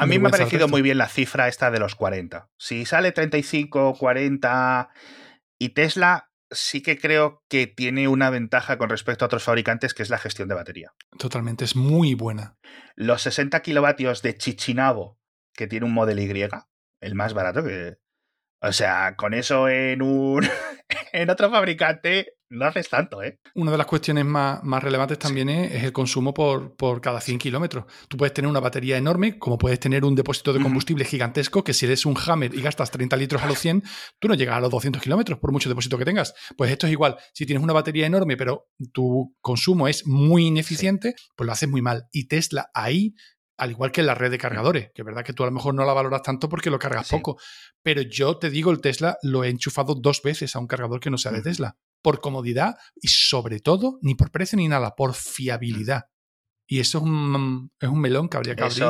A 0.00 0.06
mí 0.06 0.18
me 0.18 0.28
ha 0.28 0.30
parecido 0.30 0.66
muy 0.66 0.80
bien 0.80 0.96
la 0.96 1.08
cifra 1.08 1.46
esta 1.46 1.70
de 1.70 1.78
los 1.78 1.94
40. 1.94 2.48
Si 2.58 2.86
sale 2.86 3.12
35, 3.12 3.96
40 3.98 4.88
y 5.58 5.68
Tesla 5.70 6.30
sí 6.50 6.82
que 6.82 6.98
creo 6.98 7.44
que 7.48 7.66
tiene 7.66 8.08
una 8.08 8.30
ventaja 8.30 8.78
con 8.78 8.88
respecto 8.88 9.24
a 9.24 9.26
otros 9.26 9.44
fabricantes, 9.44 9.92
que 9.92 10.02
es 10.02 10.08
la 10.08 10.16
gestión 10.16 10.48
de 10.48 10.54
batería. 10.54 10.94
Totalmente, 11.18 11.66
es 11.66 11.76
muy 11.76 12.14
buena. 12.14 12.56
Los 12.96 13.22
60 13.22 13.60
kilovatios 13.60 14.22
de 14.22 14.36
Chichinabo, 14.36 15.18
que 15.54 15.66
tiene 15.66 15.84
un 15.84 15.92
Model 15.92 16.18
Y, 16.18 16.48
el 17.00 17.14
más 17.14 17.34
barato 17.34 17.62
que... 17.62 17.98
O 18.62 18.72
sea, 18.72 19.16
con 19.16 19.34
eso 19.34 19.68
en 19.68 20.00
un... 20.00 20.48
en 21.12 21.28
otro 21.28 21.50
fabricante 21.50 22.34
no 22.50 22.66
haces 22.66 22.88
tanto, 22.88 23.22
¿eh? 23.22 23.38
Una 23.54 23.70
de 23.70 23.78
las 23.78 23.86
cuestiones 23.86 24.24
más, 24.24 24.62
más 24.64 24.82
relevantes 24.82 25.18
también 25.18 25.48
es, 25.48 25.84
el 25.84 25.92
consumo 25.92 26.34
por, 26.34 26.74
por 26.76 27.00
cada 27.00 27.20
100 27.20 27.38
kilómetros. 27.38 27.84
Tú 28.08 28.16
puedes 28.16 28.34
tener 28.34 28.50
una 28.50 28.60
batería 28.60 28.96
enorme, 28.96 29.38
como 29.38 29.56
puedes 29.56 29.78
tener 29.78 30.04
un 30.04 30.14
depósito 30.14 30.52
de 30.52 30.60
combustible 30.60 31.04
gigantesco, 31.04 31.62
que 31.62 31.72
si 31.72 31.86
eres 31.86 32.04
un 32.04 32.16
Hammer 32.26 32.52
y 32.54 32.60
gastas 32.60 32.90
30 32.90 33.16
litros 33.16 33.42
a 33.42 33.46
los 33.46 33.58
100, 33.58 33.84
tú 34.18 34.28
no 34.28 34.34
llegas 34.34 34.56
a 34.56 34.60
los 34.60 34.70
200 34.70 35.00
kilómetros 35.00 35.38
por 35.38 35.52
mucho 35.52 35.68
depósito 35.68 35.96
que 35.96 36.04
tengas. 36.04 36.34
Pues 36.56 36.70
esto 36.72 36.86
es 36.86 36.92
igual. 36.92 37.16
Si 37.32 37.46
tienes 37.46 37.62
una 37.62 37.72
batería 37.72 38.06
enorme, 38.06 38.36
pero 38.36 38.68
tu 38.92 39.36
consumo 39.40 39.86
es 39.86 40.06
muy 40.06 40.46
ineficiente, 40.46 41.14
pues 41.36 41.46
lo 41.46 41.52
haces 41.52 41.68
muy 41.68 41.82
mal. 41.82 42.08
Y 42.12 42.26
Tesla 42.26 42.70
ahí 42.74 43.14
al 43.58 43.72
igual 43.72 43.92
que 43.92 44.02
la 44.02 44.14
red 44.14 44.30
de 44.30 44.38
cargadores, 44.38 44.90
que 44.94 45.02
es 45.02 45.04
verdad 45.04 45.22
que 45.22 45.34
tú 45.34 45.42
a 45.42 45.46
lo 45.46 45.52
mejor 45.52 45.74
no 45.74 45.84
la 45.84 45.92
valoras 45.92 46.22
tanto 46.22 46.48
porque 46.48 46.70
lo 46.70 46.78
cargas 46.78 47.10
poco, 47.10 47.38
pero 47.82 48.00
yo 48.00 48.38
te 48.38 48.48
digo, 48.48 48.70
el 48.70 48.80
Tesla 48.80 49.18
lo 49.22 49.44
he 49.44 49.50
enchufado 49.50 49.94
dos 49.94 50.22
veces 50.22 50.56
a 50.56 50.60
un 50.60 50.66
cargador 50.66 50.98
que 50.98 51.10
no 51.10 51.18
sea 51.18 51.30
de 51.30 51.42
Tesla 51.42 51.76
por 52.02 52.20
comodidad 52.20 52.76
y 52.96 53.08
sobre 53.08 53.60
todo, 53.60 53.98
ni 54.02 54.14
por 54.14 54.30
precio 54.30 54.56
ni 54.56 54.68
nada, 54.68 54.94
por 54.96 55.14
fiabilidad. 55.14 56.04
Y 56.72 56.78
eso 56.78 56.98
es 56.98 57.04
un, 57.04 57.72
es 57.80 57.88
un 57.88 58.00
melón 58.00 58.28
que 58.28 58.36
habría 58.36 58.54
que 58.54 58.62
abrir 58.62 58.84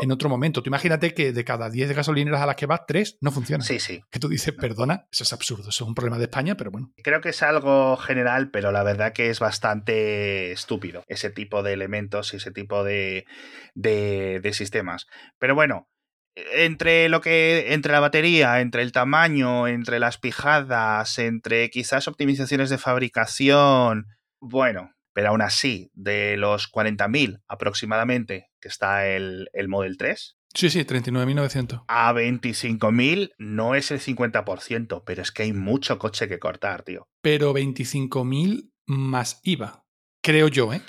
en 0.00 0.10
otro 0.10 0.30
momento. 0.30 0.62
Tú 0.62 0.70
imagínate 0.70 1.12
que 1.12 1.34
de 1.34 1.44
cada 1.44 1.68
10 1.68 1.94
gasolineras 1.94 2.40
a 2.40 2.46
las 2.46 2.56
que 2.56 2.64
vas, 2.64 2.80
3 2.88 3.18
no 3.20 3.30
funcionan. 3.30 3.60
Sí, 3.60 3.78
sí. 3.78 4.00
Que 4.10 4.18
tú 4.18 4.28
dices, 4.28 4.54
perdona, 4.54 5.06
eso 5.12 5.22
es 5.22 5.34
absurdo, 5.34 5.68
eso 5.68 5.84
es 5.84 5.86
un 5.86 5.94
problema 5.94 6.16
de 6.16 6.24
España, 6.24 6.56
pero 6.56 6.70
bueno. 6.70 6.94
Creo 7.02 7.20
que 7.20 7.28
es 7.28 7.42
algo 7.42 7.98
general, 7.98 8.50
pero 8.50 8.72
la 8.72 8.82
verdad 8.82 9.12
que 9.12 9.28
es 9.28 9.38
bastante 9.38 10.50
estúpido 10.52 11.04
ese 11.08 11.28
tipo 11.28 11.62
de 11.62 11.74
elementos 11.74 12.32
y 12.32 12.38
ese 12.38 12.52
tipo 12.52 12.84
de, 12.84 13.26
de, 13.74 14.40
de 14.42 14.52
sistemas. 14.54 15.06
Pero 15.38 15.54
bueno, 15.54 15.90
entre 16.36 17.08
lo 17.08 17.20
que 17.20 17.72
entre 17.72 17.92
la 17.92 18.00
batería, 18.00 18.60
entre 18.60 18.82
el 18.82 18.92
tamaño, 18.92 19.66
entre 19.66 19.98
las 19.98 20.18
pijadas, 20.18 21.18
entre 21.18 21.70
quizás 21.70 22.08
optimizaciones 22.08 22.70
de 22.70 22.78
fabricación, 22.78 24.06
bueno, 24.40 24.92
pero 25.12 25.30
aún 25.30 25.42
así, 25.42 25.90
de 25.94 26.36
los 26.36 26.70
40.000 26.70 27.40
aproximadamente 27.48 28.50
que 28.60 28.68
está 28.68 29.08
el, 29.08 29.48
el 29.54 29.68
Model 29.68 29.96
3. 29.96 30.36
Sí, 30.54 30.70
sí, 30.70 30.80
39.900. 30.80 31.84
A 31.88 32.12
25.000 32.12 33.32
no 33.38 33.74
es 33.74 33.90
el 33.90 34.00
50%, 34.00 35.02
pero 35.04 35.22
es 35.22 35.32
que 35.32 35.42
hay 35.42 35.52
mucho 35.52 35.98
coche 35.98 36.28
que 36.28 36.38
cortar, 36.38 36.82
tío. 36.82 37.08
Pero 37.22 37.54
25.000 37.54 38.70
más 38.86 39.40
IVA, 39.42 39.84
creo 40.22 40.48
yo, 40.48 40.72
¿eh? 40.72 40.82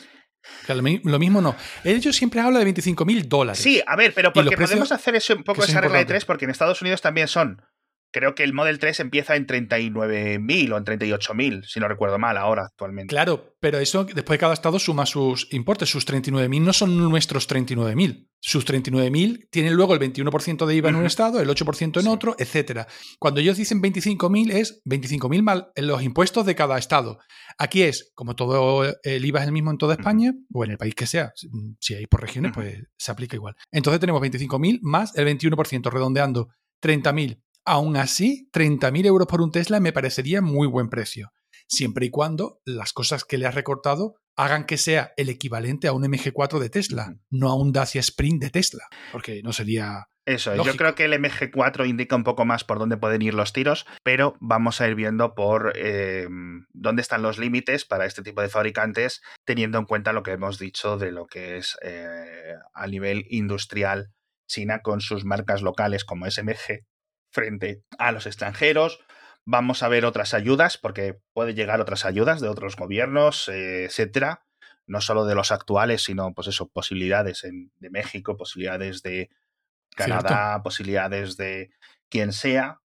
Lo, 0.68 1.20
mismo 1.20 1.42
no. 1.42 1.56
Ellos 1.84 2.16
siempre 2.16 2.42
hablan 2.42 2.60
de 2.60 2.66
25 2.66 3.06
mil 3.06 3.28
dólares. 3.28 3.62
Sí, 3.62 3.82
a 3.86 3.96
ver, 3.96 4.14
pero 4.14 4.34
porque 4.34 4.58
podemos 4.58 4.92
hacer 4.92 5.16
eso 5.16 5.36
un 5.36 5.44
poco 5.44 5.64
esa 5.64 5.82
regla 5.82 6.00
de 6.00 6.06
tres, 6.06 6.26
porque 6.26 6.46
en 6.46 6.52
Estados 6.52 6.82
Unidos 6.82 7.02
también 7.02 7.28
son 7.28 7.62
Creo 8.18 8.34
que 8.34 8.44
el 8.44 8.52
Model 8.52 8.80
3 8.80 9.00
empieza 9.02 9.36
en 9.36 9.46
39.000 9.46 10.72
o 10.74 10.78
en 10.78 10.86
38.000, 10.86 11.66
si 11.68 11.80
no 11.80 11.88
recuerdo 11.88 12.18
mal, 12.18 12.36
ahora 12.36 12.64
actualmente. 12.64 13.14
Claro, 13.14 13.56
pero 13.60 13.78
eso 13.78 14.06
después 14.06 14.38
de 14.38 14.40
cada 14.40 14.56
estado 14.56 14.80
suma 14.80 15.06
sus 15.06 15.48
importes. 15.54 15.88
Sus 15.88 16.08
39.000 16.08 16.62
no 16.62 16.74
son 16.74 16.98
nuestros 16.98 17.48
39.000. 17.48 18.28
Sus 18.40 18.66
39.000 18.66 19.50
tienen 19.52 19.76
luego 19.76 19.94
el 19.94 20.00
21% 20.00 20.66
de 20.66 20.76
IVA 20.76 20.90
en 20.90 20.96
un 20.96 21.06
estado, 21.06 21.40
el 21.40 21.48
8% 21.48 22.02
en 22.02 22.08
otro, 22.08 22.36
etc. 22.40 22.88
Cuando 23.20 23.40
ellos 23.40 23.56
dicen 23.56 23.84
25.000 23.84 24.52
es 24.52 24.82
25.000 24.86 25.44
mal 25.44 25.68
en 25.76 25.86
los 25.86 26.02
impuestos 26.02 26.44
de 26.48 26.56
cada 26.56 26.80
estado. 26.80 27.20
Aquí 27.60 27.84
es, 27.84 28.12
como 28.16 28.36
todo 28.36 28.96
el 29.04 29.26
IVA 29.26 29.42
es 29.42 29.46
el 29.46 29.52
mismo 29.52 29.70
en 29.70 29.78
toda 29.78 29.94
España, 29.94 30.34
o 30.52 30.64
en 30.66 30.72
el 30.72 30.80
país 30.80 30.96
que 30.96 31.06
sea, 31.06 31.34
si 31.80 31.94
hay 31.94 32.08
por 32.08 32.22
regiones, 32.22 32.52
pues 32.56 32.80
se 32.98 33.12
aplica 33.12 33.36
igual. 33.36 33.54
Entonces 33.72 34.00
tenemos 34.00 34.24
25.000 34.24 34.80
más 34.82 35.16
el 35.16 35.28
21%, 35.28 35.92
redondeando 35.92 36.48
30.000 36.82 37.44
Aún 37.68 37.98
así, 37.98 38.50
30.000 38.54 39.06
euros 39.08 39.28
por 39.28 39.42
un 39.42 39.52
Tesla 39.52 39.82
me 39.82 39.92
parecería 39.92 40.42
muy 40.42 40.68
buen 40.68 40.88
precio, 40.88 41.34
siempre 41.68 42.06
y 42.06 42.10
cuando 42.10 42.62
las 42.64 42.94
cosas 42.94 43.26
que 43.26 43.38
le 43.38 43.46
has 43.46 43.56
recortado 43.56 44.16
hagan 44.38 44.66
que 44.66 44.78
sea 44.78 45.12
el 45.18 45.28
equivalente 45.28 45.90
a 45.90 45.92
un 45.92 46.02
MG4 46.02 46.60
de 46.60 46.70
Tesla, 46.70 47.18
no 47.30 47.50
a 47.50 47.56
un 47.56 47.74
Dacia 47.74 48.00
Sprint 48.00 48.42
de 48.42 48.52
Tesla, 48.52 48.86
porque 49.12 49.42
no 49.44 49.52
sería... 49.52 50.06
Eso, 50.26 50.56
yo 50.56 50.78
creo 50.78 50.96
que 50.96 51.04
el 51.04 51.14
MG4 51.14 51.90
indica 51.90 52.16
un 52.16 52.24
poco 52.24 52.46
más 52.46 52.64
por 52.64 52.80
dónde 52.80 52.96
pueden 52.96 53.22
ir 53.22 53.34
los 53.34 53.52
tiros, 53.52 53.86
pero 54.02 54.38
vamos 54.40 54.80
a 54.80 54.88
ir 54.88 54.96
viendo 54.96 55.36
por 55.36 55.74
eh, 55.76 56.30
dónde 56.72 57.02
están 57.02 57.22
los 57.22 57.38
límites 57.38 57.84
para 57.84 58.06
este 58.06 58.22
tipo 58.22 58.42
de 58.42 58.48
fabricantes, 58.48 59.22
teniendo 59.44 59.78
en 59.78 59.86
cuenta 59.86 60.14
lo 60.14 60.24
que 60.24 60.32
hemos 60.32 60.58
dicho 60.58 60.98
de 60.98 61.12
lo 61.12 61.28
que 61.28 61.58
es 61.58 61.78
eh, 61.82 62.56
a 62.74 62.88
nivel 62.88 63.26
industrial 63.30 64.14
China 64.48 64.80
con 64.82 65.02
sus 65.02 65.26
marcas 65.26 65.62
locales 65.62 66.06
como 66.06 66.32
SMG 66.32 66.86
frente 67.38 67.84
a 68.00 68.12
los 68.12 68.26
extranjeros. 68.26 69.00
Vamos 69.46 69.84
a 69.84 69.90
ver 69.90 70.06
otras 70.06 70.34
ayudas, 70.34 70.80
porque 70.80 71.20
puede 71.34 71.54
llegar 71.54 71.80
otras 71.80 72.04
ayudas 72.04 72.42
de 72.42 72.50
otros 72.50 72.76
gobiernos, 72.76 73.48
eh, 73.48 73.86
etcétera. 73.86 74.44
No 74.88 75.02
solo 75.02 75.26
de 75.26 75.36
los 75.36 75.52
actuales, 75.52 76.04
sino, 76.04 76.34
pues 76.34 76.48
eso, 76.48 76.68
posibilidades 76.68 77.44
de 77.44 77.90
México, 77.92 78.38
posibilidades 78.38 79.04
de 79.04 79.30
Canadá, 79.96 80.64
posibilidades 80.64 81.38
de 81.38 81.70
quien 82.10 82.34
sea, 82.34 82.82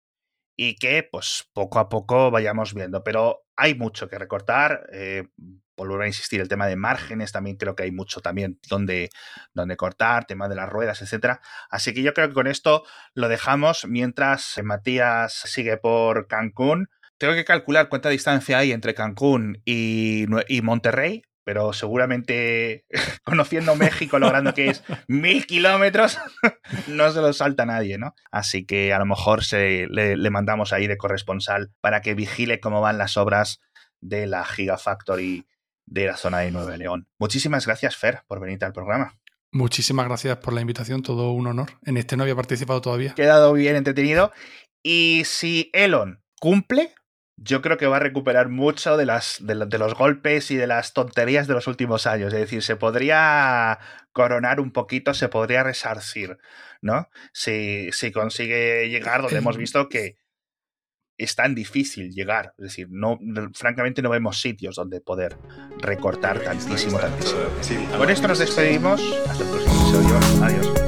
y 0.55 0.75
que, 0.77 1.09
pues, 1.11 1.49
poco 1.55 1.79
a 1.79 1.89
poco 1.89 2.31
vayamos 2.31 2.75
viendo. 2.75 3.03
Pero 3.03 3.47
hay 3.57 3.75
mucho 3.75 4.07
que 4.09 4.19
recortar. 4.19 4.87
Eh, 4.93 5.29
volver 5.77 6.03
a 6.03 6.07
insistir, 6.07 6.41
el 6.41 6.49
tema 6.49 6.67
de 6.67 6.77
márgenes, 6.77 7.33
también 7.33 7.57
creo 7.57 7.75
que 7.75 7.85
hay 7.85 7.93
mucho 7.93 8.21
también 8.21 8.59
donde, 8.69 9.11
donde 9.55 9.77
cortar, 9.77 10.25
tema 10.25 10.49
de 10.49 10.57
las 10.57 10.69
ruedas, 10.69 11.03
etcétera. 11.03 11.41
Así 11.71 11.95
que 11.95 12.03
yo 12.03 12.15
creo 12.15 12.29
que 12.29 12.35
con 12.35 12.47
esto 12.47 12.85
lo 13.15 13.29
dejamos 13.29 13.87
mientras 13.87 14.61
Matías 14.63 15.33
sigue 15.33 15.77
por 15.77 16.27
Cancún. 16.27 16.89
Tengo 17.19 17.35
que 17.35 17.45
calcular 17.45 17.89
cuánta 17.89 18.09
distancia 18.09 18.59
hay 18.59 18.73
entre 18.73 18.95
Cancún 18.95 19.63
y, 19.65 20.27
y 20.49 20.63
Monterrey, 20.63 21.23
pero 21.45 21.73
seguramente 21.73 22.85
conociendo 23.25 23.75
México, 23.77 24.19
logrando 24.19 24.55
que 24.55 24.69
es 24.69 24.83
mil 25.09 25.47
kilómetros, 25.47 26.19
no 26.89 27.11
se 27.11 27.21
lo 27.21 27.33
salta 27.33 27.67
nadie, 27.67 27.99
¿no? 27.99 28.15
Así 28.31 28.65
que 28.65 28.93
a 28.93 28.99
lo 28.99 29.07
mejor 29.07 29.45
se, 29.45 29.87
le, 29.89 30.17
le, 30.17 30.31
mandamos 30.31 30.73
ahí 30.73 30.87
de 30.87 30.97
corresponsal 30.97 31.71
para 31.81 32.01
que 32.01 32.15
vigile 32.15 32.61
cómo 32.61 32.81
van 32.81 32.99
las 32.99 33.17
obras 33.17 33.61
de 34.01 34.27
la 34.27 34.45
Gigafactory 34.45 35.47
de 35.87 36.07
la 36.07 36.17
zona 36.17 36.41
de 36.41 36.51
Nueva 36.51 36.77
León. 36.77 37.09
Muchísimas 37.19 37.67
gracias, 37.67 37.97
Fer, 37.97 38.23
por 38.27 38.41
venir 38.41 38.65
al 38.65 38.73
programa. 38.73 39.19
Muchísimas 39.51 40.07
gracias 40.07 40.39
por 40.39 40.55
la 40.55 40.63
invitación, 40.63 41.03
todo 41.03 41.33
un 41.33 41.47
honor. 41.47 41.73
En 41.85 41.99
este 41.99 42.17
no 42.17 42.23
había 42.23 42.35
participado 42.35 42.81
todavía. 42.81 43.15
Quedado 43.15 43.53
bien 43.53 43.77
entretenido. 43.77 44.33
Y 44.83 45.23
si 45.27 45.71
Elon 45.75 46.23
cumple, 46.41 46.95
yo 47.37 47.61
creo 47.61 47.77
que 47.77 47.87
va 47.87 47.97
a 47.97 48.01
recuperar 48.01 48.49
mucho 48.49 48.97
de, 48.97 49.05
las, 49.05 49.39
de, 49.41 49.55
los 49.55 49.95
golpes 49.95 50.51
y 50.51 50.57
de 50.57 50.67
las 50.67 50.95
tonterías 50.95 51.47
de 51.47 51.55
los 51.55 51.67
últimos 51.67 52.07
años. 52.07 52.33
Es 52.33 52.41
decir, 52.41 52.63
se 52.63 52.77
podría 52.77 53.79
coronar 54.13 54.59
un 54.59 54.73
poquito, 54.73 55.13
se 55.13 55.29
podría 55.29 55.63
resarcir, 55.63 56.39
¿no? 56.81 57.11
Si, 57.33 57.91
si 57.93 58.11
consigue 58.11 58.89
llegar 58.89 59.23
donde 59.23 59.39
hemos 59.39 59.59
visto 59.59 59.89
que 59.89 60.22
es 61.25 61.35
tan 61.35 61.55
difícil 61.55 62.11
llegar. 62.13 62.55
Es 62.59 62.65
decir, 62.65 62.89
no, 62.91 63.19
francamente 63.55 64.03
no 64.03 64.11
vemos 64.11 64.41
sitios 64.41 64.77
donde 64.77 65.01
poder 65.01 65.37
recortar 65.81 66.41
tantísimo, 66.41 66.99
tantísimo. 66.99 67.41
Con 67.97 68.11
esto 68.11 68.29
nos 68.29 68.39
despedimos. 68.39 69.01
Hasta 69.29 69.45
el 69.45 69.51
próximo 69.51 69.75
episodio. 69.75 70.45
Adiós. 70.45 70.82